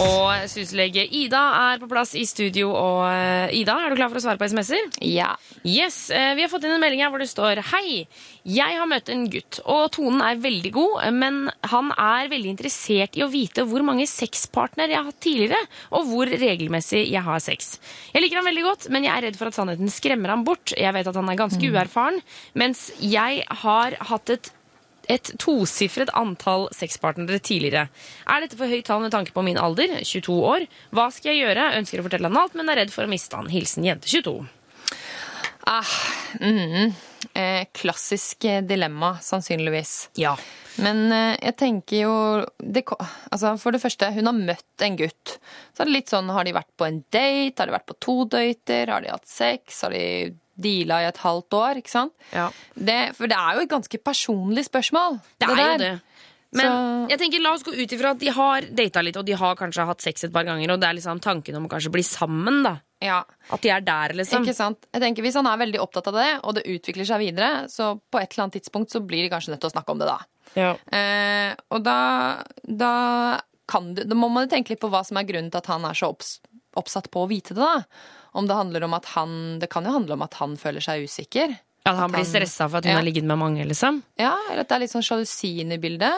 Og 0.01 0.49
syslege 0.49 1.03
Ida 1.05 1.41
er 1.75 1.81
på 1.83 1.89
plass 1.91 2.15
i 2.17 2.23
studio. 2.29 2.71
Og 2.73 3.03
eh, 3.11 3.53
Ida, 3.61 3.75
er 3.85 3.93
du 3.93 3.99
klar 3.99 4.09
for 4.09 4.21
å 4.21 4.23
svare 4.25 4.41
på 4.41 4.49
SMS-er? 4.49 4.87
Ja. 5.05 5.35
Yes, 5.61 6.09
eh, 6.15 6.33
Vi 6.39 6.45
har 6.45 6.51
fått 6.53 6.65
inn 6.65 6.73
en 6.73 6.81
melding 6.81 7.03
her 7.05 7.13
hvor 7.13 7.21
det 7.21 7.29
står 7.29 7.61
Hei, 7.71 8.07
jeg 8.49 8.79
har 8.79 8.89
møtt 8.89 9.11
en 9.13 9.27
gutt, 9.29 9.59
og 9.69 9.91
tonen 9.93 10.23
er 10.25 10.41
veldig 10.41 10.71
god, 10.73 10.95
men 11.13 11.43
han 11.69 11.91
er 11.93 12.31
veldig 12.33 12.55
interessert 12.55 13.19
i 13.19 13.25
å 13.27 13.29
vite 13.31 13.67
hvor 13.69 13.85
mange 13.85 14.07
sexpartnere 14.09 14.95
jeg 14.95 14.99
har 14.99 15.11
hatt 15.11 15.21
tidligere, 15.21 15.61
og 15.93 16.09
hvor 16.09 16.33
regelmessig 16.41 17.03
jeg 17.11 17.25
har 17.27 17.43
sex. 17.45 17.75
Jeg 18.15 18.25
liker 18.25 18.41
han 18.41 18.49
veldig 18.49 18.65
godt, 18.65 18.89
men 18.95 19.05
jeg 19.05 19.13
er 19.13 19.27
redd 19.29 19.37
for 19.41 19.51
at 19.51 19.59
sannheten 19.59 19.93
skremmer 19.93 20.33
ham 20.33 20.47
bort. 20.49 20.73
Jeg 20.73 20.97
vet 20.97 21.13
at 21.13 21.21
han 21.21 21.29
er 21.29 21.43
ganske 21.43 21.73
uerfaren, 21.75 22.23
mens 22.57 22.89
jeg 23.05 23.45
har 23.65 23.99
hatt 24.09 24.33
et 24.33 24.51
et 25.11 25.33
tosifret 25.43 26.13
antall 26.19 26.69
sexpartnere 26.77 27.41
tidligere. 27.43 27.89
Er 28.31 28.45
dette 28.45 28.59
for 28.59 28.71
høyt 28.71 28.87
tall 28.89 29.03
med 29.05 29.15
tanke 29.15 29.35
på 29.35 29.45
min 29.47 29.61
alder, 29.61 29.99
22 30.07 30.39
år? 30.53 30.67
Hva 30.95 31.11
skal 31.15 31.35
jeg 31.35 31.45
gjøre? 31.47 31.73
Ønsker 31.81 32.03
å 32.03 32.07
fortelle 32.07 32.31
han 32.31 32.41
alt, 32.41 32.57
men 32.59 32.71
er 32.71 32.83
redd 32.85 32.95
for 32.95 33.07
å 33.07 33.13
miste 33.13 33.39
han. 33.39 33.51
Hilsen 33.53 33.87
jente 33.87 34.11
22. 34.11 34.39
Ah, 35.71 35.85
mm, 36.41 36.93
eh, 37.35 37.67
klassisk 37.73 38.45
eh, 38.49 38.63
dilemma, 38.65 39.19
sannsynligvis. 39.23 40.11
Ja. 40.19 40.33
Men 40.81 41.13
eh, 41.13 41.37
jeg 41.37 41.57
tenker 41.61 42.05
jo 42.07 42.15
det, 42.59 42.87
altså 43.31 43.53
For 43.61 43.75
det 43.75 43.83
første, 43.83 44.09
hun 44.15 44.31
har 44.31 44.39
møtt 44.39 44.85
en 44.87 44.97
gutt. 44.97 45.37
Så 45.75 45.85
er 45.85 45.91
det 45.91 45.97
litt 45.99 46.13
sånn, 46.13 46.31
Har 46.33 46.49
de 46.49 46.57
vært 46.57 46.73
på 46.81 46.89
en 46.89 47.03
date? 47.13 47.59
Har 47.61 47.69
de 47.69 47.77
vært 47.77 47.91
på 47.91 47.99
to 48.01 48.17
døyter? 48.33 48.95
Har 48.95 49.05
de 49.05 49.13
hatt 49.13 49.29
sex? 49.29 49.83
Har 49.85 49.93
de 49.95 50.33
deala 50.61 51.01
i 51.03 51.09
et 51.09 51.21
halvt 51.25 51.57
år? 51.59 51.81
ikke 51.83 51.93
sant? 51.93 52.13
Ja. 52.33 52.51
Det, 52.77 53.01
for 53.17 53.31
det 53.31 53.37
er 53.39 53.57
jo 53.59 53.65
et 53.67 53.73
ganske 53.73 53.99
personlig 54.05 54.67
spørsmål. 54.69 55.21
Det 55.41 55.49
er 55.51 55.65
jo 55.73 55.79
det. 55.83 55.93
Men 56.53 56.67
Så- 56.67 57.09
jeg 57.11 57.19
tenker, 57.21 57.41
la 57.45 57.53
oss 57.55 57.63
gå 57.63 57.71
ut 57.73 57.93
ifra 57.95 58.11
at 58.11 58.19
de 58.19 58.27
har 58.35 58.63
data 58.75 59.03
litt, 59.07 59.17
og 59.17 59.25
de 59.25 59.33
har 59.39 59.55
kanskje 59.55 59.87
hatt 59.87 60.01
sex 60.03 60.25
et 60.25 60.33
par 60.33 60.43
ganger, 60.45 60.73
og 60.73 60.81
det 60.81 60.89
er 60.89 60.95
liksom 60.99 61.21
tanken 61.23 61.55
om 61.57 61.69
å 61.69 61.71
kanskje 61.71 61.93
bli 61.95 62.03
sammen, 62.03 62.65
da. 62.65 62.81
Ja, 63.01 63.23
At 63.51 63.63
de 63.63 63.71
er 63.71 63.81
der, 63.81 64.13
liksom. 64.13 64.43
ikke 64.45 64.55
sant? 64.55 64.85
Jeg 64.93 65.01
tenker 65.01 65.23
Hvis 65.23 65.35
han 65.39 65.47
er 65.47 65.57
veldig 65.57 65.79
opptatt 65.81 66.09
av 66.09 66.15
det, 66.19 66.41
og 66.45 66.55
det 66.55 66.65
utvikler 66.67 67.07
seg 67.07 67.19
videre, 67.23 67.69
så 67.71 67.95
på 68.11 68.21
et 68.21 68.35
eller 68.35 68.45
annet 68.49 68.59
tidspunkt 68.61 68.91
så 68.91 69.01
blir 69.01 69.23
de 69.23 69.31
kanskje 69.31 69.55
nødt 69.55 69.61
til 69.63 69.71
å 69.71 69.73
snakke 69.73 69.95
om 69.95 69.99
det 70.03 70.09
da. 70.11 70.19
Ja. 70.57 70.75
Eh, 70.93 71.55
og 71.71 71.83
da, 71.85 72.43
da, 72.67 73.41
kan 73.69 73.95
du, 73.95 74.03
da 74.05 74.15
må 74.19 74.29
man 74.29 74.49
jo 74.49 74.57
tenke 74.57 74.71
litt 74.75 74.81
på 74.83 74.91
hva 74.91 75.05
som 75.07 75.17
er 75.17 75.25
grunnen 75.25 75.51
til 75.53 75.59
at 75.63 75.67
han 75.71 75.85
er 75.87 75.95
så 75.95 76.11
opps, 76.11 76.41
oppsatt 76.77 77.09
på 77.11 77.25
å 77.25 77.29
vite 77.31 77.55
det. 77.55 77.63
da. 77.63 77.85
Om 78.35 78.47
det 78.47 78.57
handler 78.57 78.85
om 78.87 78.95
at 78.95 79.05
han 79.17 79.59
Det 79.59 79.69
kan 79.71 79.85
jo 79.85 79.93
handle 79.97 80.13
om 80.15 80.23
at 80.23 80.35
han 80.41 80.57
føler 80.57 80.81
seg 80.85 81.05
usikker. 81.09 81.59
At 81.89 81.97
han 81.97 82.13
blir 82.13 82.27
stressa 82.29 82.69
for 82.69 82.77
at 82.79 82.85
hun 82.85 82.93
Ja. 82.93 82.99
har 82.99 83.05
ligget 83.07 83.25
med 83.25 83.39
mange, 83.41 83.65
liksom? 83.67 84.03
Ja, 84.21 84.35
eller 84.51 84.61
at 84.61 84.69
det 84.69 84.75
er 84.77 84.81
litt 84.81 84.93
sånn 84.93 85.03
sjalusi 85.03 85.61
i 85.65 85.79
bildet. 85.81 86.13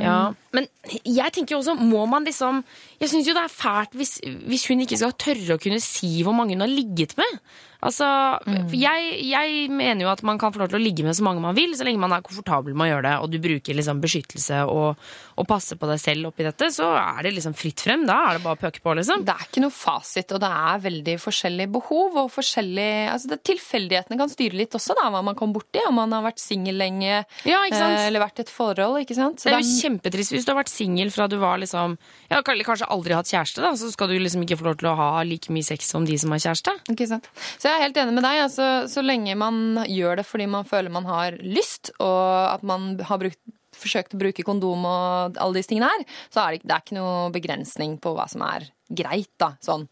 Ja, 0.00 0.32
men 0.52 0.68
jeg 1.04 1.32
tenker 1.32 1.56
jo 1.56 1.58
også, 1.58 1.74
må 1.76 2.06
man 2.08 2.24
liksom 2.24 2.62
Jeg 3.00 3.08
syns 3.10 3.26
jo 3.26 3.34
det 3.34 3.42
er 3.42 3.48
fælt 3.48 3.92
hvis, 3.98 4.20
hvis 4.46 4.66
hun 4.68 4.80
ikke 4.80 4.96
skal 4.96 5.12
tørre 5.12 5.56
å 5.58 5.60
kunne 5.60 5.80
si 5.82 6.22
hvor 6.22 6.32
mange 6.34 6.54
hun 6.54 6.60
har 6.60 6.68
ligget 6.70 7.16
med. 7.18 7.40
Altså, 7.82 8.06
mm. 8.46 8.70
jeg, 8.78 9.14
jeg 9.26 9.66
mener 9.74 10.06
jo 10.06 10.10
at 10.12 10.22
man 10.26 10.38
kan 10.38 10.54
få 10.54 10.62
lov 10.62 10.70
til 10.70 10.78
å 10.78 10.82
ligge 10.82 11.02
med 11.06 11.16
så 11.18 11.24
mange 11.26 11.42
man 11.42 11.56
vil, 11.56 11.74
så 11.74 11.86
lenge 11.86 11.98
man 12.02 12.14
er 12.14 12.22
komfortabel 12.22 12.76
med 12.78 12.86
å 12.86 12.90
gjøre 12.92 13.06
det, 13.08 13.14
og 13.24 13.32
du 13.32 13.38
bruker 13.42 13.78
liksom 13.78 14.02
beskyttelse 14.02 14.60
og, 14.70 15.00
og 15.34 15.48
passer 15.50 15.78
på 15.80 15.88
deg 15.90 15.98
selv 15.98 16.30
oppi 16.30 16.46
dette, 16.46 16.68
så 16.74 16.92
er 16.94 17.26
det 17.26 17.34
liksom 17.34 17.56
fritt 17.58 17.82
frem. 17.82 18.04
Da 18.06 18.18
er 18.28 18.38
det 18.38 18.44
bare 18.44 18.58
å 18.58 18.62
pøke 18.62 18.82
på, 18.84 18.94
liksom. 18.98 19.24
Det 19.26 19.34
er 19.34 19.48
ikke 19.48 19.64
noe 19.64 19.74
fasit, 19.74 20.34
og 20.36 20.42
det 20.44 20.52
er 20.52 20.84
veldig 20.86 21.16
forskjellige 21.22 21.72
behov. 21.74 22.20
og 22.22 22.30
forskjellig, 22.34 22.90
altså 23.12 23.40
Tilfeldighetene 23.42 24.20
kan 24.20 24.30
styre 24.30 24.60
litt 24.60 24.78
også, 24.78 24.96
da, 24.98 25.08
hva 25.10 25.24
man 25.26 25.38
kom 25.38 25.54
borti. 25.54 25.82
Om 25.88 25.98
man 25.98 26.14
har 26.14 26.24
vært 26.28 26.42
singel 26.42 26.78
lenge 26.78 27.10
Ja, 27.48 27.64
eh, 27.66 28.06
eller 28.06 28.22
vært 28.22 28.38
i 28.38 28.46
et 28.46 28.52
forhold. 28.52 29.00
ikke 29.02 29.18
sant? 29.18 29.42
Så 29.42 29.50
Det 29.50 29.58
er 29.58 29.64
jo 29.64 29.80
kjempetrist 29.82 30.36
hvis 30.36 30.46
du 30.46 30.52
har 30.52 30.60
vært 30.62 30.72
singel 30.72 31.10
fra 31.14 31.26
du 31.26 31.38
var 31.42 31.58
liksom 31.58 31.98
Ja, 32.30 32.42
kanskje 32.42 32.86
aldri 32.86 33.16
hatt 33.16 33.30
kjæreste, 33.30 33.64
da, 33.64 33.72
så 33.78 33.90
skal 33.92 34.12
du 34.12 34.18
liksom 34.20 34.44
ikke 34.46 34.60
få 34.60 34.70
lov 34.70 34.78
til 34.80 34.92
å 34.92 34.96
ha 34.98 35.10
like 35.26 35.50
mye 35.52 35.66
sex 35.66 35.90
som 35.90 36.06
de 36.06 36.16
som 36.20 36.30
har 36.34 36.42
kjæreste. 36.46 36.76
Ikke 36.92 37.08
sant? 37.10 37.28
Så 37.58 37.71
jeg 37.72 37.80
er 37.80 37.86
helt 37.86 37.98
enig 38.02 38.14
med 38.18 38.26
deg. 38.26 38.42
Altså, 38.44 38.68
så 38.92 39.04
lenge 39.04 39.34
man 39.38 39.82
gjør 39.88 40.20
det 40.20 40.26
fordi 40.28 40.46
man 40.52 40.68
føler 40.68 40.92
man 40.92 41.08
har 41.08 41.38
lyst, 41.40 41.94
og 42.02 42.52
at 42.52 42.64
man 42.66 42.94
har 43.08 43.20
brukt, 43.22 43.40
forsøkt 43.72 44.14
å 44.14 44.20
bruke 44.20 44.44
kondom 44.46 44.84
og 44.86 45.40
alle 45.40 45.58
disse 45.58 45.72
tingene 45.72 45.88
her, 45.90 46.04
så 46.32 46.44
er 46.44 46.54
det, 46.54 46.66
det 46.68 46.76
er 46.76 46.84
ikke 46.84 46.98
noe 46.98 47.32
begrensning 47.34 47.96
på 48.02 48.12
hva 48.16 48.28
som 48.30 48.44
er 48.46 48.68
greit, 48.92 49.32
da. 49.40 49.54
Sånn 49.64 49.88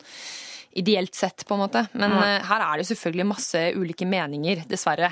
ideelt 0.76 1.16
sett, 1.18 1.46
på 1.48 1.56
en 1.56 1.64
måte. 1.64 1.86
Men 1.98 2.12
eh, 2.20 2.36
her 2.46 2.62
er 2.62 2.78
det 2.78 2.86
selvfølgelig 2.90 3.26
masse 3.26 3.64
ulike 3.74 4.06
meninger, 4.06 4.62
dessverre. 4.70 5.10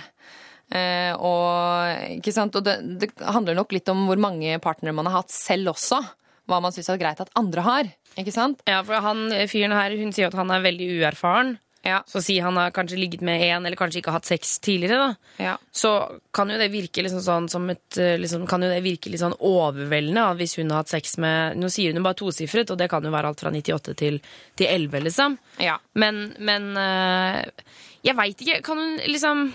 Uh, 0.68 1.14
og 1.24 2.18
ikke 2.18 2.32
sant? 2.36 2.56
Og 2.58 2.64
det, 2.66 2.74
det 3.00 3.08
handler 3.24 3.56
nok 3.56 3.72
litt 3.72 3.88
om 3.88 4.02
hvor 4.04 4.20
mange 4.20 4.58
partnere 4.60 4.92
man 4.92 5.08
har 5.08 5.22
hatt 5.22 5.32
selv 5.32 5.72
også. 5.72 6.02
Hva 6.48 6.58
man 6.64 6.74
syns 6.74 6.90
er 6.92 7.00
greit 7.00 7.22
at 7.24 7.32
andre 7.40 7.64
har. 7.64 7.88
Ikke 8.20 8.34
sant? 8.34 8.60
Ja, 8.68 8.82
for 8.84 9.00
han 9.04 9.32
fyren 9.48 9.74
her, 9.76 9.96
hun 9.96 10.12
sier 10.12 10.28
at 10.28 10.36
han 10.36 10.52
er 10.52 10.64
veldig 10.64 10.90
uerfaren. 10.98 11.56
Ja. 11.82 12.02
Så 12.06 12.22
si 12.22 12.38
han 12.42 12.56
har 12.56 12.72
kanskje 12.74 12.98
ligget 12.98 13.20
med 13.24 13.40
én, 13.40 13.66
eller 13.66 13.76
kanskje 13.78 14.00
ikke 14.00 14.10
har 14.10 14.18
hatt 14.18 14.28
sex 14.28 14.58
tidligere, 14.64 14.98
da. 14.98 15.34
Ja. 15.44 15.54
Så 15.72 15.92
kan 16.34 16.50
jo 16.50 16.58
det 16.58 16.70
virke 16.72 17.04
liksom 17.04 17.22
sånn 17.24 17.48
som 17.50 17.68
et 17.70 17.98
eh, 18.00 18.16
liksom, 18.18 18.46
Kan 18.50 18.64
jo 18.66 18.70
det 18.72 18.80
virke 18.84 19.12
litt 19.12 19.22
sånn 19.22 19.36
overveldende 19.38 20.26
da, 20.26 20.34
hvis 20.38 20.56
hun 20.58 20.72
har 20.74 20.82
hatt 20.82 20.92
sex 20.92 21.16
med 21.22 21.58
Nå 21.60 21.70
sier 21.72 21.92
hun 21.92 22.02
jo 22.02 22.06
bare 22.06 22.18
tosifret, 22.18 22.72
og 22.74 22.80
det 22.80 22.90
kan 22.90 23.04
jo 23.04 23.14
være 23.14 23.30
alt 23.30 23.44
fra 23.44 23.52
98 23.54 23.94
til, 23.98 24.20
til 24.58 24.70
11, 24.70 25.04
liksom. 25.06 25.38
Ja. 25.62 25.78
Men, 25.94 26.32
men 26.38 26.72
eh, 26.82 27.74
jeg 28.06 28.18
veit 28.18 28.42
ikke. 28.42 28.62
Kan 28.66 28.82
hun 28.82 28.96
liksom 29.06 29.48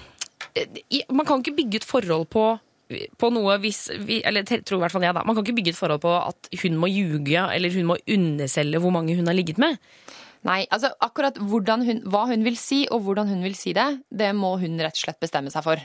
eh, 0.55 1.03
Man 1.11 1.27
kan 1.27 1.43
ikke 1.43 1.57
bygge 1.59 1.83
et 1.83 1.89
forhold 1.89 2.29
på 2.33 2.53
på 3.17 3.29
noe 3.33 3.55
hvis 3.63 3.87
vi, 4.05 4.19
Eller 4.27 4.43
tror 4.45 4.77
i 4.77 4.81
hvert 4.83 4.93
fall 4.93 5.05
jeg, 5.05 5.15
da. 5.15 5.23
Man 5.25 5.33
kan 5.33 5.45
ikke 5.45 5.55
bygge 5.59 5.71
et 5.73 5.79
forhold 5.79 6.03
på 6.03 6.11
at 6.17 6.49
hun 6.61 6.75
må 6.77 6.89
ljuge 6.91 7.41
eller 7.41 7.73
hun 7.73 7.87
må 7.89 7.97
underselge 8.05 8.81
hvor 8.83 8.93
mange 8.93 9.15
hun 9.17 9.29
har 9.29 9.37
ligget 9.37 9.61
med. 9.61 9.79
Nei, 10.47 10.63
altså 10.67 10.91
akkurat 11.03 11.37
hun, 11.39 12.01
hva 12.11 12.25
hun 12.29 12.43
vil 12.45 12.57
si, 12.59 12.83
og 12.91 13.05
hvordan 13.05 13.31
hun 13.31 13.43
vil 13.45 13.55
si 13.55 13.73
det, 13.75 13.87
det 14.11 14.33
må 14.35 14.55
hun 14.61 14.75
rett 14.81 14.97
og 14.97 15.05
slett 15.05 15.21
bestemme 15.23 15.53
seg 15.53 15.65
for. 15.65 15.81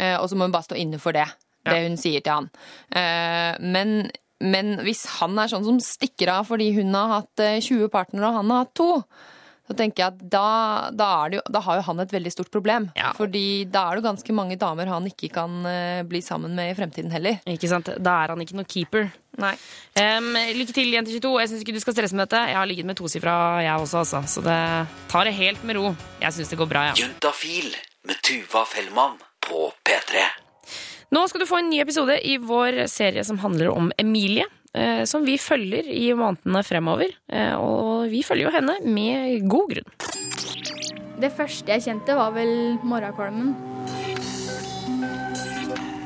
Eh, 0.00 0.16
og 0.16 0.28
så 0.30 0.38
må 0.38 0.48
hun 0.48 0.54
bare 0.54 0.68
stå 0.68 0.78
inne 0.80 1.00
for 1.02 1.16
det, 1.16 1.26
det 1.68 1.82
hun 1.84 1.98
sier 2.00 2.24
til 2.24 2.38
han. 2.38 2.48
Eh, 2.96 3.60
men, 3.60 4.08
men 4.40 4.78
hvis 4.86 5.04
han 5.18 5.36
er 5.38 5.52
sånn 5.52 5.66
som 5.68 5.82
stikker 5.84 6.32
av 6.38 6.48
fordi 6.48 6.70
hun 6.78 6.96
har 6.96 7.18
hatt 7.18 7.44
eh, 7.44 7.60
20 7.60 7.92
partnere 7.92 8.30
og 8.30 8.40
han 8.40 8.54
har 8.54 8.64
hatt 8.64 8.74
to, 8.80 8.90
så 9.70 9.76
tenker 9.78 10.02
jeg 10.02 10.16
at 10.16 10.22
da, 10.32 10.90
da, 10.90 11.08
er 11.22 11.30
det 11.30 11.38
jo, 11.38 11.42
da 11.54 11.60
har 11.62 11.78
jo 11.78 11.86
han 11.86 12.02
et 12.02 12.10
veldig 12.10 12.32
stort 12.34 12.50
problem. 12.50 12.88
Ja. 12.98 13.12
Fordi 13.14 13.68
da 13.70 13.84
er 13.86 14.00
det 14.00 14.06
ganske 14.08 14.34
mange 14.34 14.56
damer 14.58 14.90
han 14.90 15.06
ikke 15.06 15.30
kan 15.36 15.60
eh, 15.70 16.00
bli 16.10 16.18
sammen 16.26 16.56
med 16.58 16.72
i 16.72 16.74
fremtiden 16.74 17.14
heller. 17.14 17.38
Ikke 17.46 17.70
sant? 17.70 17.92
Da 18.02 18.16
er 18.24 18.34
han 18.34 18.42
ikke 18.42 18.58
noe 18.58 18.66
keeper. 18.66 19.06
Nei. 19.38 19.52
Um, 19.94 20.34
lykke 20.58 20.74
til, 20.74 20.90
jente 20.90 21.14
22. 21.14 21.32
Jeg 21.38 21.52
syns 21.52 21.62
ikke 21.62 21.76
du 21.76 21.82
skal 21.84 21.94
stresse 21.94 22.18
med 22.18 22.26
dette. 22.26 22.42
Jeg 22.50 22.58
har 22.58 22.66
ligget 22.66 22.90
med 22.90 22.98
tosifra, 22.98 23.36
jeg 23.62 23.86
også, 23.86 24.02
altså. 24.02 24.24
Så 24.26 24.42
det 24.42 24.58
tar 25.12 25.30
det 25.30 25.38
helt 25.38 25.62
med 25.62 25.78
ro. 25.78 25.94
Jeg 26.18 26.34
syns 26.34 26.50
det 26.50 26.58
går 26.58 26.70
bra, 26.74 26.88
ja. 26.90 26.98
Juntafil 26.98 27.70
med 28.10 28.18
Tuva 28.26 28.66
Fellmann 28.66 29.20
på 29.46 29.70
P3. 29.86 30.26
Nå 31.14 31.24
skal 31.30 31.42
du 31.42 31.46
få 31.46 31.62
en 31.62 31.70
ny 31.70 31.78
episode 31.82 32.18
i 32.26 32.36
vår 32.42 32.84
serie 32.90 33.22
som 33.26 33.38
handler 33.42 33.70
om 33.70 33.94
Emilie. 33.98 34.50
Eh, 34.74 35.04
Som 35.04 35.24
vi 35.26 35.36
følger 35.38 35.86
i 35.90 36.10
månedene 36.14 36.62
fremover. 36.66 37.14
Eh, 37.28 37.54
Og 37.56 38.08
vi 38.10 38.22
følger 38.22 38.48
jo 38.48 38.54
henne 38.54 38.78
med 38.84 39.48
god 39.48 39.74
grunn. 39.74 39.90
Det 41.20 41.32
første 41.36 41.68
jeg 41.68 41.84
kjente, 41.84 42.16
var 42.16 42.32
vel 42.32 42.78
morgenkvalmen. 42.82 43.54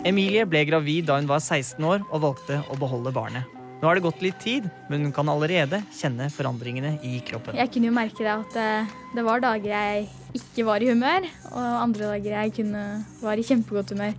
Emilie 0.05 0.45
ble 0.45 0.65
gravid 0.69 1.07
da 1.09 1.17
hun 1.17 1.29
var 1.31 1.41
16 1.41 1.81
år 1.87 2.03
og 2.11 2.25
valgte 2.27 2.59
å 2.69 2.77
beholde 2.77 3.13
barnet. 3.15 3.47
Nå 3.81 3.89
har 3.91 3.99
det 3.99 4.05
gått 4.07 4.23
litt 4.25 4.39
tid, 4.41 4.67
men 4.89 5.03
hun 5.05 5.13
kan 5.13 5.29
allerede 5.29 5.83
kjenne 5.93 6.31
forandringene 6.33 6.95
i 7.05 7.19
kroppen. 7.27 7.57
Jeg 7.59 7.69
kunne 7.73 7.91
jo 7.91 7.95
merke 7.97 8.25
det 8.25 8.33
at 8.33 8.55
eh, 8.57 8.93
det 9.17 9.25
var 9.27 9.43
dager 9.45 9.71
jeg 9.75 10.07
ikke 10.39 10.65
var 10.65 10.81
i 10.81 10.89
humør, 10.89 11.27
og 11.53 11.67
andre 11.83 12.15
dager 12.15 12.37
jeg 12.39 12.55
kunne, 12.59 12.85
var 13.21 13.41
i 13.41 13.45
kjempegodt 13.45 13.93
humør. 13.93 14.15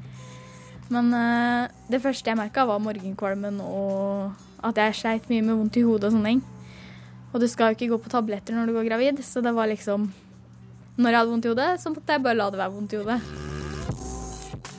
Men 0.94 1.14
uh, 1.14 1.72
det 1.90 2.02
første 2.04 2.30
jeg 2.30 2.38
merka, 2.38 2.66
var 2.68 2.84
morgenkvalmen 2.84 3.62
og 3.64 4.36
at 4.66 4.78
jeg 4.82 4.98
sleit 5.00 5.32
mye 5.32 5.46
med 5.46 5.58
vondt 5.60 5.80
i 5.80 5.86
hodet 5.86 6.10
og 6.10 6.16
sånne 6.16 6.36
ting. 6.36 6.44
Og 7.34 7.42
du 7.44 7.48
skal 7.52 7.72
jo 7.72 7.78
ikke 7.78 7.90
gå 7.92 7.98
på 8.02 8.12
tabletter 8.14 8.56
når 8.56 8.70
du 8.70 8.78
går 8.78 8.88
gravid, 8.88 9.20
så 9.26 9.44
det 9.44 9.54
var 9.56 9.68
liksom 9.68 10.12
Når 10.96 11.10
jeg 11.12 11.20
hadde 11.20 11.32
vondt 11.32 11.46
i 11.46 11.50
hodet, 11.52 11.72
så 11.82 11.92
måtte 11.92 12.14
jeg 12.16 12.24
bare 12.24 12.38
la 12.40 12.46
det 12.50 12.60
være 12.62 12.72
vondt 12.72 12.94
i 12.94 13.00
hodet. 13.02 13.18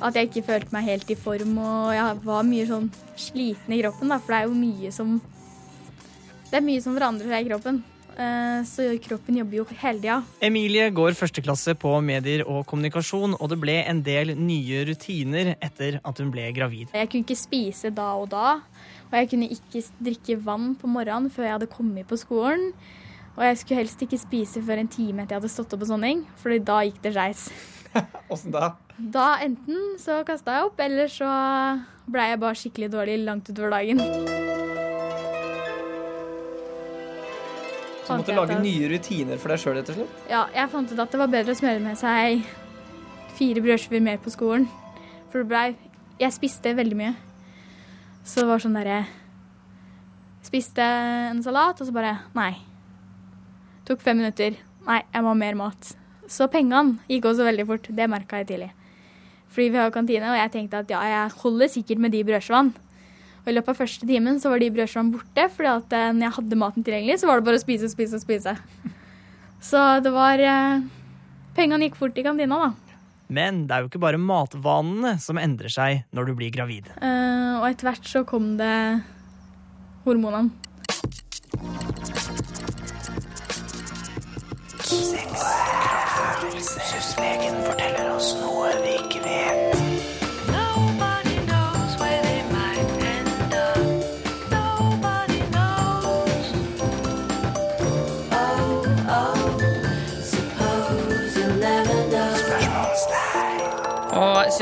At 0.00 0.16
jeg 0.16 0.30
ikke 0.30 0.46
følte 0.46 0.72
meg 0.72 0.86
helt 0.86 1.10
i 1.12 1.16
form, 1.16 1.58
og 1.60 1.90
jeg 1.92 2.22
var 2.24 2.46
mye 2.48 2.68
sånn 2.70 2.86
sliten 3.20 3.74
i 3.76 3.82
kroppen, 3.82 4.08
da, 4.08 4.16
for 4.16 4.32
det 4.32 4.38
er 4.38 4.48
jo 4.48 4.56
mye 4.56 4.92
som 4.92 5.18
Det 6.46 6.56
er 6.56 6.64
mye 6.64 6.80
som 6.80 6.96
forandrer 6.96 7.28
seg 7.28 7.44
i 7.44 7.50
kroppen. 7.50 7.82
Eh, 8.16 8.62
Så 8.64 8.86
kroppen 9.04 9.36
jobber 9.36 9.58
jo 9.58 9.64
hele 9.82 10.00
tida. 10.00 10.22
Emilie 10.40 10.88
går 10.90 11.12
førsteklasse 11.18 11.74
på 11.78 11.90
medier 12.02 12.44
og 12.48 12.64
kommunikasjon, 12.66 13.36
og 13.38 13.50
det 13.52 13.58
ble 13.60 13.74
en 13.84 14.00
del 14.02 14.32
nye 14.38 14.84
rutiner 14.88 15.54
etter 15.60 16.00
at 16.02 16.18
hun 16.22 16.30
ble 16.32 16.48
gravid. 16.56 16.88
Jeg 16.96 17.10
kunne 17.12 17.26
ikke 17.26 17.36
spise 17.36 17.90
da 17.94 18.14
og 18.16 18.30
da, 18.32 18.54
og 19.10 19.18
jeg 19.20 19.28
kunne 19.30 19.50
ikke 19.52 19.84
drikke 20.00 20.38
vann 20.44 20.74
på 20.80 20.88
morgenen 20.88 21.30
før 21.30 21.44
jeg 21.44 21.56
hadde 21.58 21.70
kommet 21.76 22.08
på 22.08 22.16
skolen. 22.20 22.72
Og 23.36 23.44
jeg 23.44 23.58
skulle 23.60 23.82
helst 23.82 24.00
ikke 24.00 24.18
spise 24.18 24.62
før 24.64 24.80
en 24.80 24.88
time 24.88 25.22
etter 25.22 25.36
jeg 25.36 25.42
hadde 25.42 25.52
stått 25.52 25.76
opp 25.76 25.84
og 25.84 25.90
sånne 25.92 26.08
ting, 26.08 26.24
fordi 26.40 26.58
da 26.64 26.78
gikk 26.88 27.02
det 27.04 27.12
skeis. 27.12 27.44
Åssen 28.32 28.54
da? 28.54 28.72
Da 28.96 29.34
enten 29.44 29.98
så 30.00 30.22
kasta 30.24 30.56
jeg 30.56 30.70
opp, 30.70 30.80
eller 30.80 31.12
så 31.12 31.28
blei 32.08 32.30
jeg 32.32 32.40
bare 32.40 32.56
skikkelig 32.56 32.90
dårlig 32.96 33.20
langt 33.26 33.52
utover 33.52 33.76
dagen. 33.76 34.00
Så 38.06 38.14
du 38.14 38.22
måtte 38.22 38.36
lage 38.36 38.56
nye 38.62 38.88
rutiner 38.92 39.40
for 39.42 39.50
deg 39.50 39.58
sjøl, 39.62 39.76
rett 39.80 39.90
og 39.90 39.98
slett? 39.98 40.18
Ja, 40.30 40.44
jeg 40.54 40.70
fant 40.70 40.92
ut 40.92 41.00
at 41.02 41.10
det 41.10 41.18
var 41.18 41.30
bedre 41.32 41.54
å 41.56 41.58
smøre 41.58 41.82
med 41.82 41.98
seg 41.98 42.46
fire 43.36 43.62
brødskiver 43.64 44.04
mer 44.04 44.20
på 44.22 44.32
skolen. 44.32 44.68
For 45.32 45.42
det 45.42 45.50
blei 45.50 45.66
Jeg 46.16 46.32
spiste 46.32 46.72
veldig 46.72 46.96
mye. 46.96 47.12
Så 48.24 48.40
det 48.40 48.48
var 48.48 48.62
sånn 48.62 48.78
derre 48.78 49.02
Spiste 50.46 50.80
en 50.80 51.42
salat, 51.42 51.80
og 51.82 51.88
så 51.88 51.92
bare 51.92 52.14
Nei. 52.38 52.54
Tok 53.86 54.00
fem 54.00 54.16
minutter. 54.22 54.54
Nei, 54.86 55.00
jeg 55.12 55.22
må 55.22 55.34
ha 55.34 55.38
mer 55.38 55.58
mat. 55.58 55.92
Så 56.30 56.46
pengene 56.50 57.00
gikk 57.10 57.26
også 57.26 57.44
veldig 57.46 57.66
fort. 57.66 57.90
Det 57.90 58.06
merka 58.10 58.40
jeg 58.40 58.48
tidlig. 58.52 58.70
Fordi 59.50 59.68
vi 59.74 59.78
har 59.82 59.92
kantine, 59.94 60.30
og 60.30 60.38
jeg 60.38 60.52
tenkte 60.54 60.80
at 60.82 60.90
ja, 60.90 61.02
jeg 61.10 61.36
holder 61.42 61.70
sikkert 61.70 62.02
med 62.02 62.14
de 62.14 62.22
brødskivene. 62.26 62.85
Og 63.46 63.52
i 63.52 63.54
løpet 63.54 63.70
av 63.70 63.78
første 63.78 64.06
timen 64.08 64.40
så 64.42 64.50
var 64.50 64.58
de 64.58 64.72
brødskivene 64.74 65.14
borte, 65.14 65.42
fordi 65.54 65.68
at 65.70 65.92
eh, 65.94 66.08
når 66.16 66.26
jeg 66.26 66.34
hadde 66.40 66.56
maten 66.58 66.86
tilgjengelig, 66.86 67.20
så 67.22 67.28
var 67.30 67.38
det 67.38 67.46
bare 67.46 67.60
å 67.60 67.62
spise 67.62 67.86
og 67.86 67.92
spise 67.92 68.18
og 68.18 68.24
spise. 68.24 68.56
Så 69.62 69.82
det 70.02 70.10
var 70.10 70.42
eh, 70.42 70.82
Pengene 71.54 71.86
gikk 71.86 71.94
fort 71.96 72.18
i 72.18 72.24
kantina, 72.26 72.58
da. 72.66 72.98
Men 73.32 73.62
det 73.66 73.76
er 73.76 73.84
jo 73.84 73.88
ikke 73.88 74.02
bare 74.02 74.18
matvanene 74.18 75.14
som 75.22 75.38
endrer 75.38 75.70
seg 75.72 76.02
når 76.14 76.28
du 76.28 76.34
blir 76.42 76.50
gravid. 76.54 76.90
Eh, 76.98 77.54
og 77.62 77.70
etter 77.70 77.88
hvert 77.92 78.10
så 78.10 78.26
kom 78.26 78.56
det 78.58 78.74
hormonene. 80.02 80.50
Følelseslegen 86.36 87.62
forteller 87.62 88.12
oss 88.12 88.34
noe 88.42 88.74
vi 88.82 88.98
ikke 89.00 89.22
vet. 89.24 89.85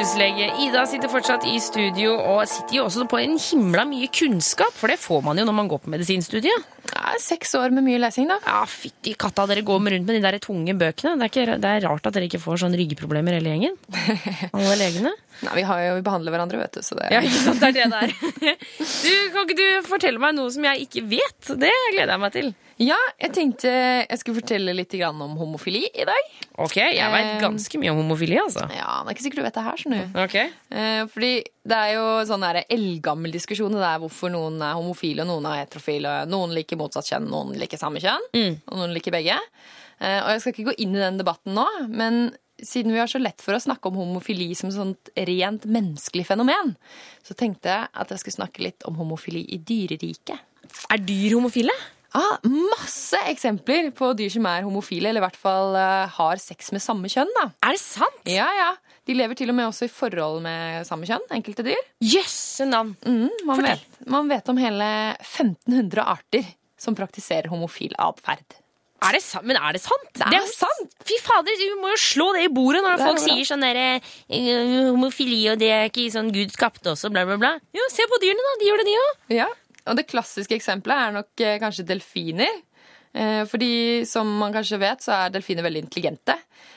Og 0.05 0.41
Ida 0.61 0.83
sitter 0.85 1.09
fortsatt 1.09 1.47
i 1.49 1.55
studio 1.65 2.13
og 2.19 2.43
sitter 2.45 2.77
jo 2.77 2.83
også 2.85 3.07
på 3.09 3.23
en 3.23 3.39
himla 3.41 3.87
mye 3.89 4.11
kunnskap, 4.13 4.75
for 4.77 4.93
det 4.93 4.99
får 5.01 5.23
man 5.25 5.41
jo 5.41 5.47
når 5.49 5.57
man 5.57 5.71
går 5.71 5.81
på 5.81 5.93
medisinstudiet. 5.95 6.67
Det 6.85 6.99
er 7.01 7.17
seks 7.25 7.55
år 7.57 7.73
med 7.73 7.87
mye 7.87 8.03
lesing, 8.03 8.29
da. 8.29 8.37
Ja, 8.45 8.59
fytti 8.69 9.15
katta, 9.17 9.47
dere 9.49 9.63
går 9.65 9.81
rundt 9.81 10.05
med 10.05 10.19
de 10.19 10.21
der 10.21 10.37
tunge 10.45 10.75
bøkene. 10.77 11.15
Det 11.17 11.25
er, 11.25 11.33
ikke, 11.33 11.57
det 11.57 11.71
er 11.71 11.87
rart 11.89 12.05
at 12.05 12.19
dere 12.19 12.29
ikke 12.29 12.43
får 12.43 12.61
sånn 12.67 12.77
ryggproblemer 12.77 13.39
hele 13.39 13.55
gjengen. 13.55 13.81
Alle 14.51 14.77
legene. 14.83 15.15
Nei, 15.47 15.55
vi, 15.57 15.65
har 15.71 15.81
jo, 15.87 15.97
vi 15.97 16.05
behandler 16.05 16.37
hverandre, 16.37 16.61
vet 16.61 16.77
du. 16.77 16.85
Så 16.85 17.01
det... 17.01 17.09
Ja, 17.15 17.25
ikke 17.25 17.41
sant, 17.41 17.65
det 17.65 17.73
er 17.73 17.79
det 17.81 17.89
der. 17.97 18.15
Du, 19.05 19.11
kan 19.33 19.49
ikke 19.49 19.57
du 19.57 19.89
fortelle 19.89 20.21
meg 20.21 20.37
noe 20.37 20.53
som 20.53 20.69
jeg 20.69 20.85
ikke 20.85 21.07
vet? 21.17 21.49
Det 21.49 21.73
gleder 21.95 22.13
jeg 22.13 22.23
meg 22.27 22.37
til. 22.37 22.53
Ja, 22.83 22.97
jeg 23.21 23.31
tenkte 23.37 23.71
jeg 23.71 24.19
skulle 24.19 24.41
fortelle 24.41 24.75
litt 24.75 24.95
om 25.07 25.37
homofili 25.39 25.85
i 25.95 26.07
dag. 26.09 26.31
Ok, 26.59 26.77
jeg 26.77 27.11
vet 27.13 27.29
Eh, 27.37 27.41
ganske 27.41 27.79
mye 27.79 27.91
om 27.93 28.01
homofili, 28.03 28.37
altså. 28.39 28.67
Ja, 28.75 29.03
Det 29.05 29.11
er 29.11 29.15
ikke 29.15 29.25
sikkert 29.27 29.43
du 29.43 29.43
vet 29.43 29.55
det 29.55 29.65
her. 29.65 29.77
skjønner 29.77 30.13
du. 30.13 30.19
Ok. 30.25 30.35
Eh, 30.35 31.07
fordi 31.07 31.33
det 31.65 31.77
er 31.79 31.95
jo 31.95 32.05
sånn 32.27 32.43
eldgammel 32.69 33.33
diskusjon 33.33 33.73
det 33.73 33.81
der 33.81 33.99
hvorfor 34.03 34.31
noen 34.31 34.61
er 34.61 34.75
homofile 34.75 35.23
og 35.23 35.29
noen 35.29 35.47
er 35.47 35.65
heterofile. 35.65 36.27
Noen 36.27 36.55
liker 36.55 36.77
motsatt 36.77 37.07
kjønn, 37.07 37.29
noen 37.31 37.57
liker 37.57 37.79
samme 37.79 38.01
kjønn, 38.01 38.61
og 38.69 38.77
noen 38.77 38.93
liker 38.93 39.13
begge. 39.13 39.39
Eh, 40.01 40.21
og 40.25 40.31
jeg 40.35 40.41
skal 40.41 40.53
ikke 40.53 40.71
gå 40.73 40.79
inn 40.83 40.97
i 40.97 40.99
den 40.99 41.19
debatten 41.19 41.55
nå, 41.55 41.67
men 41.89 42.35
siden 42.63 42.93
vi 42.93 42.99
har 42.99 43.07
så 43.11 43.21
lett 43.21 43.41
for 43.43 43.55
å 43.55 43.63
snakke 43.63 43.87
om 43.91 43.97
homofili 43.99 44.55
som 44.57 44.69
et 44.71 44.77
sånt 44.77 45.11
rent 45.17 45.65
menneskelig 45.67 46.27
fenomen, 46.27 46.77
så 47.23 47.35
tenkte 47.35 47.71
jeg 47.71 47.89
at 47.95 48.09
jeg 48.11 48.19
skulle 48.23 48.39
snakke 48.47 48.63
litt 48.63 48.83
om 48.89 48.95
homofili 48.97 49.45
i 49.55 49.59
dyreriket. 49.59 50.39
Er 50.91 50.99
dyr 50.99 51.35
homofile? 51.37 51.75
Ah, 52.15 52.37
masse 52.47 53.19
eksempler 53.27 53.89
på 53.97 54.13
dyr 54.15 54.31
som 54.31 54.47
er 54.47 54.63
homofile, 54.67 55.11
eller 55.11 55.19
i 55.19 55.25
hvert 55.27 55.39
fall 55.41 55.75
uh, 55.75 56.07
har 56.15 56.39
sex 56.43 56.71
med 56.75 56.83
samme 56.85 57.11
kjønn. 57.11 57.31
da. 57.41 57.49
Er 57.67 57.75
det 57.75 57.83
sant? 57.83 58.21
Ja, 58.31 58.47
ja. 58.55 58.69
De 59.05 59.17
lever 59.19 59.37
til 59.37 59.51
og 59.51 59.57
med 59.59 59.67
også 59.69 59.89
i 59.89 59.93
forhold 59.93 60.39
med 60.45 60.87
samme 60.89 61.09
kjønn, 61.11 61.25
enkelte 61.35 61.67
dyr. 61.67 61.81
Jøsse 62.07 62.69
navn. 62.71 62.95
Mm, 63.05 63.27
man, 63.45 63.59
Fortell. 63.59 63.83
vet, 63.83 64.05
man 64.15 64.31
vet 64.31 64.53
om 64.55 64.61
hele 64.63 64.91
1500 65.19 66.07
arter 66.15 66.47
som 66.81 66.97
praktiserer 66.97 67.51
homofil 67.53 67.93
atferd. 67.99 68.61
Er 69.05 69.19
det 69.19 69.21
sant? 69.21 69.45
Men 69.45 69.59
er 69.61 69.75
det 69.77 69.83
sant? 69.85 70.07
Det 70.17 70.39
er 70.39 70.47
sant! 70.49 70.95
Fy 71.05 71.19
fader, 71.21 71.59
du 71.61 71.75
må 71.83 71.91
jo 71.93 71.99
slå 72.01 72.31
det 72.39 72.47
i 72.47 72.53
bordet 72.53 72.81
når 72.87 72.95
er 72.95 73.03
folk 73.03 73.19
bra. 73.19 73.27
sier 73.27 73.49
sånn 73.51 73.67
derre 73.67 73.89
eh, 73.99 74.87
homofili 74.95 75.43
og 75.53 75.59
det 75.61 75.69
er 75.75 75.91
ikke 75.91 76.07
sånn 76.15 76.31
Gud 76.33 76.55
skapte 76.55 76.95
også, 76.95 77.11
bla, 77.13 77.27
bla, 77.29 77.37
bla. 77.43 77.51
Jo, 77.77 77.85
se 77.93 78.07
på 78.09 78.21
dyrene, 78.23 78.47
da. 78.47 78.55
De 78.63 78.71
gjør 78.71 78.81
det, 78.81 78.87
de 78.89 78.97
òg. 79.03 79.21
Ja, 79.43 79.51
og 79.89 79.99
det 79.99 80.09
klassiske 80.11 80.57
eksempelet 80.57 81.09
er 81.09 81.19
nok 81.19 81.45
eh, 81.45 81.59
kanskje 81.63 81.87
delfiner. 81.89 82.63
Eh, 83.15 83.45
fordi 83.47 84.07
som 84.07 84.39
man 84.39 84.53
kanskje 84.53 84.81
vet, 84.83 85.05
så 85.05 85.15
er 85.15 85.35
delfiner 85.35 85.63
veldig 85.63 85.85
intelligente. 85.85 86.35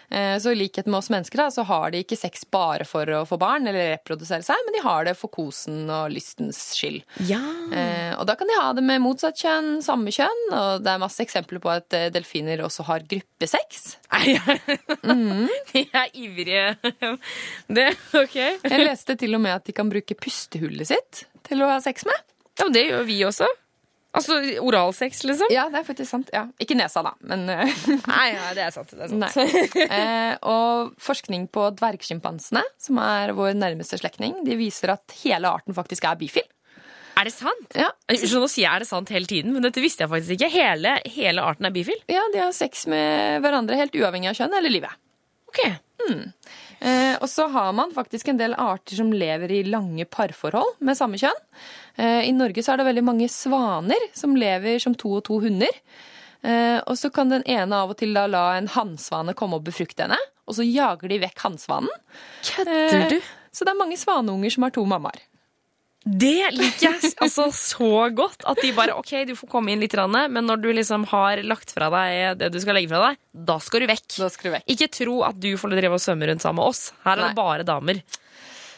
Eh, 0.10 0.38
så 0.40 0.52
i 0.52 0.56
likhet 0.56 0.86
med 0.86 1.00
oss 1.00 1.10
mennesker 1.10 1.42
da, 1.42 1.48
så 1.52 1.64
har 1.66 1.92
de 1.92 2.04
ikke 2.04 2.18
sex 2.20 2.46
bare 2.54 2.86
for 2.86 3.10
å 3.10 3.24
få 3.26 3.40
barn 3.42 3.66
eller 3.68 3.96
reprodusere 3.96 4.46
seg, 4.46 4.62
men 4.68 4.78
de 4.78 4.84
har 4.86 5.08
det 5.08 5.16
for 5.18 5.34
kosen 5.34 5.90
og 5.90 6.14
lystens 6.14 6.60
skyld. 6.78 7.02
Ja. 7.28 7.42
Eh, 7.74 8.14
og 8.20 8.28
da 8.30 8.38
kan 8.38 8.52
de 8.52 8.60
ha 8.60 8.70
det 8.78 8.86
med 8.86 9.02
motsatt 9.02 9.42
kjønn, 9.42 9.82
samme 9.86 10.14
kjønn, 10.14 10.46
og 10.52 10.86
det 10.86 10.94
er 10.94 11.02
masse 11.02 11.26
eksempler 11.26 11.64
på 11.64 11.74
at 11.74 12.00
delfiner 12.14 12.62
også 12.68 12.86
har 12.92 13.08
gruppesex. 13.10 13.98
De 15.74 15.84
er 15.90 16.14
ivrige. 16.14 16.70
Det, 17.78 17.90
ok. 18.16 18.38
Jeg 18.38 18.86
leste 18.86 19.18
til 19.20 19.36
og 19.36 19.42
med 19.44 19.58
at 19.58 19.66
de 19.68 19.74
kan 19.76 19.90
bruke 19.90 20.16
pustehullet 20.18 20.90
sitt 20.90 21.26
til 21.48 21.64
å 21.64 21.70
ha 21.74 21.82
sex 21.84 22.06
med. 22.08 22.37
Ja, 22.58 22.66
men 22.66 22.76
det 22.76 22.86
gjør 22.90 23.08
vi 23.08 23.22
også. 23.28 23.48
Altså 24.18 24.38
oralsex, 24.64 25.22
liksom. 25.28 25.52
Ja, 25.54 25.68
det 25.70 25.82
er 25.82 25.86
faktisk 25.86 26.10
sant. 26.10 26.30
Ja. 26.34 26.46
Ikke 26.64 26.78
nesa, 26.80 27.04
da, 27.06 27.12
men 27.28 27.44
eh, 27.54 27.74
Nei, 28.10 28.28
ja, 28.34 28.52
det 28.58 28.64
er 28.66 28.74
sant. 28.74 28.94
Det 28.96 29.06
er 29.06 29.12
sant. 29.14 29.74
Eh, 29.98 30.34
og 30.50 30.94
forskning 31.02 31.48
på 31.54 31.68
dvergsjimpansene, 31.78 32.64
som 32.82 33.00
er 33.04 33.34
vår 33.38 33.54
nærmeste 33.58 34.00
slektning, 34.02 34.40
de 34.48 34.58
viser 34.60 34.96
at 34.96 35.14
hele 35.22 35.52
arten 35.52 35.76
faktisk 35.78 36.08
er 36.10 36.18
bifil. 36.20 36.48
Er 37.18 37.26
det 37.26 37.34
sant? 37.34 37.74
Ja. 37.78 37.90
Så 38.14 38.38
nå 38.38 38.50
sier 38.52 38.68
jeg 38.68 38.74
er 38.76 38.84
det 38.84 38.90
sant 38.90 39.10
hele 39.14 39.30
tiden, 39.30 39.54
men 39.56 39.66
dette 39.66 39.82
visste 39.82 40.06
jeg 40.06 40.12
faktisk 40.12 40.36
ikke. 40.36 40.52
Hele, 40.54 40.98
hele 41.10 41.46
arten 41.46 41.70
er 41.70 41.74
bifil? 41.74 41.98
ja, 42.14 42.22
de 42.34 42.44
har 42.44 42.54
sex 42.54 42.86
med 42.92 43.42
hverandre 43.46 43.80
helt 43.80 43.96
uavhengig 43.98 44.30
av 44.34 44.38
kjønn 44.38 44.58
eller 44.60 44.74
livet. 44.74 45.00
Ok. 45.50 45.64
Eh, 46.80 47.16
og 47.18 47.26
så 47.30 47.48
har 47.50 47.72
man 47.74 47.94
faktisk 47.96 48.28
en 48.30 48.38
del 48.40 48.54
arter 48.54 49.00
som 49.00 49.10
lever 49.14 49.52
i 49.52 49.64
lange 49.66 50.06
parforhold 50.06 50.78
med 50.86 50.98
samme 51.00 51.18
kjønn. 51.18 51.40
Eh, 51.98 52.28
I 52.30 52.36
Norge 52.36 52.64
så 52.64 52.74
er 52.74 52.82
det 52.82 52.90
veldig 52.92 53.06
mange 53.08 53.30
svaner 53.32 54.10
som 54.18 54.38
lever 54.38 54.78
som 54.84 54.96
to 54.98 55.16
og 55.18 55.26
to 55.30 55.40
hunder. 55.44 55.74
Eh, 56.46 56.78
og 56.86 56.98
så 57.00 57.10
kan 57.14 57.34
den 57.34 57.46
ene 57.50 57.82
av 57.82 57.96
og 57.96 57.98
til 58.00 58.14
da 58.16 58.28
la 58.30 58.46
en 58.58 58.70
hannsvane 58.72 59.34
komme 59.38 59.58
og 59.58 59.66
befrukte 59.66 60.06
henne, 60.06 60.20
og 60.46 60.60
så 60.60 60.66
jager 60.68 61.10
de 61.10 61.22
vekk 61.26 61.42
hannsvanen. 61.48 62.06
Kødder 62.46 63.10
du? 63.10 63.18
Eh, 63.18 63.34
så 63.52 63.66
det 63.66 63.74
er 63.74 63.80
mange 63.82 63.98
svaneunger 63.98 64.54
som 64.54 64.68
har 64.68 64.76
to 64.76 64.86
mammaer. 64.86 65.18
Det 66.08 66.52
liker 66.56 66.86
jeg 66.88 67.14
altså 67.20 67.50
så 67.52 68.08
godt. 68.16 68.46
At 68.48 68.62
de 68.64 68.72
bare 68.76 68.96
OK, 68.96 69.12
du 69.28 69.34
får 69.36 69.52
komme 69.52 69.74
inn 69.74 69.82
litt, 69.84 69.96
men 69.98 70.46
når 70.48 70.62
du 70.64 70.70
liksom 70.72 71.04
har 71.12 71.42
lagt 71.44 71.74
fra 71.76 71.90
deg 71.94 72.40
det 72.40 72.52
du 72.54 72.60
skal 72.64 72.80
legge 72.80 72.92
fra 72.94 73.10
deg, 73.10 73.20
da 73.48 73.58
skal 73.64 73.84
du 73.84 73.90
vekk. 73.92 74.08
Skal 74.16 74.50
du 74.50 74.56
vekk. 74.56 74.70
Ikke 74.76 74.92
tro 74.94 75.20
at 75.28 75.42
du 75.42 75.52
får 75.60 75.76
drive 75.76 76.00
og 76.00 76.04
svømme 76.04 76.32
rundt 76.32 76.46
sammen 76.46 76.62
med 76.62 76.72
oss. 76.72 76.92
Her 77.04 77.18
er 77.18 77.26
Nei. 77.26 77.34
det 77.34 77.40
bare 77.42 77.68
damer. 77.68 78.02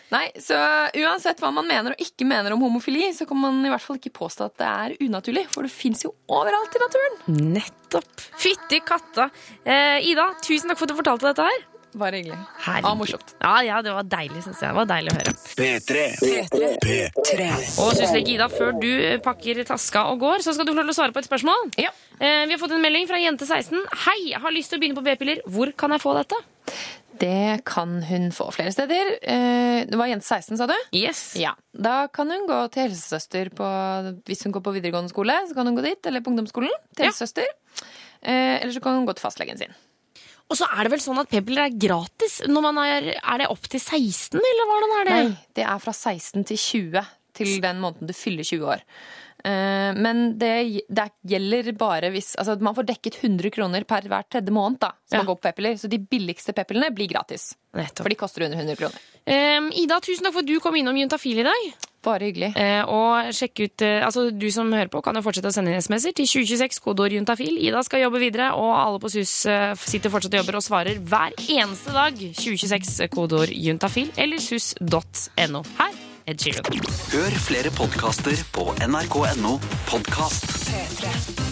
Nei, 0.09 0.25
så 0.41 0.57
Uansett 0.97 1.41
hva 1.43 1.51
man 1.53 1.67
mener 1.69 1.93
og 1.93 2.01
ikke 2.01 2.25
mener 2.25 2.55
om 2.55 2.63
homofili, 2.65 3.11
så 3.13 3.27
kan 3.30 3.38
man 3.38 3.59
i 3.61 3.69
hvert 3.69 3.84
fall 3.84 3.99
ikke 3.99 4.15
påstå 4.15 4.47
at 4.49 4.55
det 4.57 4.69
er 4.69 4.95
unaturlig, 5.05 5.45
for 5.53 5.67
det 5.67 5.73
fins 5.73 6.01
jo 6.07 6.15
overalt 6.34 6.73
i 6.73 6.82
naturen. 6.82 7.19
Nettopp. 7.53 8.25
Fytti 8.41 8.82
katta. 8.86 9.30
Eh, 9.61 10.09
Ida, 10.09 10.32
tusen 10.41 10.71
takk 10.71 10.82
for 10.82 10.89
at 10.89 10.95
du 10.95 10.97
fortalte 11.03 11.30
dette 11.30 11.45
her. 11.45 11.68
Bare 11.97 12.19
hyggelig. 12.19 12.37
Herregud. 12.65 12.85
Ja, 12.85 12.93
morsomt. 12.99 13.31
Ja, 13.41 13.53
ja, 13.65 13.79
det 13.81 13.93
var 13.95 14.05
deilig, 14.05 14.43
syns 14.45 14.59
jeg. 14.61 14.69
Det 14.69 14.77
var 14.77 14.89
deilig 14.91 15.13
å 15.13 15.17
høre. 15.17 15.33
P3. 15.57 16.03
P3. 16.85 17.47
Og 17.81 17.95
syslege 17.97 18.35
Ida, 18.35 18.47
før 18.53 18.75
du 18.77 18.91
pakker 19.25 19.63
taska 19.65 20.05
og 20.11 20.21
går, 20.21 20.43
så 20.45 20.53
skal 20.53 20.69
du 20.69 20.73
klare 20.75 20.93
å 20.93 20.97
svare 20.97 21.15
på 21.15 21.23
et 21.23 21.29
spørsmål. 21.29 21.71
Ja. 21.81 21.89
Eh, 22.19 22.45
vi 22.45 22.53
har 22.53 22.61
fått 22.61 22.75
en 22.77 22.83
melding 22.85 23.09
fra 23.09 23.17
jente16. 23.21 23.81
Hei, 24.05 24.19
jeg 24.35 24.41
har 24.43 24.53
lyst 24.53 24.69
til 24.73 24.77
å 24.79 24.83
begynne 24.83 24.99
på 25.01 25.05
p-piller. 25.07 25.41
Hvor 25.49 25.73
kan 25.79 25.95
jeg 25.97 26.03
få 26.05 26.13
dette? 26.19 26.39
Det 27.19 27.65
kan 27.67 27.97
hun 28.07 28.29
få 28.31 28.51
flere 28.55 28.71
steder. 28.71 29.15
Eh, 29.23 29.85
Det 29.89 29.97
var 29.97 30.07
jente 30.11 30.27
16, 30.27 30.57
sa 30.61 30.67
du? 30.69 30.75
Yes. 30.95 31.33
Ja. 31.35 31.55
Da 31.73 32.07
kan 32.07 32.29
hun 32.29 32.45
gå 32.47 32.59
til 32.71 32.85
helsesøster 32.87 33.49
på 33.55 33.65
Hvis 34.29 34.43
hun 34.45 34.53
går 34.53 34.61
på 34.61 34.73
videregående 34.77 35.09
skole, 35.09 35.33
så 35.49 35.55
kan 35.57 35.65
hun 35.65 35.75
gå 35.75 35.83
dit. 35.83 36.05
Eller 36.05 36.21
på 36.21 36.29
ungdomsskolen. 36.31 36.69
Til 36.95 37.09
Ja. 37.09 37.45
Eh, 38.21 38.61
Eller 38.61 38.71
så 38.71 38.81
kan 38.83 38.95
hun 38.95 39.07
gå 39.07 39.15
til 39.15 39.23
fastlegen 39.25 39.57
sin. 39.57 39.73
Og 40.49 40.57
så 40.57 40.65
er 40.73 40.85
det 40.85 40.93
vel 40.95 41.03
sånn 41.03 41.21
at 41.21 41.29
p-piller 41.29 41.67
er 41.67 41.77
gratis 41.77 42.39
når 42.49 42.81
er 42.83 43.07
Er 43.19 43.41
det 43.41 43.49
opp 43.53 43.69
til 43.69 43.79
16, 43.79 44.39
eller 44.39 44.69
hvordan 44.71 44.95
er 44.97 45.09
det? 45.09 45.17
Nei, 45.29 45.47
det 45.59 45.65
er 45.69 45.81
fra 45.83 45.93
16 45.93 46.47
til 46.49 46.57
20 46.57 47.09
til 47.39 47.61
den 47.63 47.79
måneden 47.83 48.09
du 48.09 48.15
fyller 48.17 48.43
20 48.43 48.71
år. 48.73 48.81
Eh, 49.45 49.93
Men 49.95 50.37
det, 50.37 50.83
det 50.89 51.05
gjelder 51.27 51.71
bare 51.79 52.09
hvis 52.11 52.33
altså 52.39 52.57
Man 52.61 52.75
får 52.75 52.87
dekket 52.89 53.19
100 53.23 53.49
kroner 53.55 53.85
per 53.87 54.01
hver 54.09 54.25
tredje 54.29 54.51
måned 54.51 54.79
da, 54.83 54.91
som 55.07 55.17
Ja. 55.17 55.23
man 55.23 55.29
går 55.31 55.39
på 55.39 55.47
p-piller. 55.49 55.77
Så 55.79 55.87
de 55.89 55.97
billigste 55.99 56.53
p-pillene 56.53 56.91
blir 56.95 57.07
gratis. 57.07 57.53
Nettopp. 57.75 58.03
For 58.03 58.09
de 58.09 58.15
koster 58.19 58.43
under 58.45 58.57
100 58.57 58.75
kroner. 58.75 58.99
Um, 59.29 59.69
Ida, 59.77 59.99
tusen 60.01 60.25
takk 60.25 60.33
for 60.33 60.41
at 60.41 60.47
du 60.49 60.59
kom 60.59 60.75
innom 60.75 60.97
Juntafil 60.97 61.39
i 61.39 61.45
dag. 61.45 61.67
Bare 62.03 62.25
hyggelig. 62.29 62.49
Uh, 62.57 62.83
og 62.89 63.29
sjekk 63.35 63.59
ut, 63.67 63.83
uh, 63.85 64.05
altså 64.07 64.31
Du 64.31 64.47
som 64.51 64.71
hører 64.73 64.89
på, 64.89 65.01
kan 65.05 65.13
jo 65.15 65.21
fortsette 65.21 65.51
å 65.51 65.53
sende 65.53 65.69
inn 65.73 65.77
SMS-er 65.83 66.15
til 66.17 66.25
2026, 66.25 66.79
kodeord 66.81 67.13
juntafil. 67.13 67.59
Ida 67.61 67.83
skal 67.85 68.01
jobbe 68.07 68.19
videre, 68.23 68.49
og 68.57 68.71
alle 68.73 68.99
på 69.03 69.11
SUS 69.13 69.45
uh, 69.51 69.75
sitter 69.77 70.09
fortsatt 70.09 70.33
og 70.33 70.41
jobber 70.41 70.57
og 70.57 70.65
svarer 70.65 70.97
hver 70.99 71.35
eneste 71.45 71.93
dag. 71.93 72.17
2026, 72.17 73.07
kodeord 73.13 73.53
juntafil, 73.53 74.09
eller 74.17 74.41
sus.no. 74.41 75.63
Her 75.77 75.93
Ed 76.30 76.38
Sheeran. 76.38 76.80
Hør 77.13 77.38
flere 77.41 77.71
podkaster 77.73 78.38
på 78.53 78.69
nrk.no 78.86 79.57
podkast. 79.89 80.45
P3. 80.69 81.48